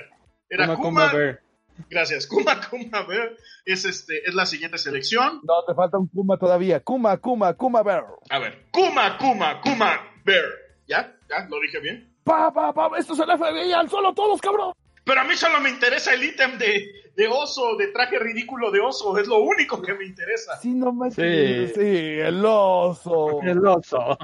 Era 0.50 0.66
Kuma, 0.66 0.76
Kuma, 0.78 1.10
Kuma 1.10 1.14
Bear. 1.14 1.42
Gracias, 1.90 2.28
Kuma, 2.28 2.60
Kuma, 2.70 3.04
Bear, 3.04 3.32
es, 3.66 3.86
este, 3.86 4.24
es 4.28 4.34
la 4.34 4.46
siguiente 4.46 4.78
selección. 4.78 5.42
No, 5.44 5.64
te 5.68 5.74
falta 5.74 5.98
un 5.98 6.08
Kuma 6.08 6.38
todavía. 6.38 6.80
Kuma, 6.82 7.18
Kuma, 7.18 7.54
Kuma 7.54 7.84
Bear. 7.84 8.06
A 8.30 8.40
ver, 8.40 8.66
Kuma, 8.72 9.18
Kuma, 9.18 9.62
Kuma, 9.62 10.00
Bear. 10.26 10.46
¿Ya? 10.88 11.16
¿Ya? 11.30 11.48
¿Lo 11.50 11.60
dije 11.62 11.80
bien? 11.80 12.14
Pa, 12.24 12.52
pa, 12.54 12.74
pa, 12.74 12.90
esto 12.98 13.14
es 13.14 13.20
el 13.20 13.30
FBI, 13.38 13.72
al 13.74 13.90
solo 13.90 14.14
todos, 14.14 14.40
cabrón. 14.42 14.74
Pero 15.04 15.22
a 15.22 15.24
mí 15.24 15.36
solo 15.36 15.60
me 15.62 15.70
interesa 15.72 16.14
el 16.14 16.24
ítem 16.24 16.60
de, 16.60 16.86
de 17.16 17.28
oso, 17.28 17.76
de 17.78 17.88
traje 17.88 18.20
ridículo 18.20 18.70
de 18.70 18.80
oso, 18.82 19.18
es 19.18 19.28
lo 19.28 19.40
único 19.40 19.82
que 19.82 19.96
me 19.96 20.06
interesa. 20.06 20.58
Sí, 20.62 20.74
no 20.76 20.92
manches. 20.94 21.72
Sí. 21.74 21.80
Sí, 21.82 22.20
el 22.20 22.46
oso. 22.46 23.42
El 23.42 23.66
oso. 23.66 24.18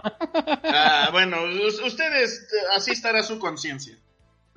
Ah, 0.64 1.10
bueno, 1.12 1.38
us- 1.66 1.82
ustedes, 1.82 2.48
así 2.76 2.92
estará 2.92 3.24
su 3.24 3.40
conciencia. 3.40 3.98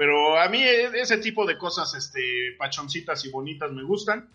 Pero 0.01 0.41
a 0.41 0.49
mí 0.49 0.63
e- 0.63 0.99
ese 0.99 1.19
tipo 1.19 1.45
de 1.45 1.59
cosas, 1.59 1.93
este, 1.93 2.55
pachoncitas 2.57 3.23
y 3.27 3.31
bonitas 3.31 3.71
me 3.71 3.83
gustan. 3.83 4.31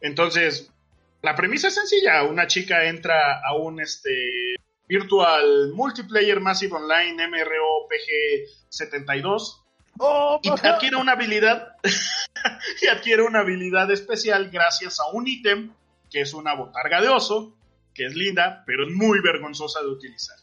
Entonces, 0.00 0.72
la 1.20 1.34
premisa 1.34 1.68
es 1.68 1.74
sencilla. 1.74 2.22
Una 2.22 2.46
chica 2.46 2.86
entra 2.86 3.42
a 3.46 3.54
un, 3.54 3.82
este, 3.82 4.54
Virtual 4.88 5.72
Multiplayer 5.74 6.40
Massive 6.40 6.72
Online 6.76 7.28
MROPG 7.28 8.48
72 8.70 9.60
Oh, 9.98 10.40
y 10.42 10.48
adquiere 10.48 10.96
una 10.96 11.12
habilidad 11.12 11.76
y 12.82 12.86
adquiere 12.88 13.22
una 13.22 13.40
habilidad 13.40 13.90
especial 13.92 14.50
gracias 14.50 14.98
a 15.00 15.10
un 15.12 15.28
ítem 15.28 15.70
que 16.10 16.22
es 16.22 16.32
una 16.32 16.54
botarga 16.54 17.02
de 17.02 17.08
oso, 17.08 17.54
que 17.94 18.06
es 18.06 18.14
linda, 18.14 18.64
pero 18.66 18.88
es 18.88 18.92
muy 18.92 19.20
vergonzosa 19.20 19.82
de 19.82 19.88
utilizar. 19.88 20.36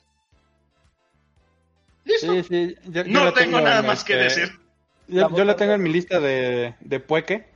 ¿Listo? 2.03 2.33
Sí, 2.33 2.43
sí. 2.43 2.75
yo- 2.85 3.03
yo 3.03 3.23
no 3.23 3.33
tengo 3.33 3.61
nada 3.61 3.81
más 3.81 4.03
que 4.03 4.13
este, 4.25 4.41
decir. 4.41 4.59
Yo, 5.07 5.29
yo 5.35 5.45
la 5.45 5.55
tengo 5.55 5.73
en 5.73 5.83
mi 5.83 5.89
lista 5.91 6.19
de, 6.19 6.75
de 6.79 6.99
pueque. 6.99 7.47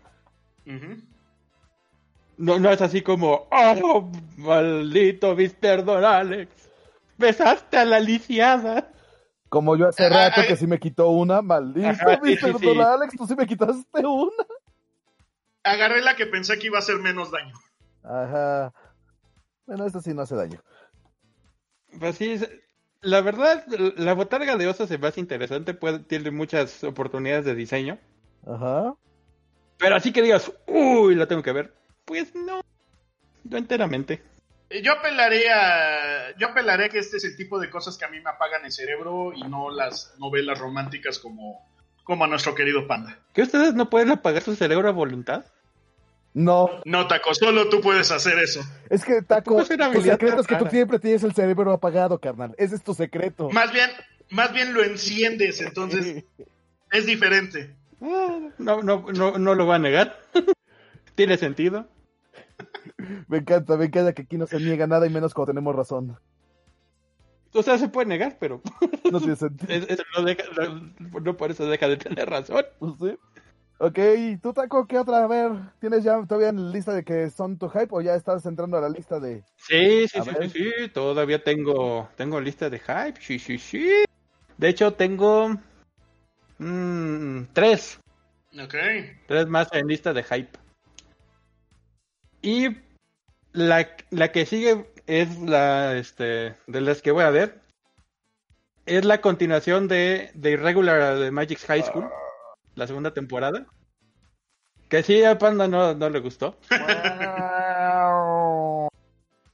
No, 2.38 2.60
no 2.60 2.70
es 2.70 2.82
así 2.82 3.02
como, 3.02 3.48
oh, 3.50 4.12
maldito 4.38 5.36
Mr. 5.36 5.86
Don 5.86 6.04
Alex. 6.04 6.70
Besaste 7.18 7.78
a 7.78 7.86
la 7.86 8.00
lisiada. 8.00 8.92
Como 9.48 9.78
yo 9.78 9.88
hace 9.88 10.06
Ah, 10.08 10.10
rato 10.10 10.42
ah, 10.42 10.46
que 10.48 10.58
sí 10.58 10.68
me 10.68 10.80
quitó 10.80 11.10
una, 11.10 11.42
maldito 11.42 11.88
Ajá, 11.88 12.20
Mr. 12.22 12.60
sí. 12.60 12.78
Alex, 12.80 13.16
tú 13.18 13.26
sí 13.26 13.36
me 13.36 13.48
quitaste 13.48 14.06
una. 14.06 14.44
Agarré 15.64 16.02
la 16.02 16.16
que 16.16 16.26
pensé 16.26 16.60
que 16.60 16.68
iba 16.68 16.78
a 16.78 16.80
hacer 16.82 16.98
menos 17.00 17.32
daño. 17.32 17.54
Ajá. 18.04 18.74
Bueno, 19.66 19.86
esto 19.88 20.02
sí 20.02 20.14
no 20.14 20.24
hace 20.24 20.36
daño. 20.36 20.62
Pues 22.00 22.18
sí, 22.18 22.32
es- 22.34 22.50
la 23.06 23.22
verdad, 23.22 23.64
la 23.98 24.14
botarga 24.14 24.58
de 24.58 24.68
oso 24.68 24.88
se 24.88 24.98
me 24.98 25.08
hace 25.08 25.20
interesante, 25.20 25.74
puede, 25.74 26.00
tiene 26.00 26.32
muchas 26.32 26.84
oportunidades 26.84 27.46
de 27.46 27.56
diseño. 27.56 28.00
Ajá. 28.46 28.96
Pero 29.78 29.96
así 29.96 30.12
que 30.12 30.22
digas, 30.22 30.52
uy, 30.66 31.16
la 31.16 31.28
tengo 31.28 31.44
que 31.44 31.52
ver. 31.52 31.74
Pues 32.04 32.34
no, 32.36 32.62
no 33.44 33.58
enteramente. 33.58 34.22
Yo 34.84 34.94
apelaría, 34.94 36.36
yo 36.38 36.48
apelaría 36.48 36.90
que 36.90 37.00
este 37.00 37.18
es 37.18 37.26
el 37.26 37.38
tipo 37.38 37.60
de 37.60 37.70
cosas 37.70 37.98
que 37.98 38.06
a 38.06 38.10
mí 38.10 38.20
me 38.20 38.32
apagan 38.32 38.66
el 38.66 38.72
cerebro 38.72 39.32
y 39.34 39.42
no 39.44 39.70
las 39.70 40.16
novelas 40.18 40.58
románticas 40.58 41.20
como, 41.20 41.70
como 42.04 42.24
a 42.24 42.28
nuestro 42.28 42.56
querido 42.56 42.88
panda. 42.88 43.20
¿Que 43.34 43.44
ustedes 43.44 43.76
no 43.76 43.90
pueden 43.90 44.10
apagar 44.10 44.42
su 44.42 44.56
cerebro 44.56 44.90
a 44.90 44.92
voluntad? 44.92 45.46
No, 46.36 46.70
No, 46.84 47.08
Taco, 47.08 47.34
solo 47.34 47.70
tú 47.70 47.80
puedes 47.82 48.12
hacer 48.12 48.38
eso. 48.40 48.60
es 48.90 49.04
que 49.06 49.22
Taco, 49.22 49.52
¿Cómo 49.52 49.62
es 49.62 49.70
una 49.72 49.86
tu 49.86 49.92
habilidad 49.94 50.14
secreto 50.16 50.36
tan 50.36 50.42
es 50.42 50.48
que 50.48 50.56
tú 50.58 50.70
siempre 50.70 51.00
tienes 51.00 51.24
el 51.24 51.34
cerebro 51.34 51.72
apagado, 51.72 52.20
carnal. 52.20 52.54
Ese 52.58 52.76
es 52.76 52.84
tu 52.84 52.94
secreto. 52.94 53.50
Más 53.52 53.72
bien, 53.72 53.90
más 54.32 54.52
bien 54.52 54.74
lo 54.74 54.84
enciendes, 54.84 55.62
entonces 55.62 56.26
es 56.92 57.06
diferente. 57.06 57.74
No, 58.02 58.84
no, 58.84 59.06
no, 59.14 59.38
no 59.38 59.56
lo 59.56 59.66
voy 59.66 59.76
a 59.76 59.80
negar. 59.80 60.20
Tiene 61.16 61.38
sentido. 61.38 61.88
Me 63.30 63.38
encanta, 63.38 63.78
me 63.78 63.86
encanta 63.86 64.12
que 64.14 64.24
aquí 64.24 64.38
no 64.38 64.46
se 64.46 64.60
niega 64.60 64.88
nada 64.88 65.08
y 65.08 65.10
menos 65.10 65.34
cuando 65.34 65.54
tenemos 65.54 65.74
razón. 65.74 66.20
O 67.54 67.64
sea, 67.64 67.78
se 67.78 67.88
puede 67.88 68.08
negar, 68.08 68.36
pero 68.38 68.62
No 69.10 69.20
tiene 69.20 69.38
sentido. 69.38 69.74
es- 69.74 69.88
no, 70.18 70.24
deja- 70.26 70.44
no- 70.58 71.22
no 71.22 71.38
por 71.38 71.52
eso 71.52 71.66
deja 71.66 71.88
de 71.88 71.96
tener 71.96 72.30
razón. 72.30 72.66
¿Sí? 73.00 73.18
Ok, 73.78 74.00
¿y 74.18 74.38
tú, 74.38 74.54
Taco, 74.54 74.88
qué 74.88 74.98
otra? 74.98 75.24
A 75.24 75.28
ver, 75.28 75.52
¿tienes 75.80 76.04
ya 76.04 76.24
todavía 76.26 76.50
en 76.50 76.68
la 76.68 76.72
lista 76.72 76.94
de 76.94 77.04
que 77.04 77.30
son 77.30 77.58
tu 77.58 77.68
hype 77.70 77.90
o 77.90 78.02
ya 78.02 78.16
estás 78.16 78.46
entrando 78.46 78.78
a 78.78 78.82
la 78.82 78.90
lista 78.90 79.20
de... 79.20 79.44
Sí, 79.58 80.08
sí, 80.08 80.20
sí, 80.24 80.32
sí, 80.42 80.50
sí, 80.50 80.90
todavía 80.94 81.44
tengo, 81.44 82.08
tengo 82.16 82.40
lista 82.40 82.70
de 82.70 82.80
hype, 82.80 83.20
sí, 83.20 83.38
sí, 83.38 83.58
sí. 83.58 84.06
De 84.58 84.70
hecho, 84.70 84.94
tengo 84.94 85.58
mm, 86.58 87.42
tres, 87.52 88.00
Ok. 88.64 88.76
tres 89.28 89.48
más 89.48 89.68
en 89.74 89.88
lista 89.88 90.14
de 90.14 90.24
hype. 90.24 90.58
Y 92.42 92.78
la, 93.52 93.90
la 94.10 94.32
que 94.32 94.46
sigue 94.46 94.90
es 95.06 95.38
la, 95.40 95.98
este, 95.98 96.56
de 96.68 96.82
las 96.82 97.02
que 97.02 97.12
voy 97.12 97.26
a 97.26 97.30
ver. 97.30 97.60
Es 98.86 99.04
la 99.04 99.20
continuación 99.20 99.90
de, 99.90 100.32
de 100.34 100.52
Irregular 100.52 101.18
de 101.18 101.32
Magic's 101.32 101.66
High 101.66 101.84
School, 101.84 102.08
la 102.76 102.88
segunda 102.88 103.14
temporada. 103.14 103.66
Que 104.90 105.02
sí, 105.04 105.24
a 105.24 105.38
Panda 105.38 105.68
no, 105.68 105.94
no 105.96 106.10
le 106.10 106.20
gustó. 106.20 106.58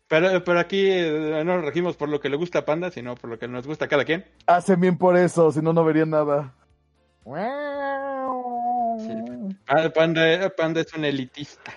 Pero, 0.08 0.44
pero 0.44 0.60
aquí 0.60 0.88
eh, 0.90 1.42
no 1.46 1.56
nos 1.56 1.64
regimos 1.64 1.96
por 1.96 2.10
lo 2.10 2.20
que 2.20 2.28
le 2.28 2.36
gusta 2.36 2.60
a 2.60 2.66
Panda, 2.66 2.92
sino 2.92 3.16
por 3.16 3.30
lo 3.30 3.40
que 3.40 3.48
nos 3.48 3.66
gusta 3.66 3.86
a 3.86 3.88
cada 3.88 4.04
quien. 4.04 4.26
Hacen 4.46 4.82
bien 4.82 4.98
por 4.98 5.16
eso, 5.16 5.50
si 5.54 5.62
no, 5.62 5.72
no 5.72 5.86
verían 5.86 6.10
nada. 6.10 6.54
Ah, 9.68 9.90
Panda, 9.96 10.50
Panda 10.58 10.82
es 10.82 10.94
un 10.94 11.06
elitista. 11.06 11.72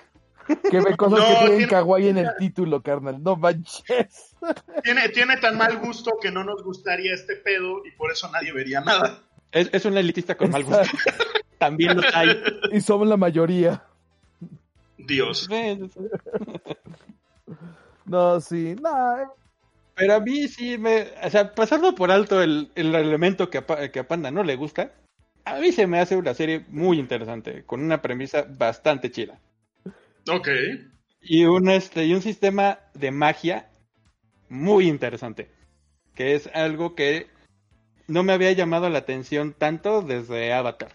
Que 0.68 0.80
ve 0.80 0.96
cosas 0.96 1.20
No, 1.20 1.24
que 1.26 1.34
tienen 1.36 1.56
tiene- 1.58 1.70
kawaii 1.70 2.08
en 2.08 2.18
el 2.18 2.30
título, 2.36 2.82
carnal. 2.82 3.22
No 3.22 3.36
manches. 3.36 4.34
Tiene, 4.82 5.08
tiene 5.10 5.36
tan 5.36 5.56
mal 5.56 5.78
gusto 5.78 6.18
que 6.20 6.32
no 6.32 6.42
nos 6.42 6.62
gustaría 6.64 7.14
este 7.14 7.36
pedo 7.36 7.86
y 7.86 7.92
por 7.92 8.10
eso 8.10 8.28
nadie 8.32 8.52
vería 8.52 8.80
nada. 8.80 9.22
Es, 9.54 9.70
es 9.72 9.84
un 9.84 9.96
elitista 9.96 10.36
con 10.36 10.50
mal 10.50 10.64
gusto. 10.64 10.82
También 11.58 11.96
los 11.96 12.14
hay. 12.14 12.28
Y 12.72 12.80
somos 12.80 13.08
la 13.08 13.16
mayoría. 13.16 13.84
Dios. 14.98 15.48
No, 18.04 18.40
sí, 18.40 18.76
no. 18.82 19.34
Pero 19.94 20.14
a 20.14 20.20
mí 20.20 20.48
sí 20.48 20.76
me. 20.76 21.06
O 21.22 21.30
sea, 21.30 21.54
pasando 21.54 21.94
por 21.94 22.10
alto 22.10 22.42
el, 22.42 22.70
el 22.74 22.94
elemento 22.94 23.48
que 23.48 23.58
a, 23.58 23.90
que 23.90 24.00
a 24.00 24.08
Panda 24.08 24.30
no 24.30 24.42
le 24.42 24.56
gusta, 24.56 24.92
a 25.44 25.58
mí 25.58 25.72
se 25.72 25.86
me 25.86 26.00
hace 26.00 26.16
una 26.16 26.34
serie 26.34 26.64
muy 26.68 26.98
interesante, 26.98 27.64
con 27.64 27.80
una 27.80 28.02
premisa 28.02 28.44
bastante 28.48 29.10
chida. 29.10 29.38
Ok. 30.28 30.48
Y 31.20 31.44
un, 31.44 31.70
este, 31.70 32.06
y 32.06 32.14
un 32.14 32.22
sistema 32.22 32.80
de 32.94 33.10
magia 33.10 33.70
muy 34.48 34.88
interesante. 34.88 35.48
Que 36.14 36.34
es 36.34 36.48
algo 36.54 36.94
que 36.94 37.28
no 38.08 38.22
me 38.22 38.32
había 38.32 38.52
llamado 38.52 38.88
la 38.88 38.98
atención 38.98 39.52
tanto 39.52 40.02
desde 40.02 40.52
Avatar. 40.52 40.90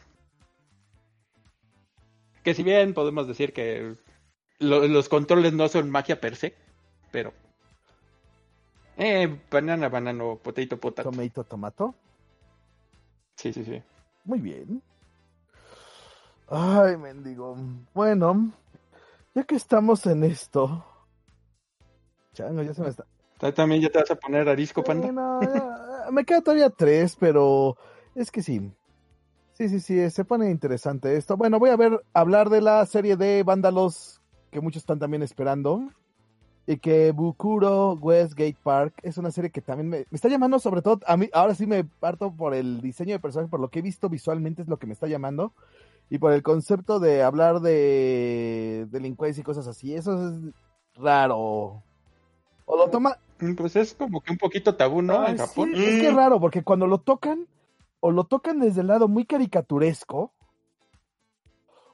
Que 2.43 2.53
si 2.53 2.63
bien 2.63 2.93
podemos 2.93 3.27
decir 3.27 3.53
que 3.53 3.95
lo- 4.59 4.87
los 4.87 5.09
controles 5.09 5.53
no 5.53 5.67
son 5.67 5.89
magia 5.89 6.19
per 6.19 6.35
se, 6.35 6.55
pero... 7.11 7.33
Eh, 8.97 9.39
banana, 9.49 9.87
banano, 9.87 10.37
potato, 10.37 10.77
potato. 10.77 11.09
Tomato, 11.09 11.43
tomato. 11.45 11.95
Sí, 13.37 13.53
sí, 13.53 13.63
sí. 13.63 13.81
Muy 14.25 14.39
bien. 14.39 14.81
Ay, 16.49 16.97
mendigo. 16.97 17.55
Bueno, 17.93 18.51
ya 19.33 19.43
que 19.43 19.55
estamos 19.55 20.05
en 20.05 20.23
esto. 20.25 20.83
Chango, 22.33 22.61
ya 22.63 22.73
se 22.73 22.81
me 22.81 22.89
está. 22.89 23.05
¿Tú 23.37 23.51
¿También 23.53 23.81
ya 23.81 23.89
te 23.89 23.99
vas 23.99 24.11
a 24.11 24.15
poner 24.15 24.49
arisco, 24.49 24.83
panda? 24.83 25.07
Sí, 25.07 25.13
no, 25.13 25.39
ya, 25.53 25.88
me 26.11 26.25
queda 26.25 26.41
todavía 26.41 26.69
tres, 26.69 27.15
pero 27.19 27.77
es 28.15 28.31
que 28.31 28.41
sí. 28.41 28.71
Sí, 29.53 29.67
sí, 29.69 29.79
sí, 29.79 30.09
se 30.09 30.25
pone 30.25 30.49
interesante 30.49 31.17
esto. 31.17 31.35
Bueno, 31.35 31.59
voy 31.59 31.69
a 31.69 31.75
ver, 31.75 32.01
hablar 32.13 32.49
de 32.49 32.61
la 32.61 32.85
serie 32.85 33.17
de 33.17 33.43
Vándalos 33.43 34.21
que 34.51 34.61
muchos 34.61 34.83
están 34.83 34.99
también 34.99 35.21
esperando. 35.21 35.89
Y 36.65 36.77
que 36.77 37.11
Bukuro 37.11 37.93
Westgate 37.93 38.57
Park 38.61 38.93
es 39.01 39.17
una 39.17 39.31
serie 39.31 39.49
que 39.49 39.59
también 39.59 39.89
me, 39.89 39.97
me 39.97 40.15
está 40.15 40.29
llamando, 40.29 40.59
sobre 40.59 40.83
todo, 40.83 40.99
a 41.07 41.17
mí, 41.17 41.27
ahora 41.33 41.55
sí 41.55 41.65
me 41.65 41.83
parto 41.83 42.31
por 42.31 42.53
el 42.53 42.79
diseño 42.79 43.13
de 43.13 43.19
personaje, 43.19 43.49
por 43.49 43.59
lo 43.59 43.69
que 43.69 43.79
he 43.79 43.81
visto 43.81 44.07
visualmente 44.07 44.61
es 44.61 44.67
lo 44.67 44.77
que 44.77 44.85
me 44.85 44.93
está 44.93 45.07
llamando. 45.07 45.53
Y 46.11 46.19
por 46.19 46.31
el 46.31 46.43
concepto 46.43 46.99
de 46.99 47.23
hablar 47.23 47.59
de 47.59 48.87
delincuencia 48.91 49.41
y 49.41 49.43
cosas 49.43 49.67
así. 49.67 49.93
Eso 49.93 50.29
es 50.29 50.53
raro. 50.95 51.83
O 52.65 52.77
lo 52.77 52.89
toma, 52.89 53.17
Pues 53.57 53.75
es 53.75 53.93
como 53.93 54.21
que 54.21 54.31
un 54.31 54.37
poquito 54.37 54.75
tabú, 54.75 55.01
¿no? 55.01 55.25
En 55.27 55.37
sí, 55.37 55.45
Japón. 55.47 55.71
es 55.73 55.79
que 55.99 56.07
es 56.07 56.13
Mm. 56.13 56.17
raro, 56.17 56.39
porque 56.39 56.63
cuando 56.63 56.87
lo 56.87 56.99
tocan, 56.99 57.47
o 58.01 58.11
lo 58.11 58.25
tocan 58.25 58.59
desde 58.59 58.81
el 58.81 58.87
lado 58.87 59.07
muy 59.07 59.25
caricaturesco, 59.25 60.33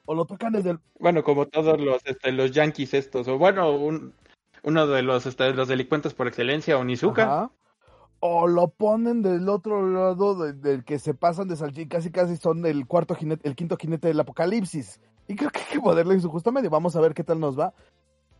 o 0.04 0.14
lo 0.14 0.24
tocan 0.24 0.52
desde 0.52 0.70
el... 0.70 0.80
Bueno, 0.98 1.22
como 1.24 1.46
todos 1.46 1.80
los, 1.80 2.04
este, 2.06 2.32
los 2.32 2.52
yankees 2.52 2.94
estos, 2.94 3.28
o 3.28 3.38
bueno, 3.38 3.72
un- 3.76 4.12
uno 4.62 4.86
de 4.86 5.02
los, 5.02 5.26
este, 5.26 5.52
los 5.52 5.68
delincuentes 5.68 6.14
por 6.14 6.26
excelencia, 6.28 6.78
Onizuka. 6.78 7.22
Ajá, 7.22 7.50
o 8.20 8.46
lo 8.46 8.68
ponen 8.68 9.22
del 9.22 9.48
otro 9.48 9.86
lado 9.88 10.34
de- 10.36 10.52
del 10.54 10.84
que 10.84 10.98
se 10.98 11.14
pasan 11.14 11.48
de 11.48 11.56
salchín, 11.56 11.88
casi 11.88 12.10
casi 12.10 12.36
son 12.36 12.64
el 12.66 12.86
cuarto 12.86 13.14
jinete, 13.14 13.46
el 13.48 13.54
quinto 13.54 13.76
jinete 13.76 14.08
del 14.08 14.18
apocalipsis. 14.18 15.00
Y 15.28 15.36
creo 15.36 15.50
que 15.50 15.60
hay 15.60 15.66
que 15.66 15.80
ponerle 15.80 16.14
en 16.14 16.20
su 16.20 16.30
justo 16.30 16.50
medio. 16.50 16.70
Vamos 16.70 16.96
a 16.96 17.00
ver 17.00 17.12
qué 17.14 17.22
tal 17.24 17.38
nos 17.38 17.58
va. 17.58 17.74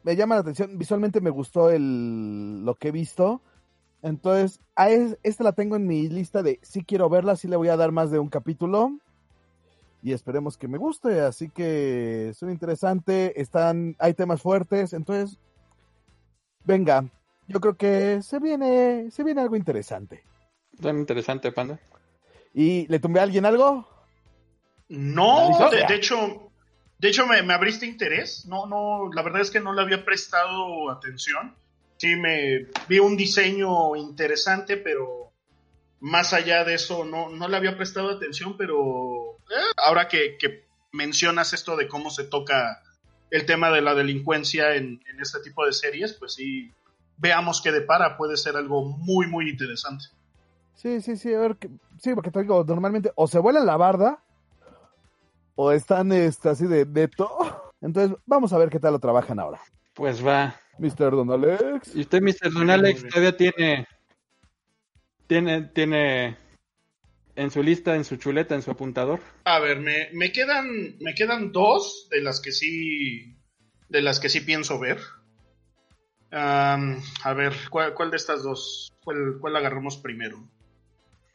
Me 0.07 0.14
llama 0.14 0.36
la 0.36 0.42
atención, 0.42 0.78
visualmente 0.78 1.20
me 1.20 1.30
gustó 1.30 1.68
el 1.68 2.64
lo 2.64 2.76
que 2.76 2.88
he 2.88 2.92
visto. 2.92 3.42
Entonces, 4.02 4.61
a 4.76 4.88
es- 4.88 5.18
esta 5.24 5.42
la 5.42 5.50
tengo 5.50 5.74
en 5.74 5.88
mi 5.88 6.09
lista 6.09 6.44
de 6.44 6.61
sí 6.62 6.84
quiero 6.84 7.09
verla, 7.09 7.34
sí 7.34 7.48
le 7.48 7.57
voy 7.57 7.66
a 7.70 7.76
dar 7.76 7.90
más 7.90 8.12
de 8.12 8.20
un 8.20 8.28
capítulo. 8.28 9.00
Y 10.04 10.12
esperemos 10.12 10.57
que 10.57 10.68
me 10.68 10.78
guste, 10.78 11.22
así 11.22 11.50
que 11.50 12.28
es 12.28 12.40
interesante, 12.42 13.40
están, 13.40 13.96
hay 13.98 14.14
temas 14.14 14.40
fuertes, 14.40 14.92
entonces, 14.92 15.40
venga, 16.64 17.11
yo 17.48 17.61
creo 17.61 17.74
que 17.76 18.22
se 18.22 18.38
viene, 18.38 19.11
se 19.11 19.24
viene 19.24 19.40
algo 19.40 19.57
interesante. 19.57 20.22
Tan 20.80 20.98
interesante, 21.00 21.50
panda. 21.50 21.80
¿Y 22.54 22.86
le 22.86 23.00
tumbé 23.00 23.18
a 23.18 23.24
alguien 23.24 23.44
algo? 23.44 23.88
No, 24.88 25.68
de 25.68 25.94
hecho, 25.96 26.52
de 26.99 27.09
hecho 27.09 27.26
me, 27.26 27.53
abriste 27.53 27.86
interés. 27.86 28.47
No, 28.47 28.66
no, 28.66 29.11
la 29.12 29.22
verdad 29.22 29.42
es 29.42 29.51
que 29.51 29.61
no 29.61 29.72
le 29.72 29.82
había 29.82 30.05
prestado 30.05 30.90
atención. 30.90 31.55
Sí, 31.99 32.16
me 32.16 32.66
vi 32.88 32.99
un 32.99 33.16
diseño 33.16 33.97
interesante, 33.97 34.76
pero 34.76 35.32
más 36.01 36.32
allá 36.32 36.64
de 36.64 36.74
eso 36.74 37.05
no, 37.05 37.30
no 37.30 37.49
le 37.49 37.57
había 37.57 37.76
prestado 37.76 38.11
atención, 38.11 38.57
pero 38.57 39.36
eh, 39.51 39.72
ahora 39.76 40.09
que, 40.09 40.36
mencionas 40.92 41.53
esto 41.53 41.76
de 41.76 41.88
cómo 41.88 42.11
se 42.11 42.24
toca 42.24 42.82
el 43.30 43.44
tema 43.44 43.70
de 43.70 43.82
la 43.82 43.94
delincuencia 43.94 44.76
en, 44.76 45.03
en 45.11 45.20
este 45.20 45.40
tipo 45.40 45.66
de 45.66 45.72
series, 45.72 46.14
pues 46.14 46.34
sí, 46.34 46.72
veamos 47.18 47.61
qué 47.61 47.72
depara, 47.72 48.16
puede 48.16 48.36
ser 48.36 48.57
algo 48.57 48.84
muy, 48.84 49.26
muy 49.26 49.51
interesante. 49.51 50.07
Sí, 50.74 51.01
sí, 51.01 51.16
sí, 51.16 51.34
a 51.34 51.40
ver, 51.40 51.57
que- 51.57 51.70
sí, 52.01 52.14
porque 52.14 52.30
te 52.30 52.40
digo, 52.42 52.64
normalmente 52.64 53.12
o 53.14 53.26
se 53.26 53.38
vuelan 53.38 53.66
la 53.66 53.76
barda, 53.76 54.22
o 55.57 55.72
están 55.72 56.12
este, 56.12 56.48
así 56.48 56.66
de 56.66 56.86
neto. 56.86 57.72
Entonces, 57.80 58.16
vamos 58.24 58.52
a 58.52 58.59
ver 58.59 58.70
qué 58.70 58.78
tal 58.78 58.92
lo 58.92 59.00
trabajan 59.00 59.40
ahora. 59.40 59.61
Pues 59.94 60.24
va. 60.24 60.54
Mr. 60.78 61.11
Don 61.11 61.30
Alex. 61.30 61.94
Y 61.94 62.00
usted, 62.00 62.20
Mr. 62.20 62.52
Don 62.52 62.70
Alex, 62.70 63.09
todavía 63.09 63.36
tiene, 63.36 63.88
tiene, 65.26 65.62
tiene 65.62 66.36
en 67.34 67.50
su 67.50 67.62
lista, 67.62 67.96
en 67.96 68.04
su 68.04 68.16
chuleta, 68.16 68.54
en 68.54 68.62
su 68.62 68.70
apuntador. 68.70 69.20
A 69.44 69.59
ver, 69.59 69.80
me, 69.80 70.11
me 70.12 70.32
quedan 70.32 70.96
me 71.00 71.14
quedan 71.14 71.52
dos 71.52 72.09
de 72.11 72.20
las 72.20 72.40
que 72.40 72.52
sí 72.52 73.36
de 73.88 74.02
las 74.02 74.20
que 74.20 74.28
sí 74.28 74.40
pienso 74.40 74.78
ver. 74.78 74.98
A 76.30 77.32
ver, 77.34 77.54
¿cuál, 77.70 77.94
cuál 77.94 78.11
de 78.11 78.18
estas 78.18 78.42
dos? 78.42 78.92
¿Cuál, 79.02 79.38
cuál 79.40 79.57
agarramos 79.57 79.96
primero? 79.96 80.36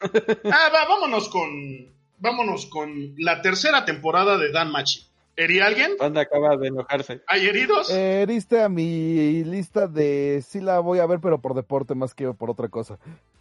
ah, 0.00 0.70
va, 0.72 0.86
vámonos 0.86 1.28
con 1.28 1.92
vámonos 2.22 2.66
con 2.66 3.14
la 3.18 3.42
tercera 3.42 3.84
temporada 3.84 4.38
de 4.38 4.50
Dan 4.52 4.70
Machi. 4.72 5.06
¿Herí 5.36 5.60
a 5.60 5.66
alguien? 5.66 5.92
Panda 5.98 6.20
acaba 6.22 6.56
de 6.56 6.68
enojarse. 6.68 7.22
¿Hay 7.26 7.46
heridos? 7.46 7.90
Eh, 7.90 8.22
heriste 8.22 8.62
a 8.62 8.68
mi 8.68 9.42
lista 9.44 9.86
de 9.86 10.42
sí 10.46 10.60
la 10.60 10.78
voy 10.78 10.98
a 11.00 11.06
ver, 11.06 11.20
pero 11.20 11.40
por 11.40 11.54
deporte 11.54 11.94
más 11.94 12.14
que 12.14 12.32
por 12.32 12.50
otra 12.50 12.68
cosa. 12.68 12.98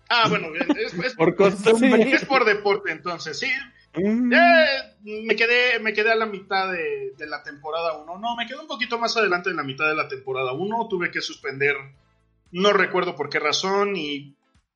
Ah, 0.10 0.28
bueno, 0.30 0.48
es, 0.78 0.94
es- 0.94 1.16
Por 1.18 1.36
costumbre. 1.36 2.12
es 2.14 2.26
por 2.26 2.44
deporte, 2.46 2.92
entonces, 2.92 3.40
sí. 3.40 3.48
Mm. 3.94 4.32
Eh, 4.34 4.66
me 5.04 5.36
quedé, 5.36 5.80
me 5.80 5.92
quedé 5.94 6.12
a 6.12 6.16
la 6.16 6.26
mitad 6.26 6.72
de, 6.72 7.12
de 7.18 7.28
la 7.28 7.44
temporada 7.44 7.98
1. 7.98 8.20
No, 8.20 8.36
me 8.38 8.48
quedé 8.48 8.58
un 8.60 8.68
poquito 8.68 8.98
más 8.98 9.16
adelante 9.18 9.50
en 9.50 9.58
la 9.58 9.64
mitad 9.64 9.86
de 9.88 9.96
la 9.96 10.08
temporada 10.08 10.54
1. 10.54 10.88
Tuve 10.90 11.12
que 11.12 11.20
suspender, 11.22 11.76
no 12.52 12.72
recuerdo 12.72 13.16
por 13.18 13.30
qué 13.30 13.40
razón, 13.40 13.96
y 13.98 14.34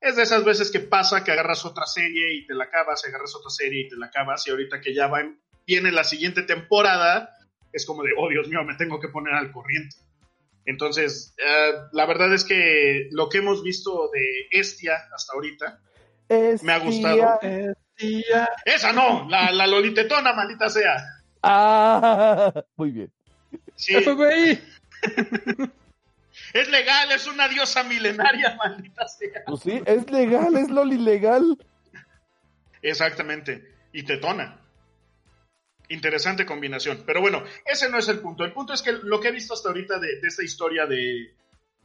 es 0.09 0.15
de 0.15 0.23
esas 0.23 0.43
veces 0.43 0.71
que 0.71 0.79
pasa 0.79 1.23
que 1.23 1.31
agarras 1.31 1.65
otra 1.65 1.85
serie 1.85 2.33
y 2.33 2.45
te 2.47 2.53
la 2.53 2.65
acabas, 2.65 3.03
y 3.03 3.09
agarras 3.09 3.35
otra 3.35 3.49
serie 3.49 3.81
y 3.85 3.89
te 3.89 3.95
la 3.97 4.07
acabas, 4.07 4.45
y 4.47 4.51
ahorita 4.51 4.81
que 4.81 4.93
ya 4.93 5.07
va 5.07 5.21
en- 5.21 5.39
viene 5.67 5.91
la 5.91 6.03
siguiente 6.03 6.43
temporada, 6.43 7.29
es 7.73 7.85
como 7.85 8.03
de, 8.03 8.11
oh 8.17 8.29
Dios 8.29 8.47
mío, 8.47 8.63
me 8.63 8.75
tengo 8.75 8.99
que 8.99 9.07
poner 9.09 9.33
al 9.33 9.51
corriente. 9.51 9.95
Entonces, 10.65 11.35
eh, 11.37 11.73
la 11.91 12.05
verdad 12.05 12.33
es 12.33 12.43
que 12.43 13.07
lo 13.11 13.29
que 13.29 13.37
hemos 13.39 13.61
visto 13.63 14.09
de 14.11 14.47
Estia 14.51 14.93
hasta 15.15 15.33
ahorita, 15.33 15.79
Me 16.63 16.73
ha 16.73 16.79
gustado. 16.79 17.39
Estia- 17.41 18.49
esa 18.65 18.91
no, 18.93 19.27
la, 19.29 19.51
la 19.51 19.67
lolitetona, 19.67 20.33
maldita 20.33 20.69
sea. 20.69 20.95
Ah, 21.43 22.51
muy 22.77 22.89
bien. 22.91 23.11
Sí. 23.75 23.93
Es 26.55 26.69
legal, 26.69 27.11
es 27.11 27.27
una 27.27 27.49
diosa 27.49 27.83
milenaria, 27.83 28.55
maldita 28.57 29.05
sea. 29.09 29.43
Pues 29.45 29.59
sí, 29.59 29.81
es 29.85 30.09
legal, 30.09 30.55
es 30.55 30.69
lo 30.69 30.85
ilegal. 30.85 31.57
Exactamente. 32.81 33.75
Y 33.91 34.03
tetona. 34.03 34.61
Interesante 35.89 36.45
combinación. 36.45 37.03
Pero 37.05 37.19
bueno, 37.19 37.43
ese 37.65 37.89
no 37.89 37.97
es 37.97 38.07
el 38.07 38.19
punto. 38.19 38.45
El 38.45 38.53
punto 38.53 38.71
es 38.71 38.81
que 38.81 38.93
lo 38.93 39.19
que 39.19 39.27
he 39.27 39.31
visto 39.33 39.53
hasta 39.53 39.67
ahorita 39.67 39.99
de, 39.99 40.21
de 40.21 40.27
esta 40.29 40.45
historia 40.45 40.85
de, 40.85 41.35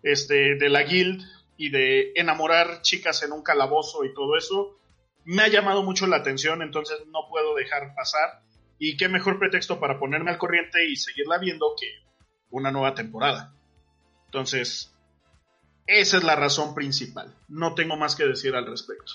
este, 0.05 0.55
de 0.55 0.69
la 0.69 0.85
guild 0.85 1.21
y 1.57 1.71
de 1.71 2.13
enamorar 2.15 2.83
chicas 2.83 3.25
en 3.25 3.33
un 3.33 3.43
calabozo 3.43 4.05
y 4.05 4.15
todo 4.15 4.37
eso, 4.37 4.79
me 5.25 5.43
ha 5.43 5.49
llamado 5.49 5.83
mucho 5.83 6.07
la 6.07 6.19
atención, 6.19 6.63
entonces 6.63 6.97
no 7.09 7.29
puedo 7.29 7.57
dejar 7.57 7.93
pasar. 7.97 8.43
Y 8.79 8.97
qué 8.97 9.09
mejor 9.09 9.41
pretexto 9.41 9.81
para 9.81 9.99
ponerme 9.99 10.31
al 10.31 10.39
corriente 10.39 10.89
y 10.89 10.95
seguirla 10.95 11.39
viendo 11.39 11.75
que 11.77 11.89
una 12.51 12.71
nueva 12.71 12.95
temporada. 12.95 13.53
Entonces, 14.31 14.95
esa 15.89 16.19
es 16.19 16.23
la 16.23 16.37
razón 16.37 16.73
principal. 16.73 17.35
No 17.49 17.75
tengo 17.75 17.97
más 17.97 18.15
que 18.15 18.25
decir 18.29 18.55
al 18.55 18.65
respecto. 18.65 19.15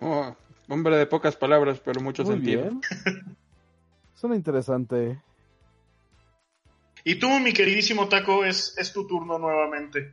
Oh, 0.00 0.34
hombre 0.68 0.96
de 0.96 1.06
pocas 1.06 1.36
palabras, 1.36 1.78
pero 1.78 2.00
mucho 2.00 2.24
Muy 2.24 2.34
sentido. 2.34 2.62
bien. 2.62 2.80
Suena 4.16 4.34
interesante. 4.34 5.22
Y 7.04 7.14
tú, 7.20 7.28
mi 7.38 7.52
queridísimo 7.52 8.08
Taco, 8.08 8.44
es, 8.44 8.76
es 8.78 8.92
tu 8.92 9.06
turno 9.06 9.38
nuevamente. 9.38 10.12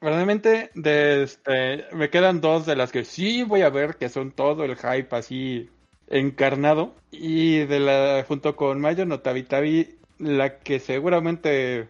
Verdaderamente, 0.00 0.72
de 0.74 1.22
este, 1.22 1.86
me 1.92 2.10
quedan 2.10 2.40
dos 2.40 2.66
de 2.66 2.74
las 2.74 2.90
que 2.90 3.04
sí 3.04 3.44
voy 3.44 3.62
a 3.62 3.70
ver, 3.70 3.96
que 3.98 4.08
son 4.08 4.32
todo 4.32 4.64
el 4.64 4.74
hype 4.76 5.14
así 5.14 5.70
encarnado. 6.08 6.96
Y 7.12 7.58
de 7.66 7.78
la, 7.78 8.24
junto 8.26 8.56
con 8.56 8.80
Mayo 8.80 9.06
no 9.06 9.20
Tabi 9.20 9.44
Tabi, 9.44 9.96
la 10.24 10.58
que 10.58 10.80
seguramente 10.80 11.88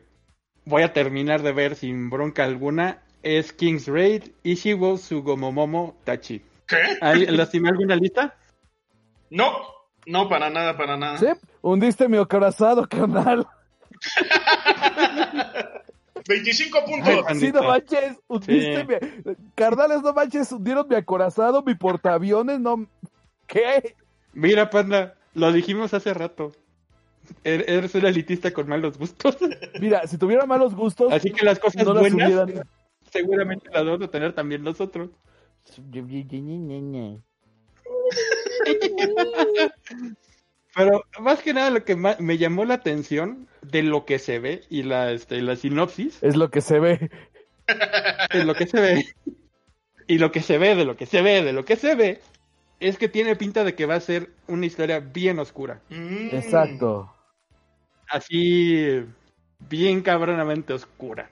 voy 0.64 0.82
a 0.82 0.92
terminar 0.92 1.42
de 1.42 1.52
ver 1.52 1.76
sin 1.76 2.10
bronca 2.10 2.44
alguna 2.44 3.02
es 3.22 3.52
King's 3.52 3.86
Raid 3.88 4.24
Ishigo 4.42 4.96
Sugomomomo 4.98 5.96
Tachi. 6.04 6.42
¿Qué? 6.66 6.76
¿Hay- 7.00 7.26
¿Lastimé 7.26 7.68
alguna 7.70 7.96
lista? 7.96 8.34
No, 9.30 9.52
no, 10.06 10.28
para 10.28 10.50
nada, 10.50 10.76
para 10.76 10.96
nada. 10.96 11.18
Sí, 11.18 11.26
hundiste 11.62 12.08
mi 12.08 12.18
acorazado, 12.18 12.86
carnal. 12.88 13.46
25 16.26 16.78
Ay, 16.78 16.84
puntos. 16.90 17.22
Pandita. 17.24 17.46
Sí, 17.46 17.52
no 17.52 17.62
manches, 17.68 18.16
hundiste 18.28 18.80
Sí. 18.80 18.86
mi... 18.86 18.94
Carnales, 19.54 20.00
no 20.02 20.12
manches, 20.14 20.50
hundieron 20.52 20.88
mi 20.88 20.96
acorazado, 20.96 21.62
mi 21.62 21.74
portaaviones, 21.74 22.60
no... 22.60 22.86
¿Qué? 23.46 23.94
Mira, 24.32 24.70
panda, 24.70 25.16
lo 25.34 25.52
dijimos 25.52 25.92
hace 25.92 26.14
rato. 26.14 26.52
Er- 27.44 27.64
Eres 27.68 27.94
un 27.94 28.06
elitista 28.06 28.52
con 28.52 28.68
malos 28.68 28.98
gustos. 28.98 29.36
Mira, 29.80 30.06
si 30.06 30.18
tuviera 30.18 30.46
malos 30.46 30.74
gustos, 30.74 31.12
Así 31.12 31.30
que 31.30 31.44
las 31.44 31.58
cosas 31.58 31.84
no 31.84 31.94
las 31.94 32.02
buenas 32.02 32.28
hubieran... 32.46 32.68
seguramente 33.10 33.68
las 33.72 33.84
vamos 33.84 34.02
a 34.02 34.10
tener 34.10 34.32
también 34.34 34.62
nosotros. 34.62 35.10
Pero 40.74 41.04
más 41.20 41.40
que 41.40 41.54
nada 41.54 41.70
lo 41.70 41.84
que 41.84 41.94
me 41.96 42.38
llamó 42.38 42.64
la 42.64 42.74
atención 42.74 43.46
de 43.62 43.82
lo 43.82 44.04
que 44.04 44.18
se 44.18 44.38
ve 44.40 44.62
y 44.68 44.82
la, 44.82 45.12
este, 45.12 45.40
la 45.40 45.54
sinopsis 45.56 46.18
Es 46.22 46.36
lo 46.36 46.50
que 46.50 46.60
se 46.60 46.80
ve. 46.80 47.10
de 48.32 48.44
lo 48.44 48.54
que 48.54 48.66
se 48.66 48.80
ve 48.80 49.04
y 50.08 50.18
lo 50.18 50.32
que 50.32 50.42
se 50.42 50.58
ve 50.58 50.74
de 50.74 50.84
lo 50.84 50.96
que 50.96 51.06
se 51.06 51.22
ve 51.22 51.42
de 51.42 51.52
lo 51.52 51.64
que 51.64 51.76
se 51.76 51.94
ve 51.94 52.20
es 52.80 52.98
que 52.98 53.08
tiene 53.08 53.36
pinta 53.36 53.62
de 53.64 53.74
que 53.74 53.86
va 53.86 53.94
a 53.94 54.00
ser 54.00 54.30
una 54.48 54.66
historia 54.66 54.98
bien 54.98 55.38
oscura. 55.38 55.80
Mm. 55.90 56.30
Exacto. 56.34 57.13
Así 58.14 59.04
bien 59.68 60.02
cabronamente 60.02 60.72
oscura. 60.72 61.30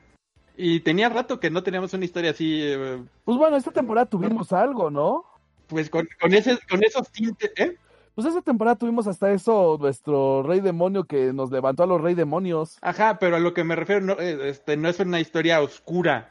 Y 0.56 0.80
tenía 0.80 1.08
rato 1.08 1.38
que 1.38 1.50
no 1.50 1.62
teníamos 1.62 1.92
una 1.94 2.04
historia 2.04 2.32
así, 2.32 2.60
eh, 2.60 3.02
Pues 3.24 3.38
bueno, 3.38 3.56
esta 3.56 3.70
temporada 3.70 4.06
tuvimos 4.06 4.52
algo, 4.52 4.90
¿no? 4.90 5.24
pues 5.68 5.88
con, 5.88 6.08
con, 6.20 6.34
ese, 6.34 6.58
con 6.68 6.84
esos 6.84 7.10
tintes, 7.10 7.50
¿eh? 7.56 7.76
Pues 8.14 8.26
esta 8.26 8.42
temporada 8.42 8.76
tuvimos 8.76 9.06
hasta 9.06 9.32
eso, 9.32 9.78
nuestro 9.80 10.42
rey 10.42 10.60
demonio 10.60 11.04
que 11.04 11.32
nos 11.32 11.50
levantó 11.50 11.82
a 11.82 11.86
los 11.86 12.00
rey 12.00 12.14
demonios. 12.14 12.76
Ajá, 12.82 13.18
pero 13.18 13.36
a 13.36 13.40
lo 13.40 13.54
que 13.54 13.64
me 13.64 13.74
refiero 13.74 14.02
no, 14.02 14.20
eh, 14.20 14.50
este, 14.50 14.76
no 14.76 14.88
es 14.88 15.00
una 15.00 15.18
historia 15.18 15.62
oscura. 15.62 16.30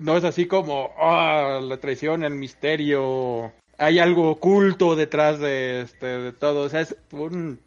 No 0.00 0.16
es 0.16 0.24
así 0.24 0.46
como, 0.46 0.90
ah, 0.98 1.60
la 1.62 1.76
traición, 1.76 2.24
el 2.24 2.34
misterio. 2.34 3.52
Hay 3.78 4.00
algo 4.00 4.30
oculto 4.30 4.96
detrás 4.96 5.38
de, 5.38 5.82
este, 5.82 6.06
de 6.06 6.32
todo. 6.32 6.62
O 6.62 6.68
sea, 6.68 6.80
es 6.80 6.96
un, 7.12 7.60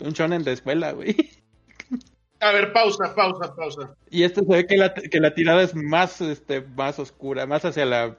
un 0.00 0.12
shonen 0.12 0.44
de 0.44 0.52
escuela, 0.52 0.92
güey. 0.92 1.16
A 2.40 2.52
ver, 2.52 2.72
pausa, 2.72 3.14
pausa, 3.14 3.54
pausa. 3.54 3.96
Y 4.10 4.22
esto 4.22 4.42
se 4.42 4.52
ve 4.52 4.66
que 4.66 4.76
la, 4.76 4.92
que 4.92 5.20
la 5.20 5.34
tirada 5.34 5.62
es 5.62 5.74
más, 5.74 6.20
este, 6.20 6.60
más 6.60 6.98
oscura, 6.98 7.46
más 7.46 7.64
hacia 7.64 7.86
la, 7.86 8.16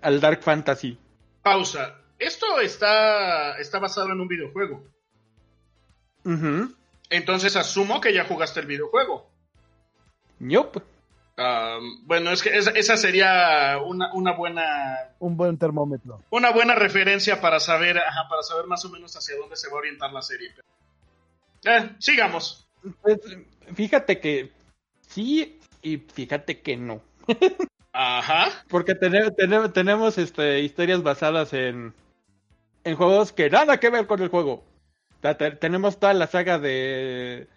al 0.00 0.20
dark 0.20 0.42
fantasy. 0.42 0.98
Pausa. 1.42 1.94
Esto 2.18 2.60
está, 2.60 3.58
está 3.58 3.78
basado 3.78 4.10
en 4.10 4.20
un 4.20 4.26
videojuego. 4.28 4.82
Ujú. 6.24 6.74
Entonces 7.10 7.56
asumo 7.56 8.00
que 8.00 8.12
ya 8.12 8.24
jugaste 8.24 8.60
el 8.60 8.66
videojuego. 8.66 9.30
Ah, 11.36 11.78
bueno, 12.02 12.32
es 12.32 12.42
que 12.42 12.56
esa, 12.56 12.70
esa 12.72 12.96
sería 12.96 13.78
una, 13.84 14.12
una 14.12 14.32
buena 14.32 14.66
Un 15.20 15.36
buen 15.36 15.56
termómetro. 15.56 16.20
una 16.30 16.50
buena 16.50 16.74
referencia 16.74 17.40
para 17.40 17.60
saber, 17.60 17.98
ajá, 17.98 18.28
para 18.28 18.42
saber 18.42 18.66
más 18.66 18.84
o 18.84 18.90
menos 18.90 19.16
hacia 19.16 19.36
dónde 19.36 19.56
se 19.56 19.68
va 19.68 19.74
a 19.74 19.78
orientar 19.78 20.12
la 20.12 20.22
serie. 20.22 20.52
Eh, 21.64 21.90
sigamos. 21.98 22.68
Pues, 23.02 23.18
fíjate 23.74 24.20
que 24.20 24.52
sí 25.08 25.58
y 25.82 25.98
fíjate 25.98 26.60
que 26.60 26.76
no. 26.76 27.02
Ajá. 27.92 28.64
Porque 28.68 28.94
tenemos, 28.94 29.34
tenemos, 29.36 29.72
tenemos 29.72 30.18
este, 30.18 30.60
historias 30.60 31.02
basadas 31.02 31.52
en, 31.52 31.92
en 32.84 32.96
juegos 32.96 33.32
que 33.32 33.50
nada 33.50 33.80
que 33.80 33.90
ver 33.90 34.06
con 34.06 34.22
el 34.22 34.28
juego. 34.28 34.64
Tenemos 35.60 35.98
toda 35.98 36.14
la 36.14 36.28
saga 36.28 36.58
de, 36.58 37.48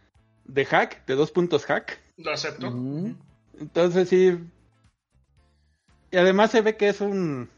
de 0.46 0.66
hack, 0.66 1.06
de 1.06 1.16
dos 1.16 1.32
puntos 1.32 1.66
hack. 1.66 2.00
Lo 2.18 2.32
acepto. 2.32 2.74
Entonces 3.60 4.10
sí. 4.10 4.40
Y 6.10 6.18
además 6.18 6.52
se 6.52 6.62
ve 6.62 6.76
que 6.76 6.90
es 6.90 7.02
un, 7.02 7.50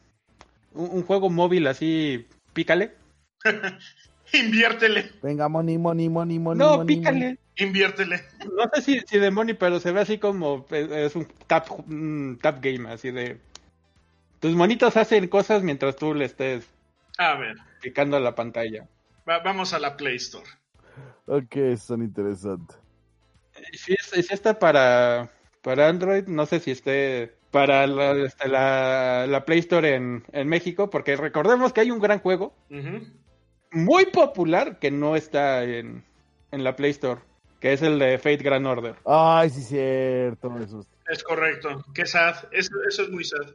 un, 0.74 0.90
un 0.92 1.04
juego 1.04 1.30
móvil 1.30 1.68
así, 1.68 2.28
pícale. 2.54 2.96
Inviértele, 4.46 5.12
Venga, 5.22 5.48
money, 5.48 5.78
money, 5.78 6.10
money, 6.10 6.40
money. 6.40 6.60
no, 6.60 6.78
money, 6.78 6.98
pícale. 6.98 7.38
inviértele. 7.56 8.22
No 8.40 8.70
sé 8.74 8.82
si, 8.82 9.00
si 9.08 9.20
de 9.20 9.32
money, 9.32 9.54
pero 9.56 9.80
se 9.80 9.92
ve 9.92 10.02
así 10.02 10.18
como 10.18 10.66
eh, 10.72 11.06
es 11.06 11.16
un 11.16 11.28
tap, 11.48 11.70
un 11.88 12.40
tap 12.42 12.62
game, 12.64 12.90
así 12.92 13.12
de... 13.12 13.40
Tus 14.40 14.54
monitos 14.56 14.98
hacen 14.98 15.28
cosas 15.30 15.64
mientras 15.64 15.96
tú 15.96 16.14
le 16.14 16.26
estés 16.26 16.68
A 17.18 17.36
ver, 17.36 17.56
picando 17.82 18.18
a 18.18 18.20
la 18.20 18.36
pantalla. 18.36 18.88
va- 19.30 19.40
vamos 19.40 19.74
a 19.74 19.80
la 19.80 19.96
Play 19.96 20.18
Store. 20.18 20.46
Ok, 21.26 21.78
son 21.78 22.02
interesantes. 22.02 22.78
Si, 23.74 23.94
es, 23.94 24.26
si 24.26 24.34
está 24.34 24.58
para, 24.60 25.30
para 25.62 25.88
Android, 25.88 26.26
no 26.28 26.46
sé 26.46 26.60
si 26.60 26.72
esté 26.72 27.34
para 27.52 27.88
la, 27.88 28.12
este, 28.26 28.50
la, 28.50 29.26
la 29.28 29.46
Play 29.46 29.60
Store 29.60 29.96
en, 29.96 30.24
en 30.34 30.48
México, 30.50 30.90
porque 30.90 31.16
recordemos 31.16 31.72
que 31.72 31.82
hay 31.82 31.92
un 31.92 32.00
gran 32.00 32.20
juego 32.20 32.54
Ujú. 32.70 33.06
Muy 33.74 34.06
popular 34.08 34.80
que 34.80 34.92
no 34.92 35.16
está 35.16 35.64
en, 35.64 36.04
en 36.52 36.64
la 36.64 36.76
Play 36.76 36.92
Store, 36.92 37.22
que 37.60 37.74
es 37.74 37.82
el 37.82 38.00
de 38.00 38.18
Fate 38.18 38.38
Grand 38.38 38.66
Order. 38.66 38.96
Ay, 39.06 39.50
sí, 39.50 39.62
cierto. 39.62 40.58
Eso. 40.60 40.86
Es 41.10 41.24
correcto. 41.24 41.84
Qué 41.94 42.06
sad. 42.06 42.36
Eso, 42.52 42.72
eso 42.88 43.04
es 43.04 43.10
muy 43.10 43.24
sad. 43.24 43.54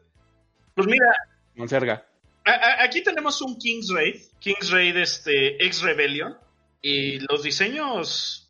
Pues 0.75 0.87
mira, 0.87 1.13
Monserga. 1.55 2.07
Aquí 2.81 3.03
tenemos 3.03 3.43
un 3.43 3.59
King's 3.59 3.91
Raid, 3.93 4.23
King's 4.39 4.71
Raid 4.71 4.97
este, 4.97 5.63
ex 5.65 5.83
Rebellion, 5.83 6.39
y 6.81 7.19
los 7.21 7.43
diseños, 7.43 8.49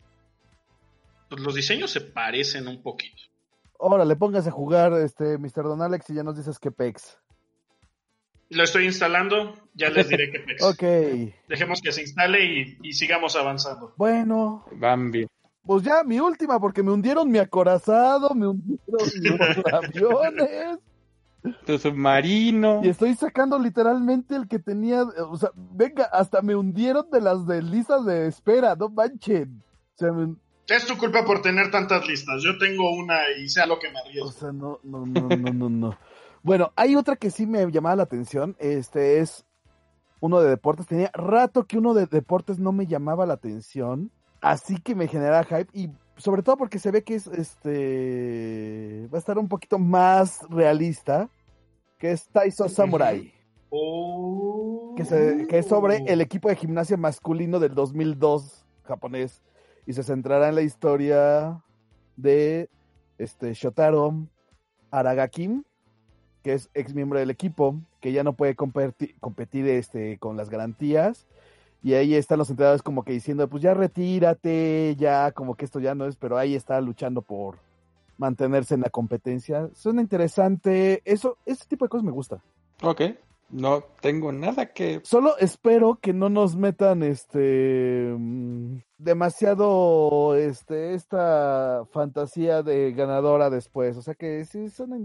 pues 1.28 1.40
los 1.40 1.54
diseños 1.54 1.90
se 1.90 2.02
parecen 2.02 2.68
un 2.68 2.80
poquito. 2.82 3.22
Órale, 3.78 4.14
póngase 4.14 4.50
a 4.50 4.52
jugar, 4.52 4.92
este, 4.94 5.38
Mr. 5.38 5.64
Don 5.64 5.82
Alex, 5.82 6.10
y 6.10 6.14
ya 6.14 6.22
nos 6.22 6.36
dices 6.36 6.58
qué 6.58 6.70
pex. 6.70 7.18
Lo 8.50 8.62
estoy 8.64 8.86
instalando, 8.86 9.54
ya 9.74 9.90
les 9.90 10.08
diré 10.08 10.30
qué 10.30 10.38
pex. 10.46 10.62
Ok, 10.62 11.34
Dejemos 11.48 11.80
que 11.82 11.92
se 11.92 12.02
instale 12.02 12.44
y, 12.44 12.78
y 12.82 12.92
sigamos 12.94 13.36
avanzando. 13.36 13.92
bueno, 13.96 14.64
Bambi. 14.72 15.26
pues 15.66 15.82
ya 15.82 16.02
mi 16.02 16.18
última, 16.18 16.58
porque 16.58 16.82
me 16.82 16.90
hundieron 16.92 17.30
mi 17.30 17.38
acorazado, 17.38 18.34
me 18.34 18.46
hundieron 18.46 18.78
los 18.88 19.72
aviones, 19.74 20.78
Tu 21.66 21.78
submarino. 21.78 22.80
y 22.82 22.88
estoy 22.88 23.14
sacando 23.14 23.58
literalmente 23.58 24.34
el 24.34 24.48
que 24.48 24.58
tenía, 24.58 25.02
o 25.02 25.36
sea, 25.36 25.50
venga, 25.54 26.04
hasta 26.04 26.40
me 26.40 26.54
hundieron 26.56 27.10
de 27.10 27.20
las 27.20 27.46
de 27.46 27.60
listas 27.62 28.04
de 28.06 28.26
espera, 28.28 28.74
no 28.76 28.88
manchen. 28.88 29.62
O 29.94 29.98
sea, 29.98 30.12
me- 30.12 30.36
Es 30.68 30.86
tu 30.86 30.96
culpa 30.96 31.24
por 31.24 31.42
tener 31.42 31.70
tantas 31.70 32.06
listas. 32.06 32.42
Yo 32.42 32.56
tengo 32.58 32.90
una 32.94 33.30
y 33.38 33.48
sea 33.48 33.66
lo 33.66 33.78
que 33.78 33.88
me 33.90 33.98
O 33.98 34.02
arriesgo. 34.04 34.32
sea, 34.32 34.52
no, 34.52 34.78
no, 34.82 35.04
no, 35.06 35.28
no, 35.28 35.52
no, 35.52 35.68
no. 35.70 35.98
Bueno, 36.42 36.72
hay 36.76 36.96
otra 36.96 37.16
que 37.16 37.30
sí 37.30 37.46
me 37.46 37.70
llamaba 37.70 37.96
la 37.96 38.02
atención. 38.04 38.56
Este 38.58 39.20
es 39.20 39.44
uno 40.20 40.40
de 40.40 40.48
deportes. 40.50 40.86
Tenía 40.86 41.10
rato 41.14 41.64
que 41.66 41.78
uno 41.78 41.94
de 41.94 42.06
deportes 42.06 42.58
no 42.58 42.72
me 42.72 42.86
llamaba 42.86 43.26
la 43.26 43.34
atención. 43.34 44.10
Así 44.40 44.80
que 44.80 44.94
me 44.94 45.08
genera 45.08 45.44
hype. 45.44 45.68
Y 45.72 45.90
sobre 46.16 46.42
todo 46.42 46.56
porque 46.56 46.78
se 46.78 46.90
ve 46.90 47.02
que 47.02 47.14
es 47.16 47.26
este. 47.26 49.08
Va 49.12 49.18
a 49.18 49.20
estar 49.20 49.38
un 49.38 49.48
poquito 49.48 49.78
más 49.78 50.40
realista. 50.50 51.28
Que 51.98 52.12
es 52.12 52.28
Taiso 52.28 52.68
Samurai. 52.68 53.32
Oh. 53.70 54.94
Que, 54.96 55.04
se- 55.04 55.46
que 55.48 55.58
es 55.58 55.66
sobre 55.66 55.96
el 56.06 56.20
equipo 56.20 56.48
de 56.48 56.56
gimnasia 56.56 56.96
masculino 56.96 57.58
del 57.58 57.74
2002 57.74 58.64
japonés. 58.84 59.42
Y 59.86 59.92
se 59.94 60.02
centrará 60.04 60.48
en 60.48 60.54
la 60.54 60.62
historia 60.62 61.62
de 62.16 62.70
este 63.18 63.52
Shotaro 63.54 64.26
Aragakim, 64.90 65.64
que 66.48 66.54
es 66.54 66.70
ex 66.72 66.94
miembro 66.94 67.18
del 67.18 67.28
equipo, 67.28 67.78
que 68.00 68.10
ya 68.10 68.24
no 68.24 68.32
puede 68.32 68.56
competir, 68.56 69.14
competir 69.20 69.68
este, 69.68 70.16
con 70.16 70.38
las 70.38 70.48
garantías. 70.48 71.26
Y 71.82 71.92
ahí 71.92 72.14
están 72.14 72.38
los 72.38 72.48
entrenadores 72.48 72.80
como 72.80 73.04
que 73.04 73.12
diciendo, 73.12 73.46
pues 73.48 73.62
ya 73.62 73.74
retírate, 73.74 74.96
ya 74.96 75.32
como 75.32 75.56
que 75.56 75.66
esto 75.66 75.78
ya 75.78 75.94
no 75.94 76.06
es, 76.06 76.16
pero 76.16 76.38
ahí 76.38 76.54
está 76.54 76.80
luchando 76.80 77.20
por 77.20 77.58
mantenerse 78.16 78.74
en 78.74 78.80
la 78.80 78.88
competencia. 78.88 79.68
Suena 79.74 80.00
interesante. 80.00 81.02
Eso, 81.04 81.36
ese 81.44 81.66
tipo 81.66 81.84
de 81.84 81.90
cosas 81.90 82.04
me 82.04 82.12
gusta. 82.12 82.42
Ok. 82.82 83.02
No 83.50 83.82
tengo 84.00 84.32
nada 84.32 84.72
que. 84.72 85.02
Solo 85.04 85.36
espero 85.36 85.98
que 86.00 86.14
no 86.14 86.30
nos 86.30 86.56
metan 86.56 87.02
este 87.02 88.16
demasiado 88.96 90.34
este 90.34 90.94
esta 90.94 91.84
fantasía 91.92 92.62
de 92.62 92.92
ganadora 92.92 93.50
después. 93.50 93.98
O 93.98 94.02
sea 94.02 94.14
que 94.14 94.46
sí 94.46 94.70
suena, 94.70 94.96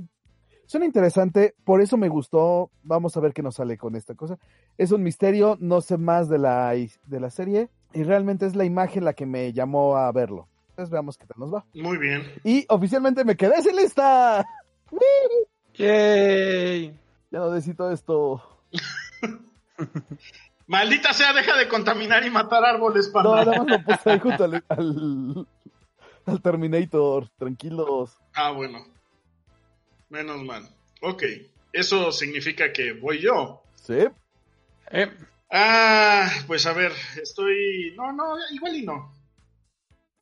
suena 0.66 0.86
interesante, 0.86 1.56
por 1.64 1.82
eso 1.82 1.98
me 1.98 2.10
gustó. 2.10 2.72
Vamos 2.84 3.16
a 3.18 3.20
ver 3.20 3.34
qué 3.34 3.42
nos 3.44 3.56
sale 3.56 3.78
con 3.78 3.96
esta 3.96 4.16
cosa. 4.16 4.38
Es 4.78 4.92
un 4.92 5.04
misterio, 5.04 5.58
no 5.60 5.82
sé 5.82 5.98
más 5.98 6.30
de 6.30 6.40
la 6.40 6.70
de 6.72 7.20
la 7.20 7.30
serie 7.30 7.70
y 7.94 8.04
realmente 8.04 8.46
es 8.46 8.56
la 8.56 8.66
imagen 8.66 9.06
la 9.06 9.14
que 9.14 9.26
me 9.26 9.54
llamó 9.54 9.98
a 9.98 10.12
verlo. 10.12 10.48
Entonces 10.70 10.90
veamos 10.92 11.18
qué 11.18 11.28
tal 11.28 11.38
nos 11.40 11.54
va. 11.54 11.66
Muy 11.76 11.98
bien. 11.98 12.24
Y 12.44 12.66
oficialmente 12.70 13.24
me 13.24 13.36
quedé 13.38 13.62
sin 13.62 13.76
lista. 13.76 14.44
¡Yay! 15.76 16.88
Ya 17.32 17.40
no 17.40 17.52
necesito 17.54 17.92
esto. 17.92 18.42
Maldita 20.68 21.14
sea, 21.14 21.34
deja 21.34 21.58
de 21.58 21.68
contaminar 21.68 22.26
y 22.26 22.30
matar 22.30 22.64
árboles, 22.64 23.08
No, 23.08 23.14
panda. 23.14 23.46
nada 23.46 23.58
más 23.64 23.68
lo 23.68 23.84
puse 23.84 24.10
ahí 24.12 24.20
junto 24.20 24.44
al, 24.46 24.64
al, 24.70 25.48
al 26.26 26.42
Terminator. 26.42 27.30
Tranquilos. 27.38 28.18
Ah, 28.34 28.52
bueno. 28.52 28.80
Menos 30.14 30.44
mal. 30.44 30.64
Ok. 31.02 31.24
Eso 31.72 32.12
significa 32.12 32.72
que 32.72 32.94
voy 32.94 33.20
yo. 33.20 33.64
Sí. 33.76 33.98
Eh, 34.92 35.12
Ah, 35.56 36.32
pues 36.48 36.66
a 36.68 36.74
ver, 36.74 36.92
estoy. 37.22 37.94
No, 37.96 38.12
no, 38.12 38.36
igual 38.52 38.76
y 38.76 38.82
no. 38.84 39.12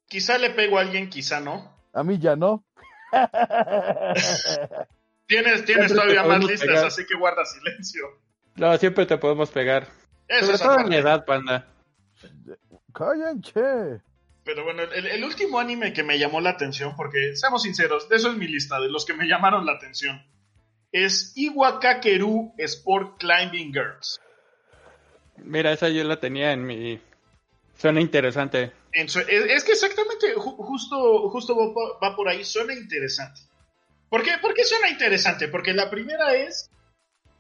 Quizá 0.08 0.38
le 0.38 0.50
pego 0.52 0.78
a 0.78 0.82
alguien, 0.82 1.10
quizá 1.10 1.40
no. 1.40 1.74
A 1.94 2.04
mí 2.04 2.20
ya 2.20 2.36
no. 2.38 2.64
Tienes, 5.28 5.64
tienes 5.66 5.94
todavía 5.94 6.24
más 6.24 6.44
listas, 6.44 6.68
pegar. 6.68 6.86
así 6.86 7.06
que 7.06 7.16
guarda 7.18 7.46
silencio. 7.46 8.04
no, 8.56 8.76
siempre 8.78 9.06
te 9.06 9.18
podemos 9.18 9.50
pegar. 9.52 9.88
Eso 10.28 10.46
Sobre 10.48 10.56
es 10.56 10.62
todo 10.62 10.80
en 10.80 10.94
edad, 10.94 11.26
panda. 11.26 11.68
Cállense. 12.94 14.02
Pero 14.44 14.64
bueno, 14.64 14.84
el, 14.84 15.06
el 15.06 15.24
último 15.24 15.60
anime 15.60 15.94
que 15.94 16.04
me 16.04 16.18
llamó 16.18 16.42
la 16.42 16.52
atención, 16.52 16.96
porque 16.96 17.36
seamos 17.36 17.62
sinceros, 17.62 18.10
de 18.10 18.16
eso 18.16 18.32
es 18.32 18.38
mi 18.38 18.48
lista, 18.48 18.80
de 18.80 18.90
los 18.90 19.06
que 19.06 19.14
me 19.14 19.28
llamaron 19.28 19.66
la 19.66 19.74
atención, 19.74 20.26
es 20.92 21.34
Iwakakeru 21.36 22.54
Sport 22.58 23.20
Climbing 23.20 23.72
Girls. 23.72 24.20
Mira, 25.38 25.72
esa 25.72 25.90
yo 25.90 26.04
la 26.04 26.20
tenía 26.20 26.52
en 26.54 26.66
mi. 26.66 27.00
Suena 27.78 28.02
interesante. 28.02 28.72
En 28.94 29.08
su- 29.10 29.20
es, 29.20 29.64
que 29.64 29.72
exactamente, 29.72 30.36
ju- 30.36 30.56
justo, 30.58 31.30
justo 31.30 31.56
va, 31.56 31.74
por- 31.74 32.04
va 32.04 32.16
por 32.16 32.28
ahí, 32.28 32.44
suena 32.44 32.74
interesante. 32.74 33.42
¿Por 34.10 34.24
qué? 34.24 34.32
¿Por 34.42 34.54
qué 34.54 34.64
suena 34.66 34.90
interesante? 34.90 35.48
Porque 35.48 35.74
la 35.74 35.90
primera 35.90 36.36
es 36.36 36.70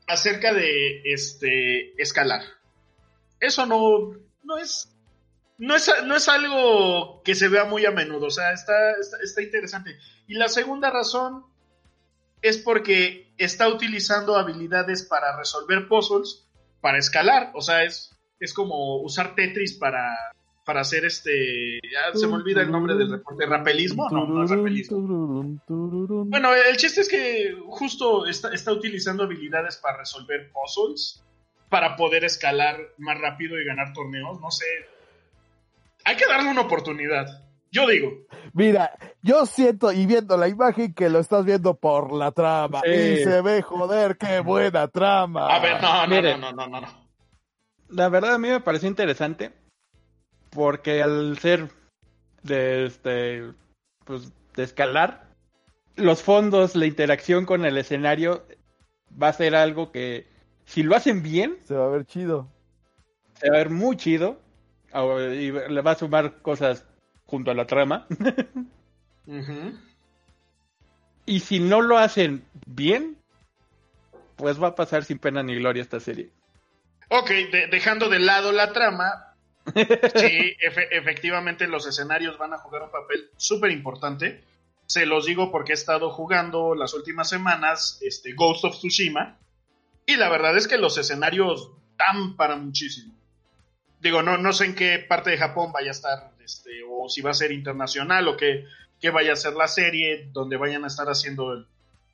acerca 0.07 0.53
de 0.53 1.01
este 1.03 2.01
escalar. 2.01 2.41
Eso 3.39 3.65
no, 3.65 4.13
no 4.43 4.57
es. 4.57 4.87
No 5.61 5.75
es, 5.75 5.93
no 6.05 6.15
es 6.15 6.27
algo 6.27 7.21
que 7.23 7.35
se 7.35 7.47
vea 7.47 7.65
muy 7.65 7.85
a 7.85 7.91
menudo, 7.91 8.25
o 8.25 8.31
sea, 8.31 8.51
está, 8.51 8.93
está, 8.99 9.17
está 9.23 9.43
interesante. 9.43 9.95
Y 10.25 10.33
la 10.33 10.49
segunda 10.49 10.89
razón 10.89 11.45
es 12.41 12.57
porque 12.57 13.31
está 13.37 13.67
utilizando 13.67 14.37
habilidades 14.37 15.03
para 15.03 15.37
resolver 15.37 15.87
puzzles, 15.87 16.47
para 16.81 16.97
escalar, 16.97 17.51
o 17.53 17.61
sea, 17.61 17.83
es, 17.83 18.17
es 18.39 18.55
como 18.55 19.03
usar 19.03 19.35
Tetris 19.35 19.73
para, 19.73 20.17
para 20.65 20.81
hacer 20.81 21.05
este... 21.05 21.79
Ya 21.83 22.17
se 22.17 22.25
me 22.25 22.33
olvida 22.33 22.63
el 22.63 22.71
nombre 22.71 22.95
del 22.95 23.11
deporte, 23.11 23.45
¿rapelismo? 23.45 24.09
No, 24.09 24.25
no 24.25 24.43
es 24.43 24.49
rapelismo. 24.49 24.97
Bueno, 25.67 26.55
el 26.55 26.77
chiste 26.77 27.01
es 27.01 27.07
que 27.07 27.55
justo 27.67 28.25
está, 28.25 28.51
está 28.51 28.71
utilizando 28.71 29.25
habilidades 29.25 29.77
para 29.77 29.99
resolver 29.99 30.51
puzzles, 30.51 31.23
para 31.69 31.95
poder 31.95 32.23
escalar 32.23 32.79
más 32.97 33.21
rápido 33.21 33.61
y 33.61 33.63
ganar 33.63 33.93
torneos, 33.93 34.41
no 34.41 34.49
sé. 34.49 34.65
Hay 36.05 36.15
que 36.15 36.25
darle 36.27 36.49
una 36.49 36.61
oportunidad. 36.61 37.27
Yo 37.71 37.87
digo, 37.87 38.11
Mira, 38.53 38.91
yo 39.21 39.45
siento 39.45 39.91
y 39.93 40.05
viendo 40.05 40.35
la 40.35 40.49
imagen 40.49 40.93
que 40.93 41.09
lo 41.09 41.19
estás 41.19 41.45
viendo 41.45 41.75
por 41.75 42.11
la 42.11 42.31
trama. 42.31 42.81
Sí. 42.83 42.91
Y 42.91 43.23
se 43.23 43.41
ve, 43.41 43.61
joder, 43.61 44.17
qué 44.17 44.41
buena 44.41 44.87
trama. 44.89 45.47
a 45.47 45.59
ver, 45.59 45.81
no, 45.81 46.01
no, 46.01 46.07
mire. 46.07 46.37
no, 46.37 46.51
no, 46.51 46.67
no, 46.67 46.81
no. 46.81 46.87
La 47.87 48.09
verdad 48.09 48.35
a 48.35 48.37
mí 48.37 48.49
me 48.49 48.59
pareció 48.59 48.89
interesante 48.89 49.53
porque 50.49 51.01
al 51.01 51.37
ser 51.39 51.69
de 52.43 52.85
este 52.85 53.53
pues 54.05 54.31
de 54.55 54.63
escalar 54.63 55.31
los 55.95 56.23
fondos, 56.23 56.75
la 56.75 56.85
interacción 56.85 57.45
con 57.45 57.65
el 57.65 57.77
escenario 57.77 58.45
va 59.21 59.29
a 59.29 59.33
ser 59.33 59.55
algo 59.55 59.91
que 59.91 60.27
si 60.65 60.83
lo 60.83 60.95
hacen 60.95 61.21
bien 61.21 61.57
Se 61.63 61.75
va 61.75 61.85
a 61.85 61.89
ver 61.89 62.05
chido. 62.05 62.47
se 63.33 63.49
va 63.49 63.55
a 63.55 63.59
ver 63.59 63.69
muy 63.69 63.95
chido 63.97 64.39
y 64.93 65.51
le 65.51 65.81
va 65.81 65.91
a 65.91 65.95
sumar 65.95 66.41
cosas 66.41 66.85
junto 67.25 67.51
a 67.51 67.53
la 67.53 67.65
trama 67.65 68.07
y 71.25 71.39
si 71.39 71.59
no 71.59 71.81
lo 71.81 71.97
hacen 71.97 72.43
bien 72.65 73.17
pues 74.35 74.61
va 74.61 74.69
a 74.69 74.75
pasar 74.75 75.03
sin 75.05 75.19
pena 75.19 75.43
ni 75.43 75.55
gloria 75.55 75.83
esta 75.83 75.99
serie. 75.99 76.29
Ok, 77.09 77.29
de- 77.29 77.67
dejando 77.67 78.09
de 78.09 78.17
lado 78.19 78.51
la 78.51 78.73
trama, 78.73 79.35
sí, 79.75 80.55
efe- 80.59 80.87
efectivamente 80.89 81.67
los 81.67 81.85
escenarios 81.85 82.37
van 82.39 82.53
a 82.53 82.57
jugar 82.57 82.81
un 82.83 82.89
papel 82.89 83.29
súper 83.37 83.69
importante. 83.71 84.43
Se 84.87 85.05
los 85.05 85.25
digo 85.27 85.51
porque 85.51 85.73
he 85.73 85.75
estado 85.75 86.09
jugando 86.09 86.73
las 86.73 86.93
últimas 86.95 87.29
semanas 87.29 87.99
este, 88.01 88.33
Ghost 88.33 88.65
of 88.65 88.75
Tsushima 88.77 89.37
y 90.07 90.15
la 90.15 90.29
verdad 90.29 90.57
es 90.57 90.67
que 90.67 90.77
los 90.79 90.97
escenarios 90.97 91.69
dan 91.97 92.35
para 92.35 92.55
muchísimo. 92.55 93.13
Digo, 94.01 94.21
no, 94.23 94.37
no 94.37 94.51
sé 94.51 94.65
en 94.65 94.75
qué 94.75 94.99
parte 94.99 95.29
de 95.29 95.37
Japón 95.37 95.71
vaya 95.71 95.89
a 95.89 95.91
estar, 95.91 96.31
este, 96.43 96.71
o 96.89 97.07
si 97.07 97.21
va 97.21 97.31
a 97.31 97.35
ser 97.35 97.51
internacional, 97.51 98.27
o 98.27 98.35
qué, 98.35 98.65
qué 98.99 99.09
vaya 99.11 99.33
a 99.33 99.35
ser 99.37 99.53
la 99.53 99.67
serie, 99.67 100.29
donde 100.33 100.57
vayan 100.57 100.83
a 100.83 100.87
estar 100.87 101.07
haciendo 101.07 101.53
el, 101.53 101.67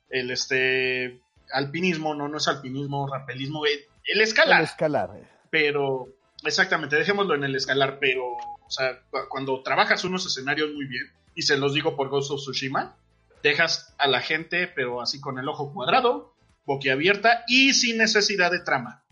el, 0.10 0.32
este, 0.32 1.22
alpinismo, 1.52 2.14
no, 2.14 2.28
no 2.28 2.38
es 2.38 2.48
alpinismo, 2.48 3.08
rapelismo, 3.08 3.66
el, 3.66 3.80
el 4.06 4.22
escalar 4.22 4.60
El 4.60 4.66
escalar. 4.66 5.10
eh. 5.16 5.28
pero 5.50 6.08
exactamente, 6.44 6.98
dejémoslo 6.98 7.36
en 7.36 7.46
el 7.46 7.56
escalar, 7.56 8.00
pero 8.00 8.26
o 8.34 8.70
sea, 8.70 9.00
cu- 9.10 9.28
cuando 9.30 9.62
trabajas 9.64 10.04
unos 10.04 10.26
escenarios 10.26 10.74
muy 10.74 10.86
bien, 10.88 11.06
y 11.36 11.44
se 11.44 11.58
los 11.58 11.74
digo 11.74 11.96
por 11.96 12.10
Ghost 12.10 12.32
of 12.32 12.42
Tsushima, 12.42 12.98
dejas 13.44 13.96
a 13.98 14.08
la 14.08 14.20
gente, 14.20 14.68
pero 14.68 15.02
así 15.02 15.22
con 15.22 15.40
el 15.40 15.48
ojo 15.48 15.74
cuadrado, 15.74 16.34
boquiabierta 16.66 17.46
y 17.48 17.74
sin 17.74 17.98
necesidad 17.98 18.52
de 18.52 18.60
trama. 18.60 19.06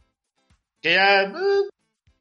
Que 0.81 0.95
ya, 0.95 1.21
eh, 1.21 1.33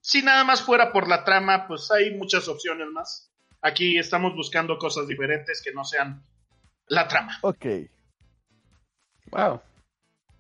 si 0.05 0.21
nada 0.21 0.45
más 0.45 0.61
fuera 0.61 0.93
por 0.93 1.09
la 1.09 1.25
trama, 1.25 1.67
pues 1.67 1.91
hay 1.91 2.15
muchas 2.15 2.47
opciones 2.47 2.89
más. 2.89 3.33
Aquí 3.63 3.97
estamos 3.97 4.37
buscando 4.37 4.77
cosas 4.77 5.09
diferentes 5.09 5.63
que 5.65 5.73
no 5.73 5.83
sean 5.83 6.23
la 6.89 7.09
trama. 7.09 7.39
Ok. 7.41 7.65
Wow. 9.31 9.63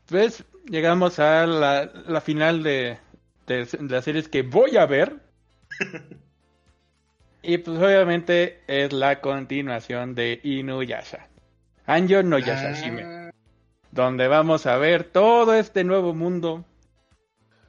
Pues 0.04 0.44
llegamos 0.66 1.18
a 1.18 1.46
la, 1.46 1.86
la 1.86 2.20
final 2.20 2.62
de, 2.62 2.98
de, 3.46 3.64
de 3.64 3.88
las 3.88 4.04
series 4.04 4.28
que 4.28 4.42
voy 4.42 4.76
a 4.76 4.84
ver. 4.84 5.18
y 7.42 7.56
pues 7.56 7.78
obviamente 7.78 8.62
es 8.66 8.92
la 8.92 9.22
continuación 9.22 10.14
de 10.14 10.40
Inuyasha. 10.42 11.26
Anjo 11.86 12.22
no 12.22 12.38
Yashashime. 12.38 13.02
Ah, 13.02 13.30
Donde 13.92 14.28
vamos 14.28 14.66
a 14.66 14.76
ver 14.76 15.04
todo 15.04 15.54
este 15.54 15.84
nuevo 15.84 16.12
mundo 16.12 16.66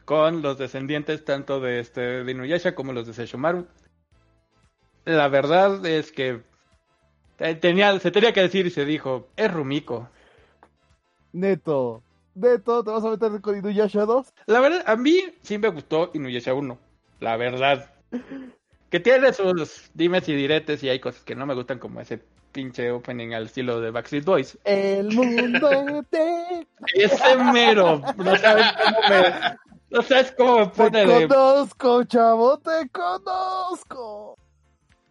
con 0.06 0.42
los 0.42 0.58
descendientes 0.58 1.26
tanto 1.26 1.60
de 1.60 1.80
este 1.80 2.24
de 2.24 2.32
Inuyasha 2.32 2.76
como 2.76 2.94
los 2.94 3.08
de 3.08 3.14
Sesshomaru. 3.14 3.68
La 5.04 5.28
verdad 5.28 5.86
es 5.86 6.12
que 6.12 6.42
eh, 7.40 7.56
tenía, 7.56 8.00
se 8.00 8.12
tenía 8.12 8.32
que 8.32 8.42
decir 8.42 8.66
y 8.66 8.72
se 8.72 8.86
dijo, 8.86 9.28
es 9.36 9.52
Rumiko. 9.52 10.10
Neto. 11.34 12.02
Neto, 12.36 12.84
¿te 12.84 12.92
vas 12.92 13.04
a 13.04 13.10
meter 13.12 13.42
con 13.42 13.58
Inuyasha 13.58 14.06
2? 14.06 14.34
La 14.46 14.60
verdad, 14.60 14.84
a 14.86 14.96
mí 14.96 15.24
sí 15.42 15.58
me 15.58 15.70
gustó 15.70 16.12
Inuyasha 16.14 16.54
1. 16.54 16.78
La 17.20 17.38
verdad. 17.38 17.92
Que 18.90 19.00
tiene 19.00 19.34
sus 19.34 19.90
dimes 19.94 20.30
y 20.30 20.36
diretes 20.36 20.84
y 20.84 20.90
hay 20.90 21.00
cosas 21.00 21.24
que 21.24 21.36
no 21.36 21.46
me 21.46 21.56
gustan 21.56 21.80
como 21.80 22.00
ese 22.00 22.22
pinche 22.52 22.90
opening 22.92 23.34
al 23.34 23.46
estilo 23.46 23.82
de 23.82 23.92
Backstreet 23.92 24.24
Boys. 24.24 24.58
El 24.64 25.14
mundo 25.14 25.70
de... 26.10 26.66
Ese 26.94 27.36
mero. 27.52 28.02
No 28.18 28.36
sabes 28.38 28.66
cómo 28.82 29.00
me... 29.10 29.58
No 29.90 30.02
sabes 30.02 30.32
cómo 30.32 30.60
me 30.60 30.68
pone 30.68 31.06
Te 31.06 31.20
de... 31.20 31.28
conozco, 31.28 32.04
chavo, 32.06 32.58
te 32.60 32.90
conozco. 32.90 34.38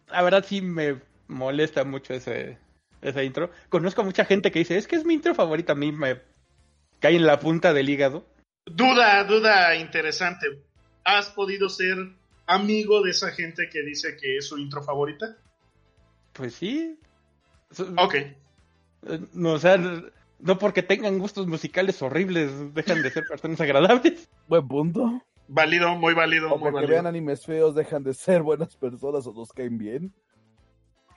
La 0.09 0.21
verdad 0.21 0.45
sí 0.47 0.61
me 0.61 1.01
molesta 1.27 1.83
mucho 1.83 2.13
ese, 2.13 2.57
ese 3.01 3.25
intro. 3.25 3.49
Conozco 3.69 4.01
a 4.01 4.05
mucha 4.05 4.25
gente 4.25 4.51
que 4.51 4.59
dice, 4.59 4.77
es 4.77 4.87
que 4.87 4.95
es 4.95 5.05
mi 5.05 5.15
intro 5.15 5.33
favorita. 5.33 5.73
A 5.73 5.75
mí 5.75 5.91
me 5.91 6.21
cae 6.99 7.15
en 7.15 7.25
la 7.25 7.39
punta 7.39 7.73
del 7.73 7.89
hígado. 7.89 8.25
Duda, 8.65 9.23
duda 9.23 9.75
interesante. 9.75 10.47
¿Has 11.03 11.29
podido 11.29 11.69
ser 11.69 11.97
amigo 12.47 13.01
de 13.01 13.11
esa 13.11 13.31
gente 13.31 13.69
que 13.69 13.81
dice 13.83 14.17
que 14.17 14.37
es 14.37 14.47
su 14.47 14.57
intro 14.57 14.83
favorita? 14.83 15.37
Pues 16.33 16.55
sí. 16.55 16.99
Ok. 17.97 18.15
Eh, 18.15 18.35
No, 19.33 19.53
o 19.53 19.59
sea, 19.59 19.77
no 20.39 20.57
porque 20.57 20.83
tengan 20.83 21.17
gustos 21.19 21.47
musicales 21.47 22.01
horribles 22.01 22.73
dejan 22.73 23.01
de 23.01 23.09
ser 23.11 23.25
personas 23.29 23.59
agradables. 23.61 24.29
Buen 24.47 24.67
punto. 24.67 25.21
Válido, 25.47 25.93
muy 25.95 26.13
válido, 26.15 26.51
O 26.51 26.57
muy 26.57 26.71
porque 26.71 26.87
vean 26.87 27.05
animes 27.05 27.45
feos 27.45 27.75
dejan 27.75 28.03
de 28.03 28.13
ser 28.13 28.41
buenas 28.41 28.75
personas 28.75 29.27
o 29.27 29.33
nos 29.33 29.51
caen 29.53 29.77
bien. 29.77 30.13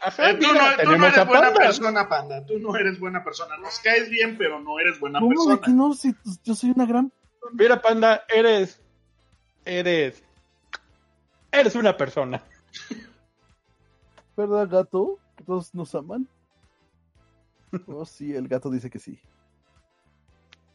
Ajá, 0.00 0.30
Eh, 0.30 0.34
tú, 0.34 0.46
mira, 0.52 0.76
no, 0.76 0.82
tú 0.84 0.98
no 0.98 1.06
eres 1.06 1.26
buena 1.26 1.40
Panda. 1.42 1.54
persona, 1.58 2.08
panda. 2.08 2.46
Tú 2.46 2.58
no 2.60 2.76
eres 2.76 3.00
buena 3.00 3.24
persona. 3.24 3.56
Nos 3.56 3.80
caes 3.80 4.08
bien, 4.10 4.36
pero 4.38 4.60
no 4.60 4.78
eres 4.78 5.00
buena 5.00 5.18
No, 5.18 5.26
de 5.28 5.34
persona. 5.34 5.60
que 5.62 5.70
no, 5.72 5.92
si 5.94 6.14
yo 6.44 6.54
soy 6.54 6.70
una 6.70 6.86
gran... 6.86 7.10
Mira, 7.52 7.80
Panda, 7.80 8.22
eres. 8.28 8.80
Eres. 9.64 10.22
Eres 11.50 11.74
una 11.74 11.96
persona. 11.96 12.42
¿Verdad, 14.36 14.68
gato? 14.68 15.18
¿Que 15.36 15.44
todos 15.44 15.74
nos 15.74 15.94
aman? 15.94 16.28
Oh, 17.86 18.04
sí, 18.04 18.34
el 18.34 18.48
gato 18.48 18.70
dice 18.70 18.90
que 18.90 18.98
sí. 18.98 19.20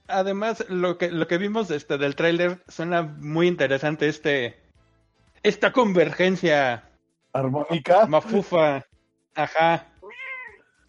Además, 0.08 0.66
lo 0.70 0.98
que, 0.98 1.10
lo 1.12 1.28
que 1.28 1.38
vimos 1.38 1.72
este, 1.72 1.98
del 1.98 2.16
tráiler 2.16 2.64
suena 2.68 3.02
muy 3.04 3.48
interesante. 3.48 4.08
Este. 4.08 4.62
Esta 5.42 5.72
convergencia 5.74 6.90
¿Armónica? 7.34 8.06
mafufa. 8.06 8.86
Ajá. 9.36 9.88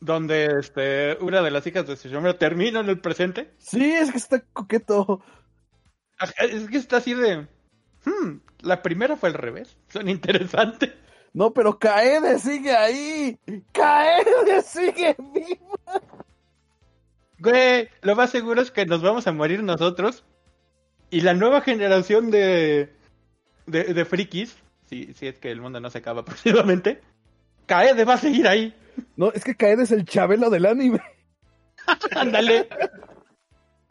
Donde 0.01 0.59
este, 0.61 1.17
una 1.21 1.43
de 1.43 1.51
las 1.51 1.67
hijas 1.67 1.87
de 1.87 1.95
Tsushima 1.95 2.35
termina 2.35 2.81
en 2.81 2.89
el 2.89 3.01
presente. 3.01 3.55
Sí, 3.59 3.93
es 3.93 4.11
que 4.11 4.19
está 4.19 4.41
coqueto. 4.53 5.23
Ajá, 6.19 6.45
Es 6.45 6.69
que 6.69 6.77
está 6.77 6.99
así 6.99 7.15
de. 7.15 7.49
Hmm, 8.05 8.41
la 8.61 8.83
primera 8.83 9.17
fue 9.17 9.31
al 9.31 9.35
revés. 9.35 9.79
Son 9.89 10.09
interesantes. 10.09 10.93
No, 11.35 11.53
pero 11.53 11.79
Kaede 11.81 12.39
sigue 12.39 12.75
ahí. 12.75 13.39
Kaede 13.73 14.63
sigue 14.63 15.17
viva. 15.19 16.01
Güey, 17.41 17.89
lo 18.03 18.15
más 18.15 18.31
seguro 18.31 18.63
es 18.63 18.71
que 18.71 18.87
nos 18.87 19.03
vamos 19.03 19.27
a 19.27 19.33
morir 19.33 19.63
nosotros. 19.63 20.25
Y 21.11 21.23
la 21.23 21.35
nueva 21.35 21.61
generación 21.61 22.31
de. 22.31 22.95
de, 23.67 23.85
de 23.93 24.05
frikis. 24.05 24.57
Si, 24.89 25.13
si 25.15 25.27
es 25.27 25.39
que 25.41 25.51
el 25.51 25.61
mundo 25.61 25.81
no 25.81 25.91
se 25.91 25.99
acaba 25.99 26.25
próximamente. 26.25 27.01
Kaede 27.67 28.05
va 28.05 28.15
a 28.15 28.19
seguir 28.19 28.47
ahí. 28.47 28.73
No, 29.17 29.33
es 29.33 29.43
que 29.43 29.57
Kaede 29.57 29.83
es 29.83 29.91
el 29.91 30.05
chabelo 30.05 30.51
del 30.51 30.67
anime. 30.67 31.01
Ándale. 32.15 32.69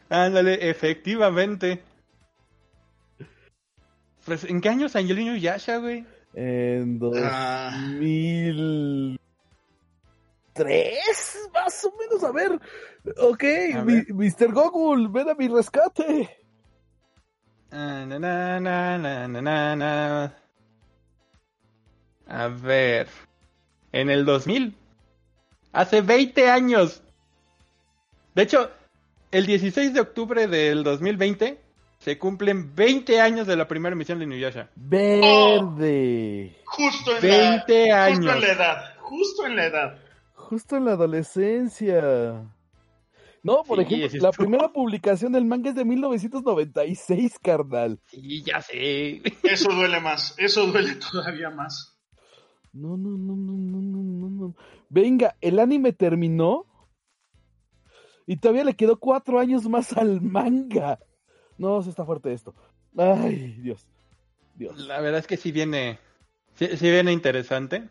Ándale, 0.07 0.69
efectivamente. 0.69 1.83
Pues, 4.25 4.45
¿en 4.45 4.61
qué 4.61 4.69
años 4.69 4.95
Angelino 4.95 5.35
Yasha, 5.35 5.77
güey? 5.77 6.05
En 6.35 6.99
Ah. 7.15 7.71
2003, 10.55 11.49
más 11.53 11.85
o 11.85 11.93
menos. 11.97 12.23
A 12.23 12.31
ver. 12.31 12.59
Ok, 13.19 13.43
A 13.75 13.83
mi- 13.83 14.01
ver. 14.01 14.13
Mr. 14.13 14.51
Gogul, 14.53 15.09
ven 15.09 15.29
a 15.29 15.33
mi 15.35 15.47
rescate. 15.47 16.29
Ah, 17.71 18.05
na, 18.07 18.19
na, 18.19 18.59
na, 18.59 18.97
na, 18.97 19.27
na, 19.27 19.41
na, 19.41 19.75
na. 19.75 20.37
A 22.27 22.47
ver. 22.47 23.07
En 23.91 24.09
el 24.09 24.25
2000. 24.25 24.75
Hace 25.71 26.01
20 26.01 26.49
años. 26.49 27.01
De 28.35 28.43
hecho, 28.43 28.71
el 29.31 29.45
16 29.45 29.93
de 29.93 30.01
octubre 30.01 30.47
del 30.47 30.83
2020 30.83 31.59
se 32.03 32.19
cumplen 32.19 32.75
20 32.75 33.21
años 33.21 33.47
de 33.47 33.55
la 33.55 33.65
primera 33.65 33.93
emisión 33.93 34.19
de 34.19 34.25
Inuyasha. 34.25 34.69
Verde. 34.75 36.57
Justo 36.65 37.15
en 37.15 37.21
20 37.21 37.87
la, 37.87 38.05
años. 38.05 38.17
Justo 38.19 38.35
en 38.35 38.41
la 38.41 38.51
edad. 38.51 38.77
Justo 38.99 39.45
en 39.45 39.55
la 39.55 39.65
edad. 39.65 39.99
Justo 40.33 40.75
en 40.75 40.85
la 40.85 40.91
adolescencia. 40.91 42.43
No, 43.41 43.63
por 43.63 43.77
Sí, 43.87 43.95
ejemplo, 44.03 44.19
la 44.21 44.31
primera 44.31 44.73
publicación 44.73 45.31
del 45.31 45.45
manga 45.45 45.69
es 45.69 45.75
de 45.75 45.85
1996, 45.85 47.39
carnal. 47.39 47.99
Sí, 48.07 48.43
ya 48.43 48.61
sé. 48.61 49.21
Eso 49.43 49.71
duele 49.73 50.01
más. 50.01 50.35
Eso 50.37 50.67
duele 50.67 50.95
todavía 51.11 51.49
más. 51.51 51.97
No, 52.73 52.97
no, 52.97 53.11
no, 53.17 53.35
no, 53.37 53.53
no, 53.53 53.77
no, 53.81 54.03
no, 54.03 54.29
no. 54.29 54.55
Venga, 54.89 55.37
el 55.39 55.57
anime 55.59 55.93
terminó. 55.93 56.65
Y 58.25 58.37
todavía 58.37 58.65
le 58.65 58.75
quedó 58.75 58.99
cuatro 58.99 59.39
años 59.39 59.69
más 59.69 59.93
al 59.95 60.19
manga. 60.19 60.99
No, 61.57 61.81
se 61.81 61.89
está 61.89 62.05
fuerte 62.05 62.33
esto. 62.33 62.53
Ay, 62.97 63.57
Dios. 63.61 63.85
Dios. 64.55 64.77
La 64.79 64.99
verdad 65.01 65.19
es 65.19 65.27
que 65.27 65.37
sí 65.37 65.51
viene. 65.51 65.99
Sí, 66.55 66.67
sí 66.77 66.89
viene 66.89 67.11
interesante. 67.11 67.89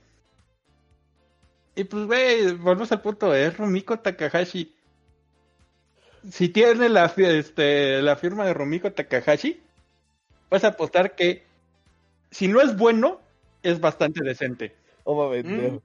Y 1.74 1.84
pues, 1.84 2.06
güey, 2.06 2.52
volvemos 2.54 2.92
al 2.92 3.00
punto. 3.00 3.34
Es 3.34 3.56
Rumiko 3.56 3.98
Takahashi. 3.98 4.74
Si 6.30 6.48
tiene 6.50 6.88
la, 6.88 7.06
este, 7.16 8.00
la 8.02 8.16
firma 8.16 8.44
de 8.44 8.54
Rumiko 8.54 8.92
Takahashi, 8.92 9.60
vas 10.50 10.64
a 10.64 10.68
apostar 10.68 11.16
que 11.16 11.44
si 12.30 12.46
no 12.46 12.60
es 12.60 12.76
bueno, 12.76 13.20
es 13.62 13.80
bastante 13.80 14.22
decente. 14.22 14.74
Oh, 15.04 15.28
vender. 15.28 15.80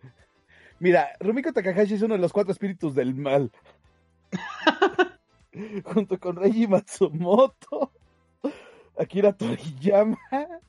Mira, 0.80 1.10
Rumiko 1.20 1.54
Takahashi 1.54 1.96
es 1.96 2.02
uno 2.02 2.16
de 2.16 2.22
los 2.22 2.34
cuatro 2.34 2.52
espíritus 2.52 2.94
del 2.94 3.16
mal. 3.16 3.52
Junto 5.84 6.20
con 6.20 6.36
Reiji 6.36 6.68
Matsumoto, 6.68 7.92
Akira 8.98 9.34
Toriyama 9.34 10.18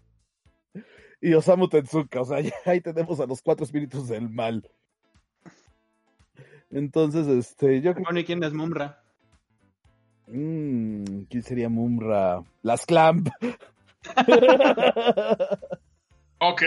y 1.20 1.34
Osamu 1.34 1.68
Tezuka. 1.68 2.22
O 2.22 2.24
sea, 2.24 2.40
ya 2.40 2.54
ahí 2.64 2.80
tenemos 2.80 3.20
a 3.20 3.26
los 3.26 3.42
cuatro 3.42 3.64
espíritus 3.64 4.08
del 4.08 4.28
mal. 4.28 4.68
Entonces, 6.70 7.26
este, 7.26 7.80
yo 7.80 7.94
creo 7.94 8.04
Bueno, 8.04 8.20
¿y 8.20 8.24
quién 8.24 8.42
es 8.42 8.52
Mumra? 8.52 9.02
Mm, 10.26 11.22
¿Quién 11.30 11.42
sería 11.42 11.68
Mumra? 11.68 12.42
Las 12.62 12.84
Clamp. 12.84 13.28
Ok, 16.40 16.62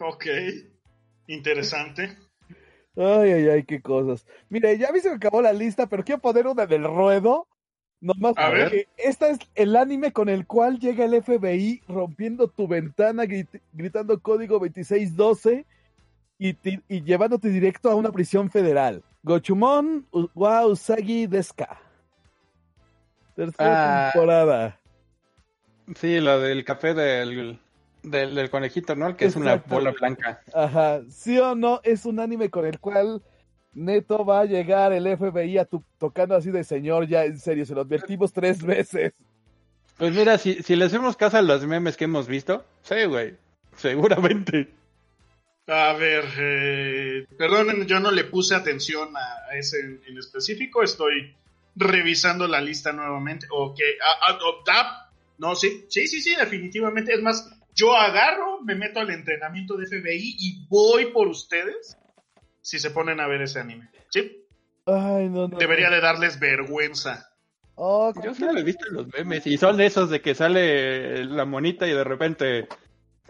ok. 0.00 0.26
Interesante. 1.26 2.16
Ay, 2.96 3.32
ay, 3.32 3.48
ay, 3.48 3.62
qué 3.64 3.80
cosas. 3.82 4.26
Mire, 4.48 4.76
ya 4.78 4.88
a 4.88 4.92
mí 4.92 5.00
se 5.00 5.08
me 5.10 5.16
acabó 5.16 5.42
la 5.42 5.52
lista, 5.52 5.86
pero 5.88 6.04
quiero 6.04 6.20
poner 6.20 6.46
una 6.46 6.66
del 6.66 6.84
ruedo. 6.84 7.48
Nomás 8.00 8.34
A 8.36 8.50
ver. 8.50 8.64
porque 8.64 8.88
esta 8.98 9.28
es 9.30 9.38
el 9.54 9.74
anime 9.76 10.12
con 10.12 10.28
el 10.28 10.46
cual 10.46 10.78
llega 10.78 11.04
el 11.06 11.22
FBI 11.22 11.82
rompiendo 11.88 12.48
tu 12.48 12.68
ventana, 12.68 13.24
grit- 13.24 13.60
gritando 13.72 14.20
código 14.20 14.58
2612 14.58 15.64
y, 16.38 16.56
y 16.88 17.02
llevándote 17.02 17.48
directo 17.48 17.90
a 17.90 17.94
una 17.94 18.12
prisión 18.12 18.50
federal. 18.50 19.02
Gochumon 19.22 20.06
wa 20.34 20.66
Usagi 20.66 21.26
Deska. 21.26 21.80
Tercera 23.34 24.08
Ah. 24.08 24.10
temporada. 24.12 24.80
Sí, 25.96 26.20
lo 26.20 26.40
del 26.40 26.64
café 26.64 26.94
del, 26.94 27.58
del, 28.04 28.34
del 28.34 28.50
conejito, 28.50 28.94
¿no? 28.94 29.08
El 29.08 29.16
que 29.16 29.24
es 29.26 29.36
una 29.36 29.56
bola 29.56 29.90
blanca. 29.92 30.40
Ajá. 30.54 31.00
¿Sí 31.10 31.38
o 31.38 31.54
no? 31.54 31.80
Es 31.82 32.06
un 32.06 32.20
anime 32.20 32.50
con 32.50 32.64
el 32.66 32.78
cual 32.78 33.22
neto 33.72 34.24
va 34.24 34.40
a 34.40 34.44
llegar 34.44 34.92
el 34.92 35.06
FBI 35.16 35.58
a 35.58 35.64
tu- 35.64 35.82
tocando 35.98 36.36
así 36.36 36.50
de 36.50 36.62
señor, 36.62 37.08
ya 37.08 37.24
en 37.24 37.38
serio, 37.38 37.66
se 37.66 37.74
lo 37.74 37.80
advertimos 37.80 38.32
tres 38.32 38.62
veces. 38.64 39.12
Pues 39.98 40.12
mira, 40.14 40.38
si, 40.38 40.62
si 40.62 40.76
le 40.76 40.84
hacemos 40.84 41.16
caso 41.16 41.36
a 41.38 41.42
los 41.42 41.64
memes 41.66 41.96
que 41.96 42.04
hemos 42.04 42.26
visto, 42.28 42.64
sí, 42.82 43.04
güey, 43.04 43.34
seguramente. 43.76 44.68
A 45.66 45.94
ver, 45.94 46.24
eh, 46.38 47.26
perdonen, 47.38 47.86
yo 47.86 47.98
no 47.98 48.10
le 48.10 48.24
puse 48.24 48.54
atención 48.54 49.16
a, 49.16 49.50
a 49.50 49.56
ese 49.56 49.80
en, 49.80 50.00
en 50.06 50.18
específico. 50.18 50.82
Estoy 50.82 51.34
revisando 51.74 52.46
la 52.46 52.60
lista 52.60 52.92
nuevamente. 52.92 53.46
Ok, 53.50 53.78
ah, 54.04 54.38
oh, 54.44 54.62
ah, 54.68 55.10
no, 55.38 55.54
sí, 55.54 55.86
sí, 55.88 56.06
sí, 56.06 56.20
sí, 56.20 56.34
definitivamente. 56.34 57.14
Es 57.14 57.22
más, 57.22 57.50
yo 57.74 57.96
agarro, 57.96 58.60
me 58.62 58.74
meto 58.74 59.00
al 59.00 59.10
entrenamiento 59.10 59.76
de 59.76 59.86
FBI 59.86 60.36
y 60.38 60.66
voy 60.68 61.06
por 61.12 61.28
ustedes 61.28 61.96
si 62.60 62.78
se 62.78 62.90
ponen 62.90 63.20
a 63.20 63.26
ver 63.26 63.42
ese 63.42 63.60
anime. 63.60 63.88
Sí, 64.10 64.44
Ay, 64.86 65.28
no, 65.28 65.48
no. 65.48 65.58
debería 65.58 65.90
de 65.90 66.00
darles 66.00 66.38
vergüenza. 66.40 67.28
Oh, 67.76 68.12
Yo 68.22 68.34
sí 68.34 68.44
lo 68.44 68.56
he 68.56 68.62
visto 68.62 68.86
en 68.88 68.94
los 68.94 69.08
memes 69.12 69.46
y 69.46 69.56
son 69.58 69.76
de 69.76 69.86
esos 69.86 70.08
de 70.08 70.20
que 70.20 70.34
sale 70.34 71.24
la 71.24 71.44
monita 71.44 71.86
y 71.88 71.92
de 71.92 72.04
repente 72.04 72.68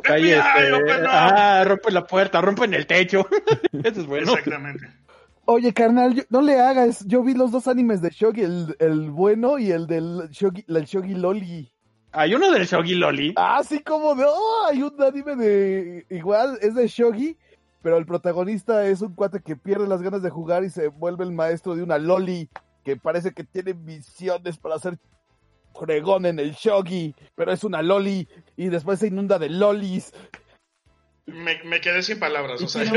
cae 0.03 0.21
FBI, 0.21 0.31
este, 0.33 1.07
ah, 1.09 1.65
rompe 1.67 1.91
la 1.91 2.05
puerta, 2.07 2.41
rompen 2.43 2.75
el 2.75 2.87
techo. 2.87 3.27
Eso 3.73 4.01
es 4.03 4.07
bueno. 4.07 4.33
Exactamente. 4.33 4.87
Oye, 5.47 5.73
carnal, 5.73 6.15
yo- 6.15 6.23
no 6.31 6.43
le 6.43 6.61
hagas. 6.61 7.07
Yo 7.07 7.23
vi 7.23 7.35
los 7.35 7.53
dos 7.53 7.69
animes 7.69 8.03
de 8.03 8.11
Shogi, 8.11 8.43
el, 8.43 8.77
el 8.79 9.11
bueno 9.11 9.59
y 9.59 9.71
el 9.73 9.87
del 9.87 10.29
Shogi, 10.31 10.65
el 10.69 10.85
Shogi 10.85 11.15
Loli. 11.15 11.71
Hay 12.15 12.35
uno 12.35 12.51
del 12.53 12.65
Shogi 12.65 12.95
Loli. 12.95 13.33
Ah, 13.37 13.63
sí, 13.69 13.81
como 13.81 14.15
de. 14.15 14.25
Oh, 14.27 14.67
hay 14.71 14.83
un 14.83 15.03
anime 15.03 15.35
de. 15.37 16.07
Igual, 16.11 16.59
es 16.63 16.75
de 16.75 16.87
Shogi, 16.87 17.37
pero 17.83 17.97
el 17.97 18.07
protagonista 18.07 18.87
es 18.87 19.01
un 19.03 19.15
cuate 19.15 19.41
que 19.41 19.57
pierde 19.57 19.89
las 19.89 20.01
ganas 20.01 20.23
de 20.23 20.31
jugar 20.31 20.63
y 20.65 20.71
se 20.71 20.89
vuelve 20.89 21.25
el 21.25 21.33
maestro 21.33 21.75
de 21.75 21.83
una 21.83 21.99
Loli 21.99 22.49
que 22.85 22.97
parece 22.97 23.33
que 23.33 23.43
tiene 23.45 23.73
visiones 23.73 24.59
para 24.59 24.77
hacer 24.77 24.99
fregón 25.79 26.25
en 26.27 26.39
el 26.39 26.53
Shogi, 26.53 27.15
pero 27.35 27.53
es 27.53 27.65
una 27.65 27.83
Loli 27.83 28.29
y 28.57 28.69
después 28.69 29.01
se 29.01 29.09
inunda 29.09 29.39
de 29.39 29.49
Lolis. 29.49 30.13
Me, 31.27 31.63
me 31.65 31.81
quedé 31.81 32.03
sin 32.03 32.19
palabras. 32.21 32.63
O 32.63 32.69
sea, 32.69 32.85
yo, 32.85 32.95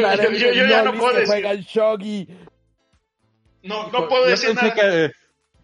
ya 0.52 0.84
no 0.84 0.94
puedo 0.94 1.14
decir. 1.14 1.28
juegan 1.28 1.58
Shogi. 1.62 2.28
No, 3.64 3.90
no 3.92 4.08
puedo 4.08 4.26
Yo 4.26 4.32
decir 4.32 4.54
nada. 4.54 4.74
que, 4.74 5.12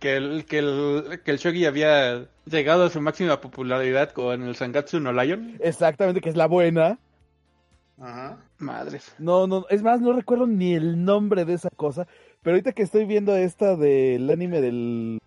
que, 0.04 0.18
el, 0.18 0.46
que, 0.46 0.60
el, 0.60 1.22
que 1.24 1.32
el 1.32 1.38
Shogi 1.38 1.66
había 1.66 2.26
llegado 2.46 2.84
a 2.84 2.90
su 2.90 3.00
máxima 3.00 3.40
popularidad 3.40 4.12
con 4.12 4.44
el 4.44 4.56
Sangatsu 4.56 5.00
no 5.00 5.14
Lion. 5.14 5.56
Exactamente, 5.62 6.20
que 6.20 6.28
es 6.30 6.36
la 6.36 6.46
buena. 6.48 7.00
Ajá. 8.00 8.38
Madres. 8.58 9.16
No, 9.18 9.48
no, 9.48 9.66
es 9.70 9.82
más, 9.82 10.02
no 10.02 10.12
recuerdo 10.12 10.46
ni 10.46 10.74
el 10.74 11.06
nombre 11.06 11.46
de 11.46 11.54
esa 11.54 11.70
cosa. 11.70 12.06
Pero 12.42 12.56
ahorita 12.56 12.74
que 12.74 12.82
estoy 12.84 13.06
viendo 13.06 13.34
esta 13.38 13.78
del 13.78 14.30
anime 14.30 14.60
del 14.60 15.20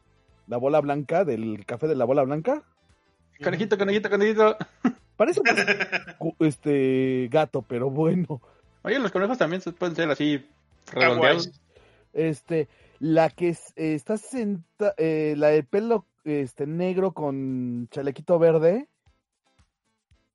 la 0.47 0.59
bola 0.59 0.81
blanca, 0.81 1.25
del 1.25 1.65
café 1.65 1.87
de 1.89 1.97
la 1.97 2.05
bola 2.05 2.23
blanca, 2.23 2.63
Conejito, 3.43 3.77
conejito, 3.79 4.11
conejito. 4.11 4.57
parece 5.17 5.41
cu- 6.19 6.37
este 6.41 7.29
gato, 7.31 7.63
pero 7.63 7.89
bueno. 7.91 8.41
Oye, 8.83 8.99
los 8.99 9.11
conejos 9.11 9.39
también 9.39 9.63
se 9.63 9.73
pueden 9.73 9.97
ser 9.97 10.11
así 10.11 10.47
redondeados. 10.93 11.51
Este, 12.13 12.69
la 12.99 13.31
que 13.31 13.51
es- 13.51 13.73
eh, 13.77 13.95
está 13.95 14.17
senta, 14.17 14.95
eh, 14.99 15.35
la 15.37 15.49
de 15.49 15.63
pelo 15.63 16.07
este 16.25 16.67
negro 16.67 17.13
con 17.13 17.89
chalequito 17.91 18.39
verde. 18.39 18.89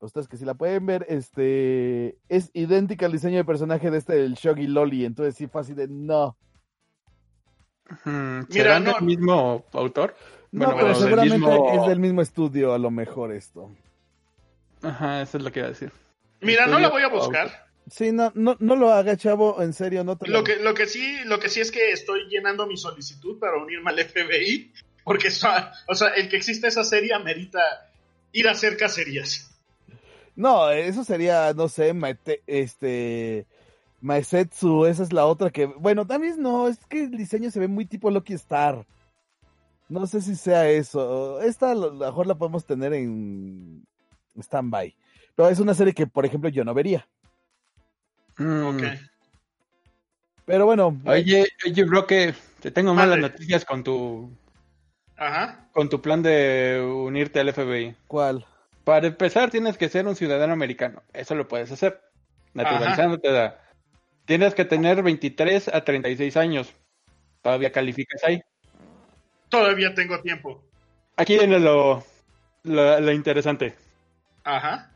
Ustedes 0.00 0.26
que 0.26 0.36
si 0.36 0.44
la 0.44 0.54
pueden 0.54 0.84
ver, 0.86 1.06
este 1.08 2.18
es 2.28 2.50
idéntica 2.54 3.06
al 3.06 3.12
diseño 3.12 3.36
de 3.36 3.44
personaje 3.44 3.90
de 3.90 3.98
este 3.98 4.14
del 4.14 4.34
Shogi 4.34 4.66
Loli, 4.66 5.04
entonces 5.04 5.36
sí 5.36 5.46
fue 5.46 5.60
así 5.60 5.74
de 5.74 5.86
no. 5.86 6.36
Hmm, 8.04 8.38
Mira, 8.40 8.46
¿Serán 8.48 8.84
no- 8.84 8.92
del 8.94 9.02
mismo 9.02 9.64
autor? 9.72 10.14
No, 10.50 10.66
Bueno, 10.66 10.80
pero 10.80 10.94
seguramente 10.94 11.38
mismo- 11.38 11.72
es 11.82 11.86
del 11.88 11.98
mismo 12.00 12.20
estudio 12.22 12.74
a 12.74 12.78
lo 12.78 12.90
mejor 12.90 13.32
esto. 13.32 13.70
Ajá, 14.82 15.22
eso 15.22 15.38
es 15.38 15.44
lo 15.44 15.52
que 15.52 15.60
iba 15.60 15.66
a 15.68 15.70
decir. 15.70 15.92
Mira, 16.40 16.66
no 16.66 16.78
la 16.80 16.88
voy 16.90 17.02
a 17.02 17.08
buscar. 17.08 17.50
Sí, 17.90 18.12
no, 18.12 18.32
no, 18.34 18.56
no 18.60 18.76
lo 18.76 18.92
haga, 18.92 19.16
chavo, 19.16 19.60
en 19.62 19.72
serio, 19.72 20.04
no 20.04 20.16
te 20.16 20.28
Lo 20.28 20.44
que, 20.44 20.56
lo 20.56 20.74
que 20.74 20.86
sí, 20.86 21.18
lo 21.24 21.38
que 21.38 21.48
sí 21.48 21.60
es 21.60 21.70
que 21.70 21.90
estoy 21.90 22.28
llenando 22.28 22.66
mi 22.66 22.76
solicitud 22.76 23.38
para 23.38 23.56
unirme 23.58 23.90
al 23.90 23.98
FBI, 23.98 24.72
porque 25.04 25.28
o 25.28 25.94
sea, 25.94 26.08
el 26.16 26.28
que 26.28 26.36
exista 26.36 26.68
esa 26.68 26.84
serie 26.84 27.12
amerita 27.12 27.60
ir 28.32 28.48
a 28.48 28.52
hacer 28.52 28.76
cacerías. 28.76 29.50
No, 30.34 30.70
eso 30.70 31.04
sería, 31.04 31.52
no 31.54 31.68
sé, 31.68 31.94
este 32.46 33.46
Maesetsu, 34.00 34.86
esa 34.86 35.02
es 35.02 35.12
la 35.12 35.26
otra 35.26 35.50
que, 35.50 35.66
bueno, 35.66 36.06
también 36.06 36.40
no, 36.40 36.68
es 36.68 36.78
que 36.86 37.04
el 37.04 37.16
diseño 37.16 37.50
se 37.50 37.60
ve 37.60 37.68
muy 37.68 37.86
tipo 37.86 38.10
Lucky 38.10 38.34
Star. 38.34 38.86
No 39.88 40.06
sé 40.06 40.22
si 40.22 40.34
sea 40.36 40.68
eso. 40.68 41.40
Esta 41.42 41.72
a 41.72 41.74
lo 41.74 41.92
mejor 41.92 42.26
la 42.26 42.34
podemos 42.34 42.64
tener 42.64 42.94
en 42.94 43.86
standby. 44.40 44.96
Pero 45.36 45.50
es 45.50 45.60
una 45.60 45.74
serie 45.74 45.92
que, 45.92 46.06
por 46.06 46.24
ejemplo, 46.24 46.48
yo 46.48 46.64
no 46.64 46.72
vería. 46.72 47.06
Mm. 48.38 48.66
Ok. 48.66 48.82
Pero 50.44 50.66
bueno, 50.66 51.00
Oye, 51.06 51.46
oye, 51.66 51.84
Broque, 51.84 52.34
te 52.60 52.70
tengo 52.70 52.94
malas 52.94 53.18
Madre. 53.18 53.22
noticias 53.32 53.64
con 53.64 53.84
tu, 53.84 54.30
Ajá. 55.16 55.68
con 55.72 55.88
tu 55.88 56.02
plan 56.02 56.22
de 56.22 56.80
unirte 56.84 57.40
al 57.40 57.52
FBI. 57.52 57.94
¿cuál? 58.08 58.44
Para 58.84 59.06
empezar, 59.06 59.50
tienes 59.50 59.78
que 59.78 59.88
ser 59.88 60.06
un 60.08 60.16
ciudadano 60.16 60.52
americano. 60.52 61.02
Eso 61.12 61.36
lo 61.36 61.46
puedes 61.46 61.70
hacer. 61.70 62.00
Naturalizándote 62.54 63.28
de 63.28 63.34
edad. 63.34 63.58
Tienes 64.24 64.54
que 64.54 64.64
tener 64.64 65.02
23 65.02 65.68
a 65.68 65.84
36 65.84 66.36
años. 66.36 66.72
Todavía 67.42 67.70
calificas 67.70 68.22
ahí. 68.24 68.42
Todavía 69.48 69.94
tengo 69.94 70.20
tiempo. 70.20 70.62
Aquí 71.16 71.38
viene 71.38 71.60
lo, 71.60 72.04
lo, 72.64 73.00
lo 73.00 73.12
interesante. 73.12 73.74
Ajá. 74.44 74.90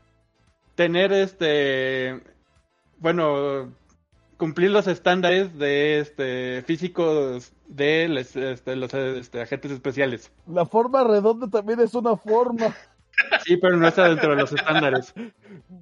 Tener 0.75 1.13
este. 1.13 2.19
Bueno, 2.99 3.71
cumplir 4.37 4.71
los 4.71 4.87
estándares 4.87 5.57
de 5.57 5.99
este 5.99 6.63
físicos 6.63 7.51
de 7.67 8.07
les- 8.07 8.35
este, 8.35 8.75
los 8.75 8.93
este, 8.93 9.41
agentes 9.41 9.71
especiales. 9.71 10.31
La 10.47 10.65
forma 10.65 11.03
redonda 11.03 11.47
también 11.49 11.79
es 11.79 11.93
una 11.93 12.15
forma. 12.17 12.75
Sí, 13.45 13.57
pero 13.57 13.75
no 13.77 13.87
está 13.87 14.07
dentro 14.09 14.29
de 14.29 14.41
los 14.43 14.51
estándares. 14.53 15.11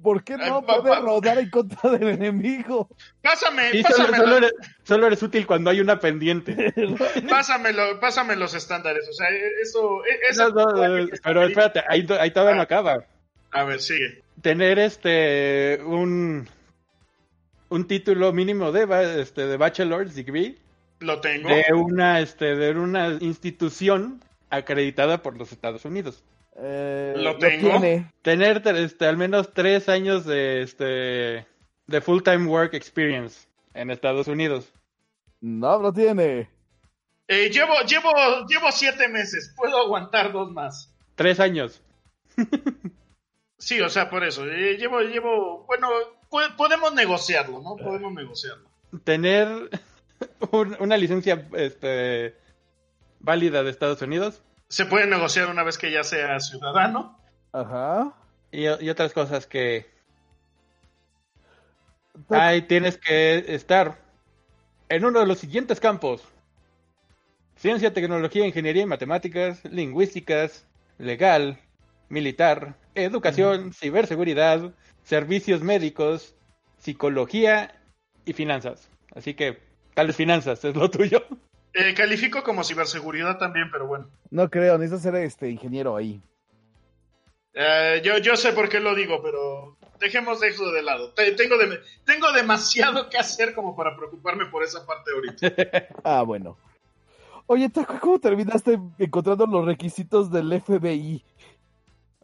¿Por 0.02 0.24
qué 0.24 0.38
no 0.38 0.44
Ay, 0.44 0.50
papá. 0.66 0.80
puede 0.80 1.00
rodar 1.02 1.36
en 1.38 1.50
contra 1.50 1.90
del 1.90 2.08
enemigo? 2.08 2.88
Pásame, 3.22 3.72
Y 3.74 3.82
solo, 3.82 3.94
pásame, 4.08 4.16
solo 4.16 4.36
eres, 4.38 4.52
solo 4.84 5.06
eres 5.06 5.22
útil 5.22 5.46
cuando 5.46 5.68
hay 5.68 5.80
una 5.80 6.00
pendiente. 6.00 6.54
pásamelo- 7.28 8.00
pásame 8.00 8.36
los 8.36 8.54
estándares. 8.54 9.06
O 9.10 9.12
sea, 9.12 9.26
eso, 9.62 10.02
e- 10.06 10.30
esa- 10.30 10.48
No, 10.48 10.64
no, 10.64 10.98
no, 10.98 11.08
pero 11.22 11.42
espérate, 11.44 11.82
ahí, 11.90 12.06
ahí 12.18 12.30
todavía 12.30 12.56
no 12.56 12.62
acaba. 12.62 13.04
A 13.50 13.64
ver, 13.64 13.80
sigue. 13.82 14.22
Tener 14.40 14.78
este 14.78 15.80
un 15.84 16.48
un 17.68 17.86
título 17.86 18.32
mínimo 18.32 18.72
de 18.72 19.20
este 19.20 19.46
de 19.46 19.56
bachelor's 19.56 20.14
degree 20.14 20.58
Lo 21.00 21.20
tengo. 21.20 21.48
de 21.48 21.64
una 21.74 22.20
este 22.20 22.54
de 22.56 22.70
una 22.72 23.16
institución 23.20 24.22
acreditada 24.50 25.22
por 25.22 25.36
los 25.36 25.52
Estados 25.52 25.84
Unidos. 25.84 26.22
Eh, 26.58 27.14
Lo 27.16 27.36
tengo. 27.36 27.68
tiene. 27.70 28.10
Tener 28.22 28.62
este 28.66 29.06
al 29.06 29.16
menos 29.16 29.52
tres 29.52 29.88
años 29.88 30.24
de 30.24 30.62
este 30.62 31.46
de 31.86 32.00
full 32.00 32.22
time 32.22 32.46
work 32.46 32.74
experience 32.74 33.46
en 33.74 33.90
Estados 33.90 34.26
Unidos. 34.28 34.72
No, 35.40 35.78
lo 35.78 35.92
tiene. 35.92 36.48
Eh, 37.28 37.50
llevo, 37.50 37.74
llevo, 37.86 38.10
llevo 38.48 38.70
siete 38.72 39.08
meses. 39.08 39.52
Puedo 39.56 39.76
aguantar 39.78 40.32
dos 40.32 40.50
más. 40.52 40.92
Tres 41.14 41.40
años. 41.40 41.82
Sí, 43.58 43.80
o 43.80 43.88
sea, 43.88 44.10
por 44.10 44.22
eso. 44.22 44.44
eh, 44.44 44.76
llevo, 44.76 45.00
llevo. 45.00 45.64
Bueno, 45.66 45.88
podemos 46.56 46.92
negociarlo, 46.94 47.60
¿no? 47.62 47.76
Podemos 47.76 48.12
negociarlo. 48.12 48.68
Tener 49.04 49.70
un- 50.52 50.76
una 50.80 50.96
licencia 50.96 51.46
este 51.54 52.36
válida 53.20 53.62
de 53.62 53.70
Estados 53.70 54.00
Unidos 54.02 54.42
Se 54.68 54.84
puede 54.86 55.06
negociar 55.06 55.48
una 55.50 55.62
vez 55.62 55.78
que 55.78 55.90
ya 55.90 56.04
sea 56.04 56.38
ciudadano. 56.40 57.18
Ajá. 57.52 58.12
y, 58.52 58.62
y 58.64 58.90
otras 58.90 59.12
cosas 59.12 59.46
que 59.46 59.86
Ahí 62.30 62.62
tienes 62.62 62.96
que 62.96 63.44
estar 63.54 63.98
en 64.88 65.04
uno 65.04 65.20
de 65.20 65.26
los 65.26 65.38
siguientes 65.38 65.80
campos. 65.80 66.22
Ciencia, 67.56 67.92
tecnología, 67.92 68.46
ingeniería 68.46 68.82
y 68.82 68.86
matemáticas, 68.86 69.64
lingüísticas, 69.64 70.66
legal, 70.98 71.58
militar, 72.08 72.74
educación, 72.94 73.72
ciberseguridad, 73.72 74.72
servicios 75.06 75.62
médicos, 75.62 76.34
psicología 76.78 77.80
y 78.24 78.32
finanzas. 78.32 78.90
Así 79.14 79.34
que, 79.34 79.58
tal 79.94 80.08
vez 80.08 80.16
finanzas 80.16 80.64
es 80.64 80.74
lo 80.74 80.90
tuyo. 80.90 81.24
Eh, 81.72 81.94
califico 81.94 82.42
como 82.42 82.64
ciberseguridad 82.64 83.38
también, 83.38 83.70
pero 83.70 83.86
bueno. 83.86 84.10
No 84.30 84.50
creo, 84.50 84.76
necesitas 84.78 85.02
ser 85.02 85.14
este 85.16 85.48
ingeniero 85.48 85.94
ahí. 85.96 86.20
Eh, 87.54 88.02
yo, 88.04 88.18
yo 88.18 88.36
sé 88.36 88.52
por 88.52 88.68
qué 88.68 88.80
lo 88.80 88.94
digo, 88.94 89.22
pero 89.22 89.76
dejemos 90.00 90.42
eso 90.42 90.70
de 90.72 90.82
lado. 90.82 91.12
Te- 91.12 91.32
tengo, 91.32 91.56
de- 91.56 91.80
tengo 92.04 92.32
demasiado 92.32 93.08
que 93.08 93.16
hacer 93.16 93.54
como 93.54 93.76
para 93.76 93.96
preocuparme 93.96 94.46
por 94.46 94.64
esa 94.64 94.84
parte 94.84 95.12
ahorita. 95.12 95.86
Ah, 96.04 96.22
bueno. 96.22 96.58
Oye, 97.46 97.68
Taco, 97.68 97.98
¿cómo 98.00 98.18
terminaste 98.18 98.76
encontrando 98.98 99.46
los 99.46 99.64
requisitos 99.64 100.32
del 100.32 100.52
FBI? 100.60 101.24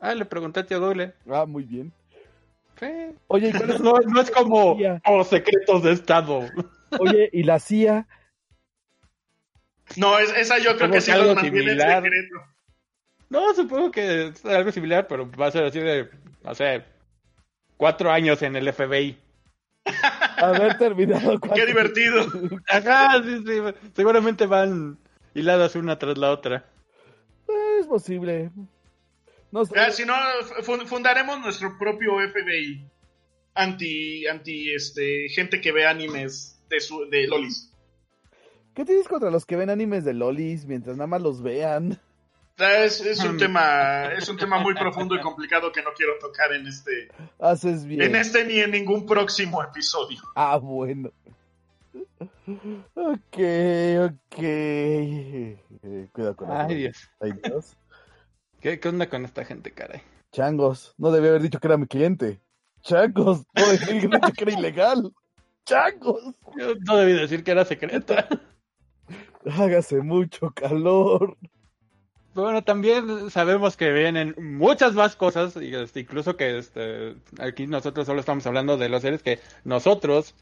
Ah, 0.01 0.15
le 0.15 0.25
pregunté 0.25 0.61
a 0.61 0.67
tío 0.67 0.81
Google. 0.81 1.15
Ah, 1.31 1.47
muy 1.47 1.63
bien. 1.63 1.93
Sí. 2.83 2.89
Oye, 3.29 3.49
¿y 3.49 3.53
cuál 3.53 3.71
es- 3.71 3.81
No, 3.81 3.93
no 3.93 4.21
es 4.21 4.31
como 4.33 4.77
oh, 5.07 5.25
secretos 5.25 5.83
de 5.85 5.93
Estado. 5.93 6.41
Oye, 6.99 7.31
¿y 7.33 7.45
la 7.45 7.61
CIA? 7.61 8.07
No, 9.97 10.19
es- 10.19 10.35
esa 10.37 10.59
yo 10.59 10.77
creo 10.77 10.91
que 10.91 11.01
sí 11.01 11.11
los 11.13 11.21
algo 11.21 11.35
mantiene 11.37 11.79
secreto. 11.79 12.35
No, 13.31 13.55
supongo 13.55 13.91
que 13.91 14.27
es 14.29 14.45
algo 14.45 14.73
similar, 14.73 15.07
pero 15.07 15.31
va 15.31 15.47
a 15.47 15.51
ser 15.51 15.65
así 15.65 15.79
de, 15.81 16.09
no 16.43 16.55
sé, 16.55 16.85
cuatro 17.77 18.11
años 18.11 18.43
en 18.43 18.57
el 18.57 18.69
FBI. 18.73 19.17
Haber 20.39 20.77
terminado. 20.79 21.33
Qué 21.41 21.49
cuatro- 21.49 21.67
divertido. 21.67 22.27
Ajá, 22.69 23.23
sí, 23.23 23.45
sí. 23.47 23.61
Seguramente 23.95 24.47
van 24.47 24.99
hiladas 25.35 25.77
una 25.77 25.99
tras 25.99 26.19
la 26.19 26.31
otra. 26.31 26.65
Es 27.81 27.87
posible. 27.87 28.51
No 29.53 29.65
sé. 29.65 29.79
Ah, 29.79 29.91
si 29.93 30.05
no, 30.05 30.15
fu- 30.63 30.87
fundaremos 30.87 31.39
nuestro 31.41 31.79
propio 31.79 32.15
FBI. 32.31 32.85
Anti, 33.55 34.27
anti, 34.27 34.73
este, 34.75 35.29
gente 35.29 35.61
que 35.61 35.73
ve 35.73 35.87
animes 35.87 36.59
de, 36.71 36.81
su, 36.81 37.09
de 37.11 37.27
lolis. 37.27 37.71
¿Qué 38.75 38.85
tienes 38.87 39.07
contra 39.07 39.31
los 39.31 39.45
que 39.45 39.57
ven 39.57 39.69
animes 39.69 40.05
de 40.05 40.15
lolis 40.15 40.65
mientras 40.65 40.97
nada 40.97 41.07
más 41.07 41.21
los 41.21 41.43
vean? 41.43 42.01
Ah, 42.59 42.85
Es, 42.85 43.01
es 43.03 43.23
un 43.25 43.35
Hmm. 43.35 43.39
tema, 43.39 44.07
es 44.17 44.27
un 44.31 44.37
tema 44.39 44.59
muy 44.59 44.75
profundo 44.75 45.15
y 45.15 45.21
complicado 45.21 45.71
que 45.73 45.83
no 45.83 45.91
quiero 45.97 46.13
tocar 46.19 46.53
en 46.55 46.67
este, 46.67 47.09
Haces 47.39 47.85
bien. 47.85 48.01
en 48.03 48.17
este 48.17 48.45
ni 48.47 48.61
en 48.61 48.71
ningún 48.71 49.05
próximo 49.05 49.63
episodio. 49.63 50.19
Ah, 50.35 50.57
bueno. 50.57 51.11
Ok, 52.95 53.39
ok. 54.05 54.39
Eh, 54.39 55.57
cuidado 56.13 56.37
con 56.37 56.51
Ay. 56.51 56.75
Dios. 56.77 57.11
Ay, 57.21 57.33
Dios. 57.43 57.77
¿Qué, 58.63 58.79
qué 58.79 58.89
onda 58.89 59.09
con 59.09 59.25
esta 59.25 59.45
gente, 59.45 59.73
caray? 59.73 60.01
Changos. 60.31 60.95
No 60.97 61.11
debía 61.11 61.31
haber 61.31 61.43
dicho 61.43 61.59
que 61.59 61.67
era 61.67 61.77
mi 61.77 61.87
cliente. 61.87 62.41
Changos. 62.83 63.45
No 63.55 63.65
haber 63.65 63.81
dicho 63.81 64.09
que 64.37 64.45
era 64.45 64.53
ilegal. 64.53 65.13
Changos. 65.67 66.23
Yo 66.57 66.75
no 66.87 66.97
debí 66.97 67.13
decir 67.13 67.43
que 67.43 67.51
era 67.51 67.65
secreta. 67.65 68.29
Hágase 69.59 70.01
mucho 70.01 70.51
calor. 70.55 71.37
Bueno, 72.35 72.63
también 72.63 73.31
sabemos 73.31 73.77
que 73.77 73.93
vienen 73.93 74.35
muchas 74.39 74.95
más 74.95 75.17
cosas, 75.17 75.57
y 75.57 75.75
este, 75.75 76.01
incluso 76.01 76.37
que 76.37 76.57
este, 76.57 77.17
aquí 77.39 77.67
nosotros 77.67 78.07
solo 78.07 78.21
estamos 78.21 78.47
hablando 78.47 78.79
de 78.79 78.89
las 78.89 79.03
series 79.03 79.23
que 79.23 79.39
nosotros 79.65 80.35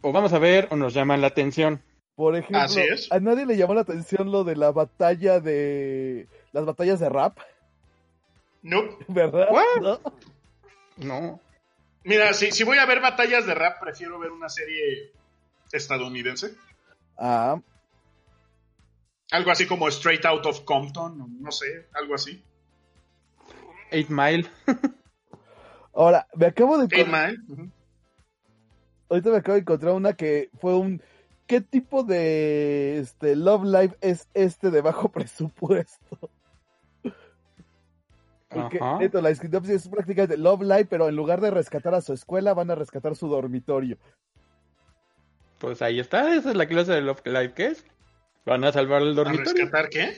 o 0.00 0.12
vamos 0.12 0.32
a 0.32 0.38
ver 0.38 0.66
o 0.70 0.76
nos 0.76 0.94
llaman 0.94 1.20
la 1.20 1.28
atención. 1.28 1.82
Por 2.16 2.34
ejemplo, 2.36 2.58
Así 2.58 2.80
es. 2.80 3.12
a 3.12 3.20
nadie 3.20 3.46
le 3.46 3.56
llamó 3.56 3.74
la 3.74 3.82
atención 3.82 4.32
lo 4.32 4.44
de 4.44 4.56
la 4.56 4.72
batalla 4.72 5.40
de. 5.40 6.26
Las 6.52 6.64
batallas 6.64 7.00
de 7.00 7.08
rap, 7.08 7.38
Nope. 8.62 9.04
¿verdad? 9.08 9.48
What? 9.50 9.80
¿No? 9.80 10.00
No. 10.96 11.40
Mira, 12.04 12.32
si, 12.32 12.50
si 12.50 12.64
voy 12.64 12.78
a 12.78 12.86
ver 12.86 13.00
batallas 13.00 13.46
de 13.46 13.54
rap, 13.54 13.80
prefiero 13.80 14.18
ver 14.18 14.30
una 14.30 14.48
serie 14.48 15.12
estadounidense. 15.72 16.54
Ah, 17.16 17.60
Algo 19.30 19.50
así 19.50 19.66
como 19.66 19.86
Straight 19.88 20.24
Out 20.26 20.46
of 20.46 20.60
Compton, 20.64 21.40
no 21.40 21.52
sé, 21.52 21.86
algo 21.94 22.14
así. 22.14 22.42
Eight 23.90 24.08
Mile. 24.08 24.48
ahora, 25.94 26.26
me 26.34 26.46
acabo 26.46 26.78
de. 26.78 26.88
Eight 26.96 27.06
Mile. 27.08 27.70
Ahorita 29.08 29.30
me 29.30 29.36
acabo 29.36 29.54
de 29.54 29.60
encontrar 29.60 29.94
una 29.94 30.12
que 30.14 30.50
fue 30.60 30.76
un. 30.76 31.02
¿Qué 31.46 31.60
tipo 31.60 32.04
de 32.04 32.98
este 33.00 33.34
Love 33.36 33.64
Live 33.64 33.96
es 34.00 34.28
este 34.34 34.70
de 34.70 34.80
bajo 34.80 35.08
presupuesto? 35.12 36.30
Porque 38.50 38.80
neto, 38.98 39.20
la 39.20 39.32
sinopsis 39.34 39.74
es 39.74 39.88
prácticamente 39.88 40.36
Love 40.36 40.62
Live, 40.62 40.86
pero 40.86 41.08
en 41.08 41.14
lugar 41.14 41.40
de 41.40 41.50
rescatar 41.52 41.94
a 41.94 42.00
su 42.00 42.12
escuela, 42.12 42.52
van 42.52 42.70
a 42.70 42.74
rescatar 42.74 43.14
su 43.14 43.28
dormitorio. 43.28 43.96
Pues 45.58 45.80
ahí 45.82 46.00
está, 46.00 46.34
esa 46.34 46.50
es 46.50 46.56
la 46.56 46.66
clase 46.66 46.92
de 46.92 47.00
Love 47.00 47.20
Live 47.24 47.54
que 47.54 47.66
es. 47.66 47.84
Van 48.44 48.64
a 48.64 48.72
salvar 48.72 49.02
el 49.02 49.12
¿A 49.12 49.14
dormitorio. 49.14 49.52
rescatar 49.52 49.88
qué? 49.88 50.14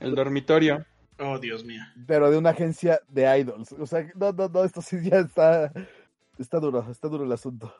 El 0.00 0.14
dormitorio. 0.14 0.86
Oh, 1.18 1.38
Dios 1.38 1.64
mío. 1.64 1.82
Pero 2.06 2.30
de 2.30 2.38
una 2.38 2.50
agencia 2.50 3.00
de 3.08 3.38
idols. 3.38 3.72
O 3.72 3.86
sea, 3.86 4.08
no, 4.14 4.32
no, 4.32 4.48
no, 4.48 4.64
esto 4.64 4.80
sí 4.80 4.98
ya 5.02 5.18
está. 5.18 5.72
Está 6.38 6.58
duro, 6.58 6.86
está 6.90 7.08
duro 7.08 7.24
el 7.24 7.32
asunto. 7.32 7.74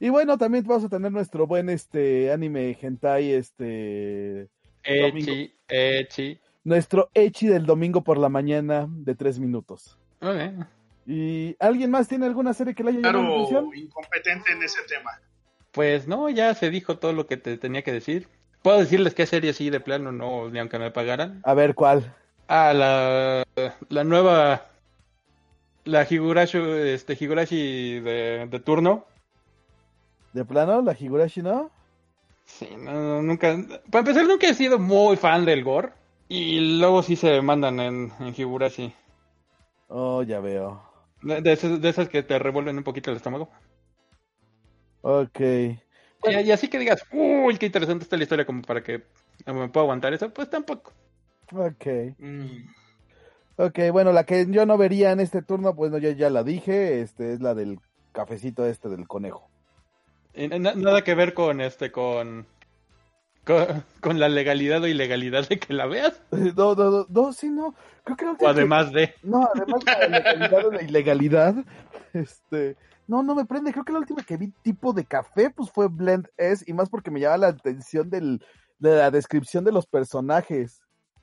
Y 0.00 0.08
bueno, 0.08 0.36
también 0.36 0.64
vamos 0.66 0.84
a 0.84 0.88
tener 0.88 1.12
nuestro 1.12 1.46
buen 1.46 1.68
este 1.68 2.32
anime 2.32 2.76
hentai, 2.80 3.32
este. 3.32 4.48
Domingo. 4.84 5.32
Echi, 5.32 5.54
Echi. 5.68 6.40
Nuestro 6.66 7.10
Echi 7.14 7.46
del 7.46 7.64
domingo 7.64 8.02
por 8.02 8.18
la 8.18 8.28
mañana 8.28 8.86
de 8.90 9.14
tres 9.14 9.38
minutos. 9.38 9.96
Ok. 10.20 10.66
¿Y 11.06 11.54
alguien 11.60 11.92
más 11.92 12.08
tiene 12.08 12.26
alguna 12.26 12.52
serie 12.54 12.74
que 12.74 12.82
le 12.82 12.90
haya 12.90 13.00
llamado 13.02 13.22
la 13.22 13.28
Claro, 13.28 13.36
atención? 13.44 13.76
incompetente 13.84 14.50
en 14.50 14.62
ese 14.64 14.80
tema. 14.88 15.12
Pues 15.70 16.08
no, 16.08 16.28
ya 16.28 16.52
se 16.54 16.68
dijo 16.70 16.98
todo 16.98 17.12
lo 17.12 17.28
que 17.28 17.36
te 17.36 17.56
tenía 17.56 17.82
que 17.82 17.92
decir. 17.92 18.26
Puedo 18.62 18.78
decirles 18.78 19.14
qué 19.14 19.26
serie 19.26 19.52
sí 19.52 19.70
de 19.70 19.78
plano 19.78 20.10
no, 20.10 20.48
ni 20.50 20.58
aunque 20.58 20.80
me 20.80 20.90
pagaran. 20.90 21.40
A 21.44 21.54
ver, 21.54 21.76
¿cuál? 21.76 22.12
Ah, 22.48 22.72
la, 22.74 23.44
la 23.88 24.02
nueva. 24.02 24.66
La 25.84 26.04
Higurashi, 26.10 26.58
este, 26.58 27.16
Higurashi 27.20 28.00
de, 28.00 28.48
de 28.50 28.58
turno. 28.58 29.04
¿De 30.32 30.44
plano? 30.44 30.82
¿La 30.82 30.96
Higurashi 30.98 31.42
no? 31.42 31.70
Sí, 32.44 32.68
no, 32.76 33.22
nunca. 33.22 33.56
Para 33.88 34.00
empezar, 34.00 34.26
nunca 34.26 34.48
he 34.48 34.54
sido 34.54 34.80
muy 34.80 35.16
fan 35.16 35.44
del 35.44 35.62
gore. 35.62 35.90
Y 36.28 36.78
luego 36.78 37.02
sí 37.02 37.16
se 37.16 37.40
mandan 37.40 37.78
en, 37.80 38.12
en 38.18 38.34
Higurashi. 38.36 38.92
Oh, 39.88 40.22
ya 40.22 40.40
veo. 40.40 40.82
De, 41.22 41.40
de 41.40 41.52
esas, 41.52 41.80
de 41.80 41.88
esas 41.88 42.08
que 42.08 42.22
te 42.22 42.38
revuelven 42.38 42.76
un 42.76 42.84
poquito 42.84 43.10
el 43.10 43.16
estómago. 43.16 43.48
Ok. 45.02 45.40
Y, 45.40 46.40
y 46.44 46.50
así 46.50 46.68
que 46.68 46.78
digas, 46.78 47.04
uy, 47.12 47.56
qué 47.58 47.66
interesante 47.66 48.02
está 48.02 48.16
la 48.16 48.24
historia 48.24 48.44
como 48.44 48.62
para 48.62 48.82
que 48.82 49.04
me 49.46 49.68
puedo 49.68 49.84
aguantar 49.84 50.12
eso, 50.12 50.30
pues 50.30 50.50
tampoco. 50.50 50.92
Ok. 51.52 51.86
Mm. 52.18 52.66
Ok, 53.58 53.78
bueno, 53.92 54.12
la 54.12 54.24
que 54.24 54.46
yo 54.50 54.66
no 54.66 54.76
vería 54.76 55.12
en 55.12 55.20
este 55.20 55.42
turno, 55.42 55.74
pues 55.74 55.90
no, 55.90 55.98
yo 55.98 56.10
ya 56.10 56.28
la 56.28 56.42
dije, 56.42 57.00
este 57.00 57.32
es 57.32 57.40
la 57.40 57.54
del 57.54 57.78
cafecito 58.12 58.66
este 58.66 58.88
del 58.88 59.06
conejo. 59.06 59.48
Y 60.34 60.48
na- 60.48 60.74
nada 60.74 61.02
que 61.02 61.14
ver 61.14 61.32
con 61.32 61.60
este, 61.62 61.90
con, 61.90 62.46
con, 63.46 63.84
con 64.00 64.18
la 64.20 64.28
legalidad 64.28 64.82
o 64.82 64.86
ilegalidad 64.86 65.48
de 65.48 65.58
que 65.58 65.72
la 65.72 65.86
veas. 65.86 66.20
No, 66.30 66.74
no, 66.74 66.90
no, 66.90 67.06
no, 67.08 67.32
sí, 67.32 67.48
no. 67.48 67.74
Creo 68.04 68.16
que 68.16 68.24
la 68.24 68.32
O 68.32 68.36
que- 68.36 68.46
además 68.46 68.92
de. 68.92 69.14
No, 69.22 69.48
además 69.54 69.84
de 69.84 69.92
la 69.92 70.08
legalidad 70.08 70.66
o 70.66 70.72
la 70.72 70.82
ilegalidad, 70.82 71.54
este, 72.12 72.76
no, 73.06 73.22
no 73.22 73.34
me 73.34 73.44
prende. 73.46 73.72
Creo 73.72 73.84
que 73.84 73.92
la 73.92 74.00
última 74.00 74.22
que 74.24 74.36
vi 74.36 74.48
tipo 74.62 74.92
de 74.92 75.04
café, 75.04 75.50
pues 75.50 75.70
fue 75.70 75.88
Blend 75.88 76.28
S, 76.36 76.64
y 76.66 76.72
más 76.72 76.88
porque 76.90 77.10
me 77.10 77.20
llama 77.20 77.38
la 77.38 77.48
atención 77.48 78.10
del, 78.10 78.44
de 78.78 78.96
la 78.96 79.10
descripción 79.10 79.64
de 79.64 79.72
los 79.72 79.86
personajes. 79.86 80.80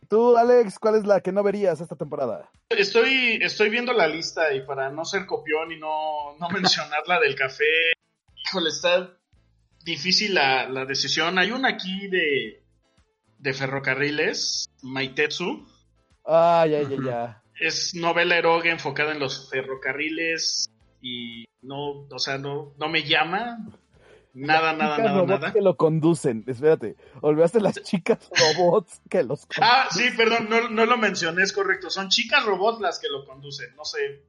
Tú, 0.10 0.36
Alex, 0.38 0.80
¿cuál 0.80 0.96
es 0.96 1.06
la 1.06 1.22
que 1.22 1.32
no 1.32 1.44
verías 1.44 1.80
esta 1.80 1.96
temporada? 1.96 2.50
Estoy, 2.70 3.40
estoy 3.42 3.70
viendo 3.70 3.94
la 3.94 4.08
lista 4.08 4.54
y 4.54 4.62
para 4.66 4.90
no 4.92 5.06
ser 5.06 5.26
copión 5.26 5.72
y 5.72 5.80
no, 5.80 6.36
no 6.40 6.50
mencionar 6.50 7.00
la 7.08 7.20
del 7.22 7.36
café, 7.36 7.64
híjole, 8.46 8.70
está 8.70 9.18
difícil 9.84 10.34
la, 10.34 10.68
la 10.70 10.86
decisión. 10.86 11.38
Hay 11.40 11.52
una 11.52 11.70
aquí 11.70 12.08
de, 12.08 12.64
de 13.40 13.54
ferrocarriles, 13.54 14.70
Maitetsu. 14.82 15.68
Ah, 16.26 16.66
ya, 16.70 16.82
ya, 16.82 16.98
ya. 17.06 17.44
Es 17.60 17.94
novela 17.94 18.38
eroge 18.38 18.70
enfocada 18.70 19.12
en 19.12 19.20
los 19.20 19.50
ferrocarriles 19.50 20.70
y 21.02 21.46
no, 21.62 22.08
o 22.10 22.20
sea, 22.20 22.38
no, 22.38 22.74
no 22.78 22.90
me 22.90 23.04
llama. 23.04 23.60
Nada, 24.36 24.74
nada, 24.74 24.98
nada, 24.98 25.20
robots 25.20 25.42
nada. 25.42 25.54
que 25.54 25.62
lo 25.62 25.78
conducen. 25.78 26.44
Espérate, 26.48 26.96
olvidaste 27.22 27.62
las 27.62 27.82
chicas 27.84 28.18
robots 28.32 29.00
que 29.08 29.22
los 29.22 29.46
conducen. 29.46 29.64
Ah, 29.64 29.88
sí, 29.92 30.10
perdón, 30.18 30.48
no, 30.50 30.70
no 30.70 30.86
lo 30.88 30.98
mencioné, 30.98 31.44
es 31.44 31.54
correcto. 31.54 31.92
Son 31.92 32.10
chicas 32.10 32.44
robots 32.44 32.82
las 32.82 33.00
que 33.00 33.10
lo 33.10 33.26
conducen, 33.26 33.76
no 33.76 33.86
sé. 33.86 34.24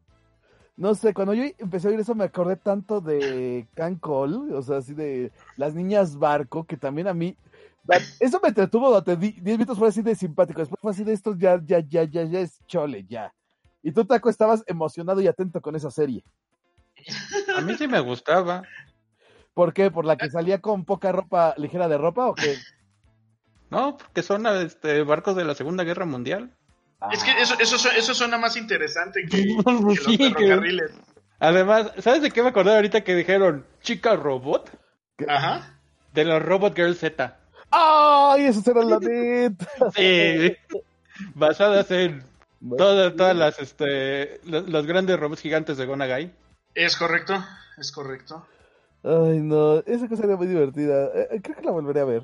No 0.76 0.94
sé, 0.94 1.14
cuando 1.14 1.34
yo 1.34 1.44
empecé 1.58 1.86
a 1.86 1.90
oír 1.90 2.00
eso 2.00 2.14
me 2.14 2.24
acordé 2.24 2.56
tanto 2.56 3.00
de 3.00 3.68
Can 3.74 3.96
Cole, 3.96 4.52
o 4.54 4.62
sea, 4.62 4.78
así 4.78 4.92
de 4.92 5.30
las 5.56 5.74
niñas 5.74 6.18
barco, 6.18 6.64
que 6.64 6.76
también 6.76 7.06
a 7.06 7.14
mí, 7.14 7.36
eso 8.18 8.40
me 8.42 8.48
entretuvo 8.48 8.88
durante 8.88 9.16
10 9.16 9.42
minutos, 9.42 9.78
fue 9.78 9.88
así 9.88 10.02
de 10.02 10.16
simpático, 10.16 10.60
después 10.60 10.80
fue 10.80 10.90
así 10.90 11.04
de 11.04 11.12
esto, 11.12 11.36
ya, 11.36 11.60
ya, 11.64 11.78
ya, 11.78 12.02
ya, 12.04 12.24
ya 12.24 12.40
es 12.40 12.60
chole, 12.66 13.04
ya. 13.08 13.32
Y 13.82 13.92
tú, 13.92 14.04
Taco, 14.04 14.30
estabas 14.30 14.64
emocionado 14.66 15.20
y 15.20 15.28
atento 15.28 15.60
con 15.60 15.76
esa 15.76 15.90
serie. 15.90 16.24
A 17.56 17.60
mí 17.60 17.74
sí 17.74 17.86
me 17.86 18.00
gustaba. 18.00 18.62
¿Por 19.52 19.72
qué? 19.72 19.90
¿Por 19.90 20.04
la 20.06 20.16
que 20.16 20.30
salía 20.30 20.60
con 20.60 20.84
poca 20.84 21.12
ropa, 21.12 21.54
ligera 21.58 21.86
de 21.86 21.98
ropa 21.98 22.26
o 22.26 22.34
qué? 22.34 22.56
No, 23.70 23.96
porque 23.96 24.22
son 24.22 24.46
este, 24.46 25.02
barcos 25.02 25.36
de 25.36 25.44
la 25.44 25.54
Segunda 25.54 25.84
Guerra 25.84 26.06
Mundial. 26.06 26.56
Es 27.12 27.22
que 27.24 27.30
eso, 27.40 27.54
eso, 27.58 27.78
su- 27.78 27.88
eso 27.88 28.14
suena 28.14 28.38
más 28.38 28.56
interesante 28.56 29.22
que, 29.28 29.42
que 29.44 29.56
Pues 29.62 29.80
los 29.80 29.98
ferrocarriles. 30.16 30.90
Además, 31.40 31.92
¿sabes 31.98 32.22
de 32.22 32.30
qué 32.30 32.42
me 32.42 32.48
acordé 32.50 32.74
ahorita 32.74 33.02
que 33.02 33.14
dijeron 33.14 33.66
chica 33.82 34.16
robot? 34.16 34.70
Ajá. 35.28 35.78
De 36.12 36.24
la 36.24 36.38
Robot 36.38 36.74
Girl 36.76 36.94
Z. 36.94 37.36
¡Ay, 37.70 38.44
eso 38.46 38.60
será 38.62 38.82
la 38.84 38.98
neta! 39.00 39.66
Sí. 39.94 40.56
Basadas 41.34 41.90
en 41.90 42.22
todas, 42.76 43.14
todas 43.16 43.36
las, 43.36 43.58
este, 43.58 44.40
los, 44.44 44.68
los 44.68 44.86
grandes 44.86 45.18
robots 45.18 45.40
gigantes 45.42 45.76
de 45.76 45.86
Gonagai. 45.86 46.32
Es 46.74 46.96
correcto, 46.96 47.44
es 47.78 47.92
correcto. 47.92 48.46
Ay, 49.02 49.38
no, 49.40 49.78
esa 49.86 50.08
cosa 50.08 50.24
era 50.24 50.36
muy 50.36 50.46
divertida. 50.46 51.06
Eh, 51.14 51.28
eh, 51.32 51.40
creo 51.42 51.56
que 51.56 51.62
la 51.62 51.72
volveré 51.72 52.00
a 52.00 52.04
ver. 52.04 52.22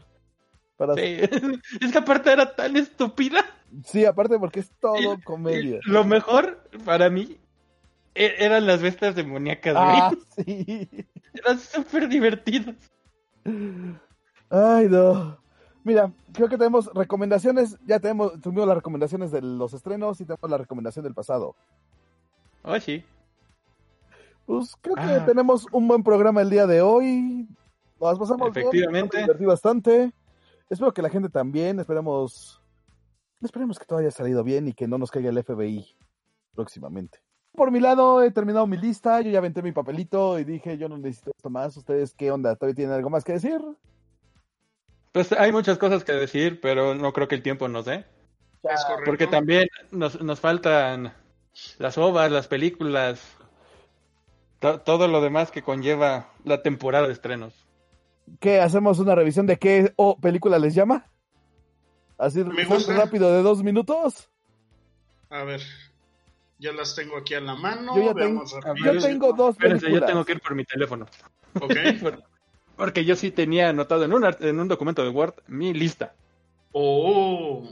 Para... 0.80 0.94
Sí. 0.94 1.18
Sí. 1.30 1.60
Es 1.82 1.92
que 1.92 1.98
aparte 1.98 2.32
era 2.32 2.56
tan 2.56 2.74
estúpida. 2.74 3.44
aparte 4.08 4.38
porque 4.38 4.60
es 4.60 4.70
todo 4.80 4.96
Y- 5.14 5.20
comedia. 5.22 5.78
y 5.84 5.90
Lo 5.90 6.04
mejor 6.04 6.58
para 6.86 7.10
mí 7.10 7.36
e- 8.14 8.34
eran 8.38 8.66
las 8.66 8.80
bestias 8.80 9.14
demoníacas, 9.14 9.74
güey. 9.74 9.86
Ah, 10.00 10.10
sí. 10.36 10.88
Eran 11.34 11.58
súper 11.60 12.08
divertidas. 12.08 12.74
Ay, 14.48 14.88
no. 14.88 15.38
Mira, 15.84 16.10
creo 16.32 16.48
que 16.48 16.56
tenemos 16.56 16.90
recomendaciones. 16.94 17.76
Ya 17.86 18.00
tenemos, 18.00 18.40
tuvimos 18.40 18.66
las 18.66 18.76
recomendaciones 18.76 19.30
de 19.30 19.42
los 19.42 19.74
estrenos 19.74 20.18
y 20.22 20.24
tenemos 20.24 20.50
la 20.50 20.56
recomendación 20.58 21.02
del 21.04 21.14
pasado. 21.14 21.54
Oh, 22.62 22.80
sí. 22.80 23.04
Pues 24.46 24.74
creo 24.80 24.94
que 24.96 25.02
Ah. 25.02 25.26
tenemos 25.26 25.66
un 25.72 25.86
buen 25.86 26.02
programa 26.02 26.40
el 26.40 26.48
día 26.48 26.66
de 26.66 26.80
hoy. 26.80 27.46
Nos 28.00 28.18
pasamos 28.18 28.50
bien, 28.54 28.66
Efectivamente. 28.66 29.16
me 29.18 29.22
divertí 29.24 29.44
bastante. 29.44 30.12
Espero 30.70 30.94
que 30.94 31.02
la 31.02 31.10
gente 31.10 31.28
también. 31.28 31.78
Esperemos, 31.80 32.62
esperemos 33.42 33.78
que 33.78 33.84
todo 33.84 33.98
haya 33.98 34.10
salido 34.10 34.42
bien 34.44 34.68
y 34.68 34.72
que 34.72 34.86
no 34.88 34.96
nos 34.98 35.10
caiga 35.10 35.28
el 35.30 35.42
FBI 35.42 35.84
próximamente. 36.54 37.18
Por 37.52 37.70
mi 37.72 37.80
lado, 37.80 38.22
he 38.22 38.30
terminado 38.30 38.66
mi 38.66 38.76
lista. 38.76 39.20
Yo 39.20 39.30
ya 39.30 39.38
aventé 39.38 39.60
mi 39.62 39.72
papelito 39.72 40.38
y 40.38 40.44
dije, 40.44 40.78
yo 40.78 40.88
no 40.88 40.96
necesito 40.96 41.32
esto 41.36 41.50
más. 41.50 41.76
¿Ustedes 41.76 42.14
qué 42.14 42.30
onda? 42.30 42.54
¿Todavía 42.54 42.76
tienen 42.76 42.94
algo 42.94 43.10
más 43.10 43.24
que 43.24 43.32
decir? 43.32 43.60
Pues 45.12 45.32
hay 45.32 45.50
muchas 45.50 45.76
cosas 45.76 46.04
que 46.04 46.12
decir, 46.12 46.60
pero 46.60 46.94
no 46.94 47.12
creo 47.12 47.26
que 47.26 47.34
el 47.34 47.42
tiempo 47.42 47.66
nos 47.66 47.84
dé. 47.86 48.04
Porque 49.04 49.26
también 49.26 49.68
nos, 49.90 50.22
nos 50.22 50.38
faltan 50.38 51.12
las 51.78 51.98
ovas, 51.98 52.30
las 52.30 52.46
películas, 52.46 53.20
to- 54.60 54.80
todo 54.82 55.08
lo 55.08 55.20
demás 55.20 55.50
que 55.50 55.62
conlleva 55.62 56.28
la 56.44 56.62
temporada 56.62 57.08
de 57.08 57.12
estrenos. 57.14 57.66
¿Qué? 58.38 58.60
¿Hacemos 58.60 58.98
una 58.98 59.14
revisión 59.14 59.46
de 59.46 59.58
qué 59.58 59.92
o 59.96 60.18
película 60.18 60.58
les 60.58 60.74
llama? 60.74 61.06
Así 62.16 62.44
Me 62.44 62.64
gusta. 62.64 62.94
rápido 62.94 63.32
de 63.32 63.42
dos 63.42 63.62
minutos. 63.62 64.28
A 65.30 65.42
ver, 65.44 65.60
ya 66.58 66.72
las 66.72 66.94
tengo 66.94 67.16
aquí 67.16 67.34
a 67.34 67.40
la 67.40 67.54
mano. 67.54 67.96
Yo 67.96 68.02
ya 68.04 68.14
tengo- 68.14 68.44
rápido. 68.62 68.92
yo 68.94 69.00
tengo 69.00 69.32
dos 69.32 69.50
Espérense, 69.52 69.86
yo 69.86 69.88
películas. 69.88 70.10
tengo 70.10 70.24
que 70.24 70.32
ir 70.32 70.40
por 70.40 70.54
mi 70.54 70.64
teléfono. 70.64 71.06
Ok. 71.60 71.72
Porque 72.76 73.04
yo 73.04 73.14
sí 73.16 73.30
tenía 73.30 73.68
anotado 73.68 74.04
en 74.04 74.12
un, 74.14 74.24
en 74.40 74.58
un 74.60 74.68
documento 74.68 75.02
de 75.02 75.10
Word 75.10 75.34
mi 75.48 75.74
lista. 75.74 76.14
Oh. 76.72 77.68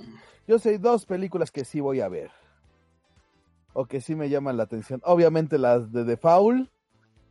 Yo 0.47 0.59
sé 0.59 0.79
dos 0.79 1.07
películas 1.07 1.51
que 1.51 1.65
sí 1.65 1.81
voy 1.81 2.01
a 2.01 2.09
ver. 2.09 2.31
O 3.73 3.87
que 3.87 4.01
sí 4.01 4.15
me 4.15 4.29
llaman 4.29 4.57
la 4.57 4.65
atención. 4.65 5.01
Obviamente 5.05 5.57
las 5.59 5.93
de 5.93 6.05
The 6.05 6.17
Foul. 6.17 6.71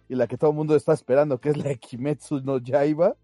Y 0.10 0.16
la 0.16 0.28
que 0.28 0.38
todo 0.38 0.52
el 0.52 0.56
mundo 0.56 0.76
está 0.76 0.94
esperando, 0.94 1.40
que 1.40 1.50
es 1.50 1.58
la 1.58 1.66
de 1.66 1.78
Kimetsu 1.78 2.42
no 2.42 2.60
Yaiba. 2.60 3.16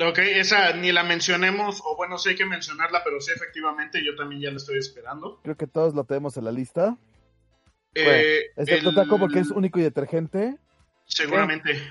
Ok, 0.00 0.18
esa 0.18 0.72
ni 0.74 0.92
la 0.92 1.02
mencionemos, 1.02 1.82
o 1.84 1.96
bueno, 1.96 2.18
sí 2.18 2.28
hay 2.30 2.36
que 2.36 2.46
mencionarla, 2.46 3.02
pero 3.02 3.20
sí, 3.20 3.32
efectivamente, 3.34 4.04
yo 4.04 4.14
también 4.14 4.40
ya 4.42 4.50
la 4.50 4.58
estoy 4.58 4.78
esperando. 4.78 5.40
Creo 5.42 5.56
que 5.56 5.66
todos 5.66 5.94
lo 5.94 6.04
tenemos 6.04 6.36
en 6.36 6.44
la 6.44 6.52
lista. 6.52 6.96
Eh, 7.94 8.52
Excepto 8.56 8.90
el- 8.90 8.94
Taco 8.94 9.18
porque 9.18 9.40
es 9.40 9.50
único 9.50 9.80
y 9.80 9.82
detergente. 9.82 10.56
Seguramente. 11.06 11.82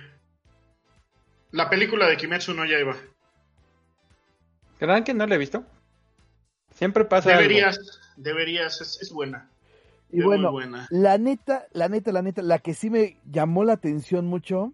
La 1.51 1.69
película 1.69 2.07
de 2.07 2.15
Kimetsu 2.17 2.53
no 2.53 2.65
Yaiba. 2.65 2.95
¿Crean 4.77 5.03
que 5.03 5.13
no 5.13 5.25
la 5.25 5.35
he 5.35 5.39
visto? 5.39 5.65
Siempre 6.73 7.03
pasa 7.03 7.29
algo. 7.31 7.41
Deberías, 7.41 7.79
deberías, 8.15 8.79
es, 8.79 9.01
es 9.01 9.11
buena. 9.11 9.49
Y 10.10 10.22
bueno, 10.22 10.53
la 10.89 11.18
neta, 11.18 11.68
la 11.74 11.89
neta, 11.89 12.12
la 12.12 12.22
neta, 12.22 12.41
la 12.41 12.60
que 12.60 12.74
sí 12.74 12.89
me 12.89 13.20
llamó 13.26 13.64
la 13.64 13.74
atención 13.74 14.26
mucho. 14.26 14.74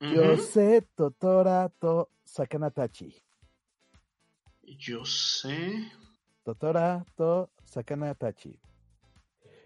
Yo 0.00 0.36
sé 0.36 0.82
Totora 0.94 1.68
to 1.80 2.10
Sakanatachi. 2.24 3.14
Yo 4.78 5.04
sé. 5.04 5.90
Totora 6.42 7.04
to 7.16 7.50
Sakanatachi. 7.64 8.58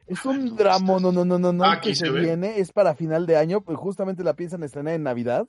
Es 0.07 0.25
un 0.27 0.47
¿dónde 0.49 0.63
drama, 0.65 0.97
estás? 0.97 1.03
no, 1.03 1.13
no, 1.13 1.25
no, 1.25 1.39
no, 1.39 1.53
no, 1.53 1.65
Ah, 1.65 1.73
aquí 1.73 1.91
que 1.91 1.95
se, 1.95 2.11
viene, 2.11 2.59
es 2.59 2.73
para 2.73 2.95
final 2.95 3.27
de 3.27 3.37
año, 3.37 3.61
pues 3.63 3.79
justamente 3.79 4.23
la 4.25 4.35
piensan 4.35 4.63
estrenar 4.63 4.95
en 4.95 5.05
Navidad. 5.05 5.49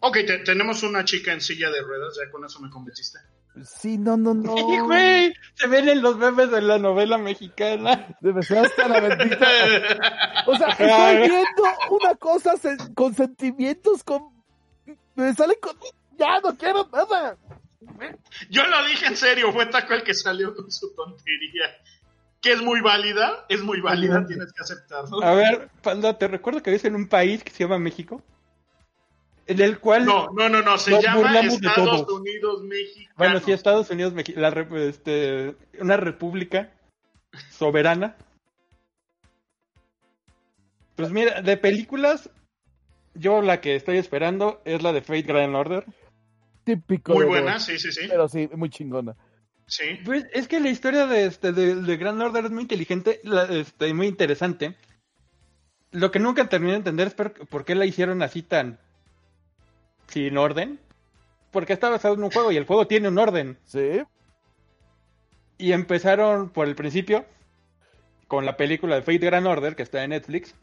Ok, 0.00 0.18
te- 0.26 0.38
tenemos 0.38 0.82
una 0.82 1.04
chica 1.04 1.32
en 1.32 1.40
silla 1.40 1.70
de 1.70 1.82
ruedas, 1.82 2.16
ya 2.16 2.30
con 2.30 2.44
eso 2.44 2.60
me 2.60 2.70
convenciste. 2.70 3.18
Sí, 3.64 3.98
no, 3.98 4.16
no, 4.16 4.34
no. 4.34 4.56
Sí, 4.56 4.78
güey, 4.80 5.34
se 5.54 5.66
ven 5.66 5.88
en 5.88 6.00
los 6.00 6.16
memes 6.16 6.50
de 6.50 6.60
la 6.62 6.78
novela 6.78 7.18
mexicana. 7.18 8.06
Debe 8.20 8.42
ser 8.42 8.58
hasta 8.66 8.86
la 8.88 9.00
bendita. 9.00 9.46
O 10.46 10.54
sea, 10.56 10.68
estoy 10.78 11.16
viendo 11.28 11.62
una 11.90 12.14
cosa 12.14 12.56
se- 12.56 12.76
con 12.94 13.14
sentimientos, 13.14 14.04
con. 14.04 14.22
Me 15.16 15.34
sale 15.34 15.58
con. 15.58 15.76
Ya 16.16 16.38
no 16.42 16.56
quiero 16.56 16.88
nada. 16.92 17.36
Yo 18.50 18.64
lo 18.66 18.84
dije 18.86 19.06
en 19.06 19.16
serio, 19.16 19.52
fue 19.52 19.66
Taco 19.66 19.94
el 19.94 20.02
que 20.04 20.14
salió 20.14 20.54
con 20.54 20.70
su 20.70 20.94
tontería. 20.94 21.64
Que 22.40 22.52
es 22.52 22.62
muy 22.62 22.80
válida, 22.80 23.44
es 23.48 23.62
muy 23.62 23.80
válida, 23.80 24.24
tienes 24.24 24.52
que 24.52 24.62
aceptarlo. 24.62 25.20
A 25.24 25.34
ver, 25.34 25.70
Panda, 25.82 26.16
te 26.16 26.28
recuerdo 26.28 26.62
que 26.62 26.70
vives 26.70 26.84
en 26.84 26.94
un 26.94 27.08
país 27.08 27.42
que 27.42 27.50
se 27.50 27.64
llama 27.64 27.78
México. 27.80 28.22
En 29.48 29.60
el 29.62 29.78
cual. 29.80 30.04
No, 30.04 30.28
no, 30.30 30.48
no, 30.48 30.60
no, 30.62 30.76
se 30.78 31.00
llama 31.02 31.40
Estados. 31.40 32.06
Unidos 32.08 32.62
México. 32.64 33.10
Bueno, 33.16 33.40
sí, 33.40 33.50
Estados 33.52 33.88
Unidos, 33.90 34.14
rep- 34.14 34.76
este, 34.76 35.56
una 35.80 35.96
república 35.96 36.70
soberana. 37.50 38.14
Pues 40.96 41.10
mira, 41.10 41.40
de 41.40 41.56
películas, 41.56 42.28
yo 43.14 43.40
la 43.40 43.60
que 43.60 43.74
estoy 43.74 43.98
esperando 43.98 44.60
es 44.64 44.82
la 44.82 44.92
de 44.92 45.00
Fate 45.00 45.22
Grand 45.22 45.54
Order. 45.54 45.86
Típico. 46.64 47.14
Muy 47.14 47.24
buena, 47.24 47.58
sí, 47.58 47.78
sí, 47.78 47.90
sí. 47.90 48.06
Pero 48.08 48.28
sí, 48.28 48.50
muy 48.54 48.68
chingona. 48.68 49.16
Sí. 49.66 49.84
Pues 50.04 50.26
es 50.32 50.46
que 50.46 50.60
la 50.60 50.68
historia 50.70 51.06
de 51.06 51.24
este 51.26 51.52
de, 51.52 51.76
de 51.76 51.96
Grand 51.96 52.20
Order 52.20 52.44
es 52.46 52.50
muy 52.50 52.62
inteligente, 52.62 53.20
la- 53.22 53.44
este, 53.44 53.94
muy 53.94 54.08
interesante. 54.08 54.76
Lo 55.90 56.10
que 56.10 56.18
nunca 56.18 56.46
terminé 56.50 56.72
de 56.72 56.78
entender 56.78 57.06
es 57.06 57.14
por, 57.14 57.32
por 57.48 57.64
qué 57.64 57.74
la 57.74 57.86
hicieron 57.86 58.22
así 58.22 58.42
tan 58.42 58.78
sin 60.08 60.36
orden. 60.36 60.78
Porque 61.50 61.72
está 61.72 61.88
basado 61.88 62.14
en 62.14 62.24
un 62.24 62.30
juego 62.30 62.52
y 62.52 62.56
el 62.56 62.66
juego 62.66 62.86
tiene 62.86 63.08
un 63.08 63.18
orden. 63.18 63.56
Sí. 63.64 64.02
Y 65.56 65.72
empezaron 65.72 66.50
por 66.50 66.68
el 66.68 66.74
principio 66.74 67.24
con 68.26 68.44
la 68.44 68.56
película 68.56 68.96
de 68.96 69.02
Fate 69.02 69.18
Grand 69.18 69.46
Order 69.46 69.74
que 69.74 69.82
está 69.82 70.04
en 70.04 70.10
Netflix. 70.10 70.54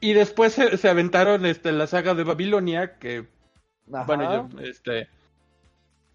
Y 0.00 0.12
después 0.14 0.54
se, 0.54 0.76
se 0.78 0.88
aventaron 0.88 1.44
este, 1.44 1.72
la 1.72 1.86
saga 1.86 2.14
de 2.14 2.24
Babilonia 2.24 2.98
que 2.98 3.26
Ajá. 3.92 4.04
Bueno, 4.04 4.50
yo, 4.52 4.60
este, 4.60 5.08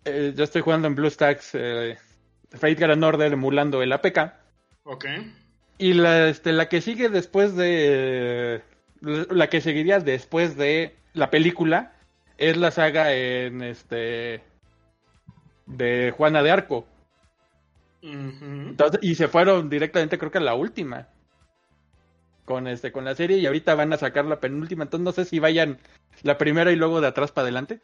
eh, 0.06 0.34
yo 0.36 0.44
estoy 0.44 0.62
jugando 0.62 0.88
en 0.88 0.96
BlueStacks 0.96 1.52
eh, 1.54 1.98
Fate 2.52 2.76
Grand 2.76 3.04
Order 3.04 3.34
emulando 3.34 3.82
el 3.82 3.92
APK. 3.92 4.34
Ok. 4.84 5.06
Y 5.78 5.94
la, 5.94 6.30
este, 6.30 6.54
la 6.54 6.70
que 6.70 6.82
sigue 6.82 7.10
después 7.10 7.56
de... 7.56 8.62
La 9.02 9.50
que 9.50 9.60
seguiría 9.60 10.00
después 10.00 10.56
de 10.56 10.96
la 11.14 11.30
película 11.30 11.94
es 12.38 12.58
la 12.58 12.72
saga 12.72 13.14
en 13.14 13.62
este... 13.62 14.44
De 15.66 16.14
Juana 16.18 16.44
de 16.44 16.52
Arco. 16.52 16.86
Entonces, 18.02 19.00
y 19.02 19.16
se 19.16 19.30
fueron 19.30 19.70
directamente 19.70 20.18
creo 20.18 20.30
que 20.30 20.40
a 20.40 20.42
la 20.42 20.56
última. 20.56 21.08
Con 22.44 22.68
este, 22.68 22.92
con 22.92 23.06
la 23.06 23.16
serie 23.16 23.38
y 23.38 23.46
ahorita 23.46 23.74
van 23.76 23.94
a 23.94 23.98
sacar 23.98 24.26
la 24.26 24.42
penúltima. 24.42 24.84
Entonces 24.84 25.06
no 25.06 25.12
sé 25.14 25.24
si 25.24 25.40
vayan 25.40 25.80
la 26.22 26.38
primera 26.38 26.72
y 26.72 26.76
luego 26.76 27.00
de 27.00 27.08
atrás 27.08 27.32
para 27.32 27.46
adelante. 27.46 27.80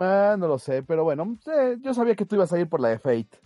Ah, 0.00 0.36
no 0.38 0.48
lo 0.48 0.58
sé, 0.58 0.82
pero 0.82 1.04
bueno. 1.04 1.38
yo 1.80 1.94
sabía 1.94 2.16
que 2.16 2.24
tú 2.24 2.34
ibas 2.36 2.52
a 2.52 2.58
ir 2.58 2.68
por 2.68 2.80
la 2.80 2.88
de 2.88 2.98
Fate. 2.98 3.40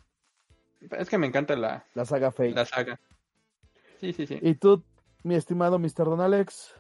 Es 0.91 1.09
que 1.09 1.19
me 1.19 1.27
encanta 1.27 1.57
la, 1.57 1.85
La 1.95 2.05
saga 2.05 2.31
Fate. 2.31 2.53
la 2.53 2.65
saga. 2.65 2.99
Sí, 4.01 4.13
sí, 4.13 4.27
sí. 4.27 4.39
Y 4.41 4.55
tú, 4.55 4.83
mi 5.23 5.35
estimado 5.35 5.79
Mr. 5.79 6.05
Don 6.07 6.21
Alex. 6.21 6.75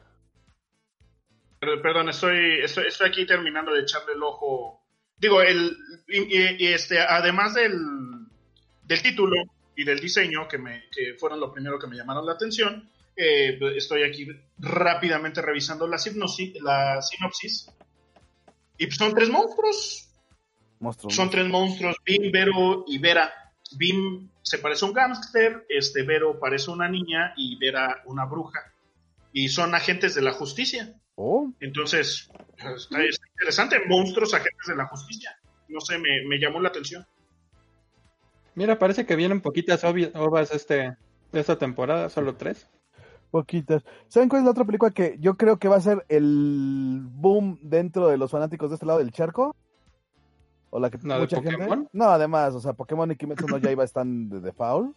Per- 1.62 1.80
Perdón, 1.80 2.08
estoy, 2.08 2.58
estoy, 2.60 2.86
estoy 2.88 3.08
aquí 3.08 3.24
terminando 3.24 3.72
de 3.72 3.82
echarle 3.82 4.14
el 4.14 4.22
ojo. 4.24 4.82
Digo, 5.16 5.40
el, 5.42 5.76
y, 6.08 6.64
y- 6.64 6.72
este, 6.72 6.98
además 7.00 7.54
del, 7.54 7.72
del 8.82 9.00
título 9.00 9.36
y 9.76 9.84
del 9.84 10.00
diseño, 10.00 10.48
que, 10.48 10.58
me, 10.58 10.84
que 10.90 11.14
fueron 11.14 11.38
lo 11.38 11.52
primero 11.52 11.78
que 11.78 11.86
me 11.86 11.94
llamaron 11.96 12.26
la 12.26 12.32
atención, 12.32 12.90
eh, 13.16 13.60
estoy 13.76 14.02
aquí 14.02 14.26
rápidamente 14.58 15.40
revisando 15.40 15.86
la, 15.86 15.98
sinopsis, 15.98 16.60
la 16.60 17.00
sinopsis. 17.00 17.70
Y 18.78 18.90
son 18.90 19.14
tres 19.14 19.28
monstruos. 19.30 20.08
Monstruos. 20.80 21.14
Son 21.14 21.30
tres 21.30 21.46
monstruos, 21.46 21.94
Bim, 22.04 22.32
Vero 22.32 22.84
y 22.88 22.98
Vera. 22.98 23.32
Bim 23.76 24.30
se 24.42 24.58
parece 24.58 24.84
a 24.84 24.88
un 24.88 24.94
gángster, 24.94 25.64
este 25.68 26.02
Vero 26.02 26.40
parece 26.40 26.72
una 26.72 26.88
niña 26.88 27.34
y 27.36 27.56
Vera 27.56 28.02
una 28.06 28.24
bruja. 28.24 28.58
Y 29.32 29.48
son 29.48 29.76
agentes 29.76 30.16
de 30.16 30.22
la 30.22 30.32
justicia. 30.32 30.92
Oh, 31.14 31.50
Entonces, 31.60 32.30
está, 32.56 33.02
está 33.02 33.26
interesante. 33.34 33.76
Monstruos, 33.86 34.34
agentes 34.34 34.66
de 34.66 34.76
la 34.76 34.86
justicia. 34.86 35.30
No 35.68 35.80
sé, 35.80 35.98
me, 35.98 36.24
me 36.26 36.38
llamó 36.38 36.60
la 36.60 36.68
atención. 36.70 37.06
Mira, 38.54 38.78
parece 38.78 39.06
que 39.06 39.16
vienen 39.16 39.40
poquitas 39.40 39.82
ovas 39.84 40.50
este, 40.52 40.96
de 41.32 41.40
esta 41.40 41.56
temporada, 41.56 42.08
solo 42.10 42.34
tres. 42.36 42.68
poquitas. 43.30 43.82
¿Saben 44.08 44.28
cuál 44.28 44.40
es 44.40 44.44
la 44.44 44.50
otra 44.50 44.64
película 44.64 44.90
que 44.90 45.16
yo 45.20 45.36
creo 45.36 45.58
que 45.58 45.68
va 45.68 45.76
a 45.76 45.80
ser 45.80 46.04
el 46.08 47.00
boom 47.02 47.58
dentro 47.62 48.08
de 48.08 48.18
los 48.18 48.30
fanáticos 48.30 48.68
de 48.70 48.74
este 48.74 48.86
lado 48.86 48.98
del 48.98 49.10
charco? 49.12 49.54
¿O 50.70 50.78
la 50.80 50.90
que 50.90 50.98
¿La 51.02 51.14
de 51.14 51.20
mucha 51.20 51.36
Pokémon? 51.36 51.68
gente? 51.68 51.88
No, 51.92 52.04
además, 52.10 52.54
o 52.54 52.60
sea, 52.60 52.72
Pokémon 52.74 53.10
y 53.10 53.16
Kimetsu 53.16 53.46
no 53.46 53.58
Yaiba 53.58 53.84
están 53.84 54.28
de 54.28 54.40
default. 54.40 54.94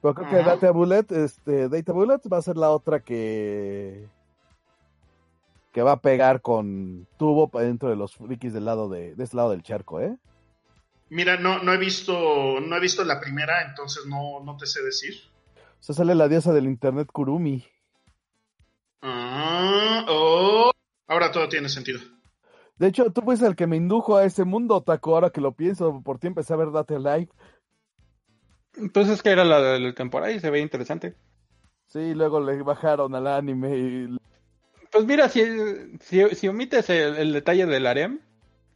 Pero 0.00 0.14
creo 0.14 0.28
que. 0.30 0.36
Data 0.42 0.70
Bullet, 0.70 1.06
este, 1.10 1.68
Data 1.68 1.92
Bullet 1.92 2.20
va 2.32 2.38
a 2.38 2.42
ser 2.42 2.56
la 2.56 2.70
otra 2.70 3.00
que 3.00 4.06
que 5.72 5.82
va 5.82 5.92
a 5.92 6.00
pegar 6.00 6.42
con 6.42 7.06
tubo 7.18 7.48
pa- 7.48 7.62
dentro 7.62 7.88
de 7.88 7.96
los 7.96 8.14
frikis 8.14 8.52
del 8.52 8.66
lado 8.66 8.88
de, 8.88 9.14
de 9.14 9.24
este 9.24 9.36
lado 9.36 9.50
del 9.50 9.62
charco, 9.62 10.00
¿eh? 10.00 10.16
Mira, 11.08 11.36
no, 11.36 11.62
no 11.62 11.72
he 11.72 11.78
visto, 11.78 12.60
no 12.60 12.76
he 12.76 12.80
visto 12.80 13.04
la 13.04 13.20
primera, 13.20 13.66
entonces 13.68 14.04
no, 14.06 14.40
no 14.44 14.56
te 14.56 14.66
sé 14.66 14.82
decir. 14.82 15.14
O 15.56 15.82
sea, 15.82 15.94
sale 15.94 16.14
la 16.14 16.28
diosa 16.28 16.52
del 16.52 16.66
internet 16.66 17.08
Kurumi. 17.12 17.64
Ah, 19.02 20.06
oh. 20.08 20.70
Ahora 21.08 21.30
todo 21.32 21.48
tiene 21.48 21.68
sentido. 21.68 22.00
De 22.76 22.86
hecho, 22.86 23.10
tú 23.12 23.20
fuiste 23.22 23.46
el 23.46 23.56
que 23.56 23.66
me 23.66 23.76
indujo 23.76 24.16
a 24.16 24.24
ese 24.24 24.44
mundo, 24.44 24.82
Taco, 24.82 25.14
ahora 25.14 25.30
que 25.30 25.40
lo 25.40 25.52
pienso, 25.52 26.00
por 26.02 26.18
ti 26.18 26.28
empecé 26.28 26.52
a 26.54 26.56
ver 26.56 26.70
Data 26.70 26.98
Live. 26.98 27.28
Entonces, 28.76 29.22
que 29.22 29.30
era 29.30 29.44
la 29.44 29.78
la 29.78 29.92
temporada 29.92 30.32
y 30.32 30.40
se 30.40 30.50
ve 30.50 30.60
interesante. 30.60 31.14
Sí, 31.88 32.14
luego 32.14 32.40
le 32.40 32.62
bajaron 32.62 33.14
al 33.14 33.26
anime 33.26 33.76
y... 33.76 34.16
Pues 34.92 35.06
mira, 35.06 35.28
si, 35.28 35.42
si, 36.00 36.22
si 36.34 36.48
omites 36.48 36.88
el, 36.90 37.16
el 37.16 37.32
detalle 37.32 37.66
del 37.66 37.86
harem, 37.86 38.20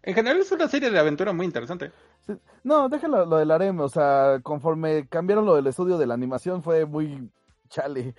en 0.02 0.14
general 0.14 0.40
es 0.40 0.50
una 0.50 0.66
serie 0.66 0.90
de 0.90 0.98
aventura 0.98 1.32
muy 1.32 1.44
interesante. 1.44 1.92
sí, 2.26 2.32
No, 2.64 2.88
déjalo 2.88 3.26
lo 3.26 3.36
del 3.36 3.50
harem, 3.50 3.78
o 3.80 3.88
sea, 3.88 4.40
conforme 4.42 5.06
cambiaron 5.08 5.44
lo 5.44 5.54
del 5.54 5.66
estudio 5.66 5.98
de 5.98 6.06
la 6.06 6.14
animación 6.14 6.62
fue 6.62 6.86
muy 6.86 7.30
chale. 7.68 8.14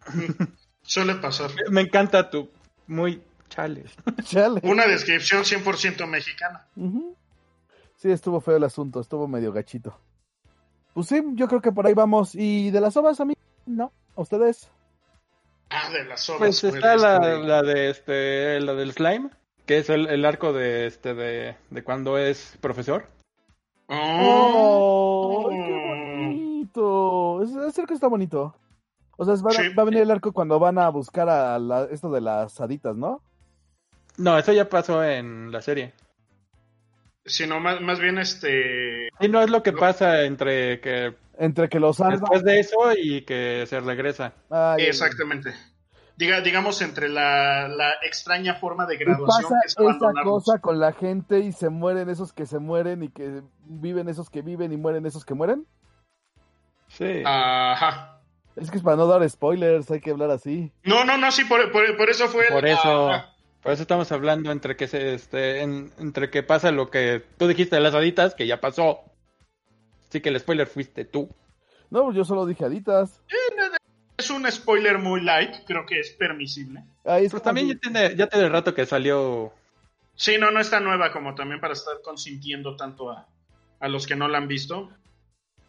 Suele 0.82 1.14
pasar. 1.16 1.50
Me 1.70 1.82
encanta 1.82 2.30
tu 2.30 2.48
muy 2.86 3.22
chale. 3.48 3.84
Chale. 4.24 4.60
Una 4.64 4.86
descripción 4.86 5.42
100% 5.44 6.06
mexicana. 6.06 6.66
Sí, 7.96 8.10
estuvo 8.10 8.40
feo 8.40 8.56
el 8.56 8.64
asunto, 8.64 9.00
estuvo 9.00 9.28
medio 9.28 9.52
gachito. 9.52 9.96
Pues 10.94 11.06
sí, 11.06 11.22
yo 11.34 11.46
creo 11.48 11.60
que 11.60 11.70
por 11.70 11.86
ahí 11.86 11.94
vamos. 11.94 12.34
¿Y 12.34 12.70
de 12.70 12.80
las 12.80 12.96
ovas 12.96 13.20
a 13.20 13.24
mí? 13.24 13.34
No, 13.66 13.92
¿a 14.16 14.22
ustedes? 14.22 14.70
Ah, 15.74 15.90
de 15.90 16.04
las 16.04 16.28
obras. 16.28 16.38
Pues 16.38 16.64
está 16.64 16.96
la, 16.96 17.18
la 17.38 17.62
de 17.62 17.90
este, 17.90 18.60
la 18.60 18.74
del 18.74 18.92
slime, 18.92 19.30
que 19.66 19.78
es 19.78 19.88
el, 19.90 20.06
el 20.08 20.24
arco 20.24 20.52
de 20.52 20.86
este 20.86 21.14
de, 21.14 21.56
de 21.70 21.82
cuando 21.84 22.18
es 22.18 22.58
profesor. 22.60 23.06
¡Oh! 23.88 25.44
Oh. 25.46 25.48
¡Qué 25.48 25.56
bonito! 25.88 27.42
Es, 27.42 27.50
es 27.50 27.74
cierto 27.74 27.88
que 27.88 27.94
está 27.94 28.08
bonito. 28.08 28.54
O 29.16 29.24
sea, 29.24 29.34
va, 29.42 29.50
a- 29.50 29.54
Sí. 29.54 29.68
va 29.74 29.82
a 29.82 29.86
venir 29.86 30.02
el 30.02 30.10
arco 30.10 30.32
cuando 30.32 30.58
van 30.58 30.78
a 30.78 30.88
buscar 30.88 31.28
a 31.28 31.58
la- 31.58 31.84
esto 31.90 32.10
de 32.10 32.20
las 32.20 32.60
haditas, 32.60 32.96
¿no? 32.96 33.22
No, 34.16 34.36
eso 34.38 34.52
ya 34.52 34.68
pasó 34.68 35.02
en 35.04 35.50
la 35.52 35.62
serie. 35.62 35.94
Sino 37.24 37.60
más, 37.60 37.80
más 37.80 38.00
bien 38.00 38.18
este. 38.18 39.08
Y 39.20 39.28
no 39.28 39.40
es 39.42 39.50
lo 39.50 39.62
que 39.62 39.72
pasa 39.72 40.22
entre 40.22 40.80
que 40.80 41.14
Entre 41.38 41.68
que 41.68 41.78
los 41.78 41.96
salva. 41.98 42.12
después 42.18 42.42
de 42.42 42.60
eso 42.60 42.76
y 43.00 43.22
que 43.22 43.64
se 43.68 43.78
regresa. 43.80 44.32
Ay, 44.50 44.84
Exactamente. 44.86 45.54
Diga, 46.16 46.40
digamos 46.42 46.82
entre 46.82 47.08
la, 47.08 47.68
la 47.68 47.94
extraña 48.02 48.54
forma 48.56 48.86
de 48.86 48.96
graduación 48.98 49.50
pasa 49.50 49.54
que 49.62 49.66
es 49.66 49.96
esa 49.96 50.22
cosa 50.22 50.58
con 50.60 50.78
la 50.78 50.92
gente 50.92 51.38
y 51.40 51.52
se 51.52 51.70
mueren 51.70 52.10
esos 52.10 52.32
que 52.34 52.44
se 52.44 52.58
mueren 52.58 53.02
y 53.02 53.08
que 53.08 53.42
viven 53.64 54.08
esos 54.08 54.28
que 54.28 54.42
viven 54.42 54.72
y 54.72 54.76
mueren 54.76 55.06
esos 55.06 55.24
que 55.24 55.34
mueren. 55.34 55.66
Sí. 56.88 57.22
Ajá. 57.24 58.20
Es 58.56 58.70
que 58.70 58.76
es 58.76 58.82
para 58.82 58.96
no 58.96 59.06
dar 59.06 59.26
spoilers, 59.28 59.90
hay 59.90 60.00
que 60.00 60.10
hablar 60.10 60.30
así. 60.30 60.70
No, 60.84 61.04
no, 61.04 61.16
no, 61.16 61.32
sí, 61.32 61.44
por, 61.44 61.72
por, 61.72 61.96
por 61.96 62.10
eso 62.10 62.28
fue. 62.28 62.46
el- 62.48 62.52
Por 62.52 62.66
eso, 62.66 63.10
Ajá. 63.10 63.31
Por 63.62 63.72
eso 63.72 63.82
estamos 63.82 64.10
hablando 64.12 64.50
entre 64.50 64.76
que 64.76 64.88
se 64.88 65.14
este 65.14 65.60
en- 65.62 65.92
entre 65.98 66.30
que 66.30 66.42
pasa 66.42 66.70
lo 66.72 66.90
que 66.90 67.22
tú 67.38 67.46
dijiste 67.48 67.76
de 67.76 67.82
las 67.82 67.94
haditas, 67.94 68.34
que 68.34 68.46
ya 68.46 68.60
pasó. 68.60 69.00
Así 70.08 70.20
que 70.20 70.28
el 70.30 70.38
spoiler 70.40 70.66
fuiste 70.66 71.04
tú. 71.04 71.28
No, 71.90 72.04
pues 72.04 72.16
yo 72.16 72.24
solo 72.24 72.44
dije 72.46 72.64
haditas. 72.64 73.20
Es 74.18 74.30
un 74.30 74.50
spoiler 74.50 74.98
muy 74.98 75.20
light, 75.22 75.64
creo 75.66 75.84
que 75.86 76.00
es 76.00 76.10
permisible. 76.10 76.82
Ahí 77.04 77.24
es 77.26 77.30
Pues 77.30 77.42
también 77.42 77.68
ya 77.68 77.74
tiene, 77.76 78.14
ya 78.16 78.26
tiene 78.26 78.48
rato 78.48 78.74
que 78.74 78.86
salió. 78.86 79.52
Sí, 80.14 80.36
no, 80.38 80.50
no 80.50 80.60
está 80.60 80.78
nueva 80.80 81.12
como 81.12 81.34
también 81.34 81.60
para 81.60 81.72
estar 81.72 82.00
consintiendo 82.02 82.76
tanto 82.76 83.10
a, 83.10 83.26
a 83.80 83.88
los 83.88 84.06
que 84.06 84.14
no 84.16 84.28
la 84.28 84.38
han 84.38 84.48
visto. 84.48 84.90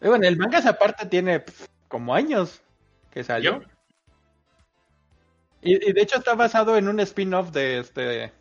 Eh, 0.00 0.08
bueno, 0.08 0.26
el 0.28 0.36
manga 0.36 0.58
esa 0.58 0.78
parte 0.78 1.06
tiene 1.06 1.42
como 1.88 2.14
años 2.14 2.60
que 3.10 3.24
salió. 3.24 3.62
Y, 5.64 5.90
y 5.90 5.92
de 5.92 6.02
hecho 6.02 6.18
está 6.18 6.34
basado 6.34 6.76
en 6.76 6.88
un 6.88 7.00
spin-off 7.00 7.50
de 7.50 7.78
este 7.78 8.32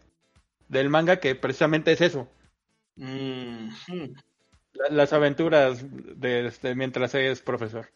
del 0.67 0.89
manga 0.89 1.17
que 1.17 1.35
precisamente 1.35 1.91
es 1.93 2.01
eso. 2.01 2.27
Mm, 2.95 3.69
hmm. 3.87 4.13
la- 4.73 4.89
las 4.91 5.13
aventuras 5.13 5.83
de 5.89 6.47
este 6.47 6.75
mientras 6.75 7.15
es 7.15 7.41
profesor. 7.41 7.87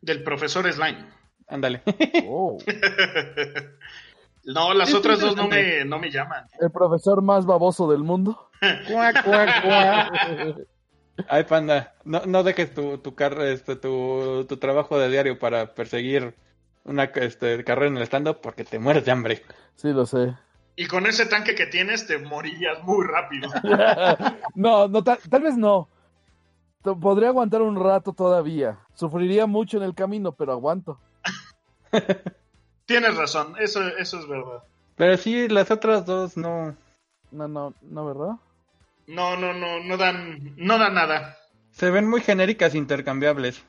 Del 0.00 0.22
profesor 0.22 0.70
Slime. 0.72 1.06
Ándale. 1.48 1.82
Oh, 2.26 2.58
No, 4.44 4.74
las 4.74 4.92
otras 4.92 5.20
dos 5.20 5.36
no 5.36 5.46
me, 5.46 5.84
no 5.84 5.98
me 6.00 6.10
llaman. 6.10 6.46
el 6.60 6.70
profesor 6.72 7.22
más 7.22 7.46
baboso 7.46 7.88
del 7.90 8.02
mundo. 8.02 8.50
Cuac, 8.88 9.24
cuac, 9.24 9.62
cuac. 9.62 10.56
Ay, 11.28 11.44
panda, 11.44 11.94
no, 12.04 12.22
no 12.26 12.42
dejes 12.42 12.74
tu, 12.74 12.98
tu, 12.98 13.14
car- 13.14 13.40
este, 13.42 13.76
tu, 13.76 14.44
tu 14.48 14.56
trabajo 14.56 14.98
de 14.98 15.10
diario 15.10 15.38
para 15.38 15.74
perseguir 15.74 16.34
una 16.84 17.04
este, 17.04 17.64
carrera 17.64 17.88
en 17.88 17.96
el 17.96 18.02
stand-up 18.04 18.40
porque 18.42 18.64
te 18.64 18.78
mueres 18.78 19.04
de 19.04 19.12
hambre. 19.12 19.42
Sí, 19.76 19.88
lo 19.92 20.06
sé. 20.06 20.34
Y 20.76 20.86
con 20.86 21.06
ese 21.06 21.26
tanque 21.26 21.54
que 21.54 21.66
tienes 21.66 22.06
te 22.06 22.18
morirías 22.18 22.82
muy 22.82 23.06
rápido. 23.06 23.50
no, 24.54 24.88
no 24.88 25.04
tal, 25.04 25.18
tal 25.28 25.42
vez 25.42 25.56
no. 25.56 25.88
Podría 26.82 27.28
aguantar 27.28 27.62
un 27.62 27.76
rato 27.76 28.12
todavía. 28.12 28.78
Sufriría 28.94 29.46
mucho 29.46 29.76
en 29.76 29.84
el 29.84 29.94
camino, 29.94 30.32
pero 30.32 30.52
aguanto. 30.52 30.98
Tienes 32.86 33.16
razón, 33.16 33.54
eso, 33.60 33.86
eso 33.96 34.18
es 34.18 34.26
verdad. 34.26 34.64
Pero 34.96 35.16
sí, 35.16 35.48
las 35.48 35.70
otras 35.70 36.04
dos 36.04 36.36
no. 36.36 36.76
No, 37.30 37.48
no, 37.48 37.74
no, 37.82 38.06
¿verdad? 38.06 38.36
No, 39.06 39.36
no, 39.36 39.52
no, 39.54 39.82
no 39.82 39.96
dan, 39.96 40.54
no 40.56 40.78
dan 40.78 40.94
nada. 40.94 41.36
Se 41.70 41.90
ven 41.90 42.08
muy 42.08 42.20
genéricas 42.20 42.74
intercambiables. 42.74 43.64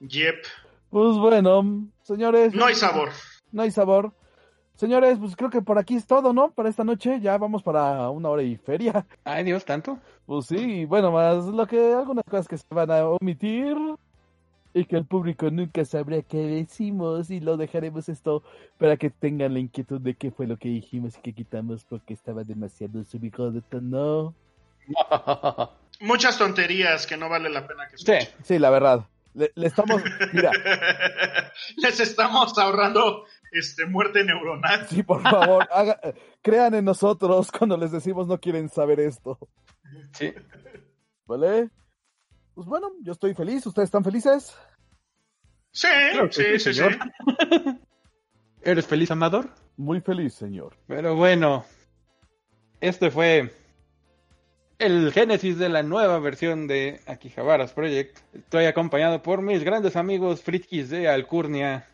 Yep. 0.00 0.44
Pues 0.90 1.16
bueno, 1.16 1.88
señores. 2.02 2.52
No 2.54 2.66
hay 2.66 2.74
sabor. 2.74 3.10
No 3.52 3.62
hay 3.62 3.70
sabor. 3.70 4.12
Señores, 4.74 5.18
pues 5.18 5.36
creo 5.36 5.50
que 5.50 5.60
por 5.60 5.78
aquí 5.78 5.94
es 5.94 6.06
todo, 6.06 6.32
¿no? 6.32 6.52
Para 6.52 6.68
esta 6.70 6.84
noche 6.84 7.20
ya 7.20 7.36
vamos 7.36 7.62
para 7.62 8.08
una 8.08 8.30
hora 8.30 8.42
y 8.42 8.56
feria. 8.56 9.06
Ay, 9.24 9.44
Dios, 9.44 9.64
tanto. 9.64 9.98
Pues 10.24 10.46
sí, 10.46 10.86
bueno, 10.86 11.12
más 11.12 11.44
lo 11.44 11.66
que 11.66 11.92
algunas 11.92 12.24
cosas 12.24 12.48
que 12.48 12.56
se 12.56 12.64
van 12.70 12.90
a 12.90 13.06
omitir 13.06 13.76
y 14.72 14.84
que 14.86 14.96
el 14.96 15.04
público 15.04 15.50
nunca 15.50 15.84
sabrá 15.84 16.22
qué 16.22 16.38
decimos 16.38 17.30
y 17.30 17.40
lo 17.40 17.56
dejaremos 17.56 18.08
esto 18.08 18.42
para 18.78 18.96
que 18.96 19.10
tengan 19.10 19.52
la 19.52 19.60
inquietud 19.60 20.00
de 20.00 20.14
qué 20.14 20.30
fue 20.30 20.46
lo 20.46 20.56
que 20.56 20.70
dijimos 20.70 21.16
y 21.18 21.20
que 21.20 21.34
quitamos 21.34 21.84
porque 21.84 22.14
estaba 22.14 22.42
demasiado 22.42 23.04
subido 23.04 23.52
de 23.52 23.60
tono. 23.60 24.34
Muchas 26.00 26.38
tonterías 26.38 27.06
que 27.06 27.18
no 27.18 27.28
vale 27.28 27.50
la 27.50 27.66
pena 27.66 27.86
que 27.88 27.98
Sí, 27.98 28.12
escuchen. 28.12 28.44
Sí, 28.44 28.58
la 28.58 28.70
verdad. 28.70 29.04
Le, 29.34 29.52
le 29.54 29.66
estamos, 29.68 30.02
mira, 30.32 30.50
Les 31.76 32.00
estamos 32.00 32.58
ahorrando 32.58 33.24
este 33.52 33.86
muerte 33.86 34.24
neuronal. 34.24 34.86
sí, 34.88 35.02
por 35.02 35.22
favor, 35.22 35.68
haga- 35.72 36.00
crean 36.42 36.74
en 36.74 36.84
nosotros 36.84 37.50
cuando 37.52 37.76
les 37.76 37.92
decimos 37.92 38.26
no 38.26 38.38
quieren 38.40 38.68
saber 38.68 38.98
esto, 39.00 39.38
sí. 40.12 40.32
¿vale? 41.26 41.70
Pues 42.54 42.66
bueno, 42.66 42.90
yo 43.02 43.12
estoy 43.12 43.34
feliz, 43.34 43.64
¿ustedes 43.66 43.86
están 43.86 44.04
felices? 44.04 44.56
Sí, 45.72 45.86
Claro 46.12 46.30
sí, 46.32 46.42
sí, 46.42 46.58
sí, 46.58 46.58
sí. 46.58 46.74
señor. 46.74 46.98
¿Eres 48.62 48.86
feliz, 48.86 49.10
Amador? 49.12 49.48
Muy 49.76 50.00
feliz, 50.00 50.34
señor. 50.34 50.76
Pero 50.86 51.14
bueno, 51.14 51.64
este 52.80 53.10
fue 53.10 53.54
el 54.80 55.12
génesis 55.12 55.58
de 55.58 55.68
la 55.68 55.82
nueva 55.82 56.18
versión 56.18 56.66
de 56.66 57.00
Akihabaras 57.06 57.72
Project. 57.72 58.18
Estoy 58.32 58.64
acompañado 58.64 59.22
por 59.22 59.42
mis 59.42 59.62
grandes 59.62 59.94
amigos 59.94 60.40
frikis 60.42 60.88
de 60.88 61.06
Alcurnia, 61.06 61.86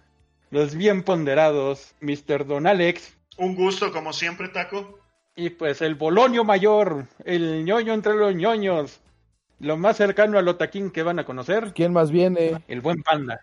los 0.51 0.77
bien 0.77 1.03
ponderados, 1.03 1.95
Mr. 2.01 2.47
Don 2.47 2.67
Alex, 2.67 3.13
Un 3.39 3.57
gusto, 3.57 3.93
como 3.93 4.13
siempre, 4.13 4.49
Taco. 4.49 5.01
Y 5.35 5.51
pues 5.51 5.83
el 5.83 5.97
Bolonio 5.97 6.45
Mayor, 6.45 7.07
el 7.25 7.65
ñoño 7.65 7.93
entre 7.93 8.15
los 8.15 8.35
ñoños, 8.35 9.01
lo 9.59 9.77
más 9.77 9.97
cercano 9.97 10.39
al 10.39 10.47
Otaquín 10.49 10.91
que 10.91 11.03
van 11.03 11.19
a 11.19 11.25
conocer, 11.25 11.73
¿Quién 11.75 11.93
más 11.93 12.11
viene? 12.13 12.63
el 12.69 12.81
buen 12.81 13.03
panda. 13.03 13.41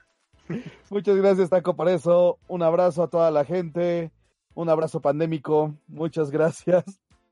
Muchas 0.89 1.17
gracias, 1.17 1.49
Taco, 1.49 1.75
por 1.75 1.89
eso. 1.89 2.39
Un 2.47 2.63
abrazo 2.63 3.03
a 3.03 3.09
toda 3.09 3.29
la 3.29 3.43
gente. 3.43 4.09
Un 4.55 4.69
abrazo 4.69 5.01
pandémico. 5.01 5.73
Muchas 5.87 6.31
gracias. 6.31 6.83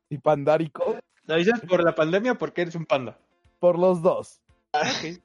Y 0.09 0.17
pandárico. 0.17 0.97
¿Lo 1.27 1.35
dices 1.35 1.59
por 1.67 1.83
la 1.83 1.93
pandemia 1.95 2.35
porque 2.35 2.61
eres 2.63 2.75
un 2.75 2.85
panda? 2.85 3.17
Por 3.59 3.77
los 3.77 4.01
dos. 4.01 4.41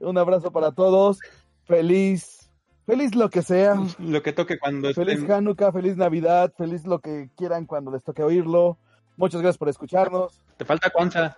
Un 0.00 0.18
abrazo 0.18 0.50
para 0.52 0.72
todos. 0.72 1.18
Feliz. 1.64 2.50
Feliz 2.86 3.14
lo 3.14 3.30
que 3.30 3.42
sea. 3.42 3.74
Lo 3.98 4.22
que 4.22 4.32
toque 4.32 4.58
cuando 4.58 4.92
Feliz 4.94 5.18
estén... 5.18 5.32
Hanukkah, 5.32 5.72
feliz 5.72 5.96
Navidad, 5.96 6.52
feliz 6.56 6.86
lo 6.86 7.00
que 7.00 7.30
quieran 7.36 7.66
cuando 7.66 7.90
les 7.90 8.04
toque 8.04 8.22
oírlo. 8.22 8.78
Muchas 9.16 9.40
gracias 9.40 9.58
por 9.58 9.68
escucharnos 9.68 10.40
Te 10.58 10.64
falta 10.64 10.90
Kwanzaa. 10.90 11.36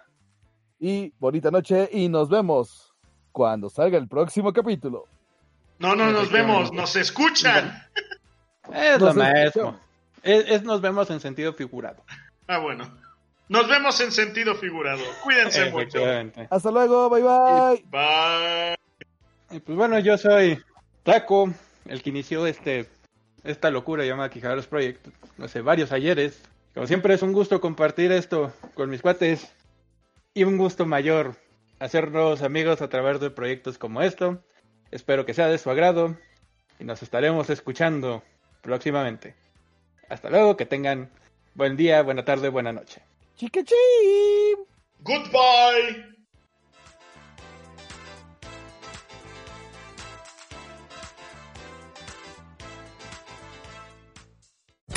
y 0.80 1.14
bonita 1.18 1.50
noche 1.50 1.88
y 1.92 2.08
nos 2.08 2.28
vemos 2.28 2.92
cuando 3.32 3.70
salga 3.70 3.96
el 3.96 4.08
próximo 4.08 4.52
capítulo. 4.52 5.04
No, 5.78 5.94
no 5.94 6.10
nos 6.10 6.30
vemos, 6.30 6.72
nos 6.72 6.96
escuchan. 6.96 7.72
Es 8.74 9.00
Nos 9.00 9.14
lo 9.16 9.24
mismo. 9.24 9.80
es 10.22 10.62
nos 10.64 10.80
vemos 10.80 11.08
en 11.10 11.20
sentido 11.20 11.52
figurado. 11.54 12.02
Ah, 12.48 12.58
bueno. 12.58 12.84
Nos 13.48 13.68
vemos 13.68 13.98
en 14.00 14.12
sentido 14.12 14.54
figurado. 14.54 15.02
Cuídense 15.22 15.70
mucho. 15.70 16.00
Hasta 16.50 16.70
luego, 16.70 17.08
bye 17.08 17.22
bye. 17.22 17.84
Bye. 17.90 19.60
Pues 19.60 19.76
bueno, 19.76 19.98
yo 19.98 20.18
soy 20.18 20.62
Taco, 21.02 21.50
el 21.86 22.02
que 22.02 22.10
inició 22.10 22.46
este 22.46 22.88
esta 23.44 23.70
locura 23.70 24.04
llamada 24.04 24.28
Quijaros 24.28 24.66
Project 24.66 25.08
hace 25.42 25.62
varios 25.62 25.92
ayeres. 25.92 26.42
Como 26.74 26.86
siempre 26.86 27.14
es 27.14 27.22
un 27.22 27.32
gusto 27.32 27.60
compartir 27.60 28.12
esto 28.12 28.52
con 28.74 28.90
mis 28.90 29.00
cuates 29.00 29.50
y 30.34 30.44
un 30.44 30.58
gusto 30.58 30.84
mayor 30.84 31.34
hacernos 31.78 32.42
amigos 32.42 32.82
a 32.82 32.88
través 32.88 33.20
de 33.20 33.30
proyectos 33.30 33.78
como 33.78 34.02
esto. 34.02 34.42
Espero 34.90 35.24
que 35.24 35.34
sea 35.34 35.48
de 35.48 35.58
su 35.58 35.70
agrado 35.70 36.16
y 36.78 36.84
nos 36.84 37.02
estaremos 37.02 37.48
escuchando 37.48 38.22
próximamente. 38.60 39.34
Hasta 40.08 40.30
luego, 40.30 40.56
que 40.56 40.66
tengan 40.66 41.10
buen 41.54 41.76
día, 41.76 42.02
buena 42.02 42.24
tarde, 42.24 42.48
buena 42.48 42.72
noche. 42.72 43.02
Chicka 43.38 43.62
Goodbye. 45.04 46.17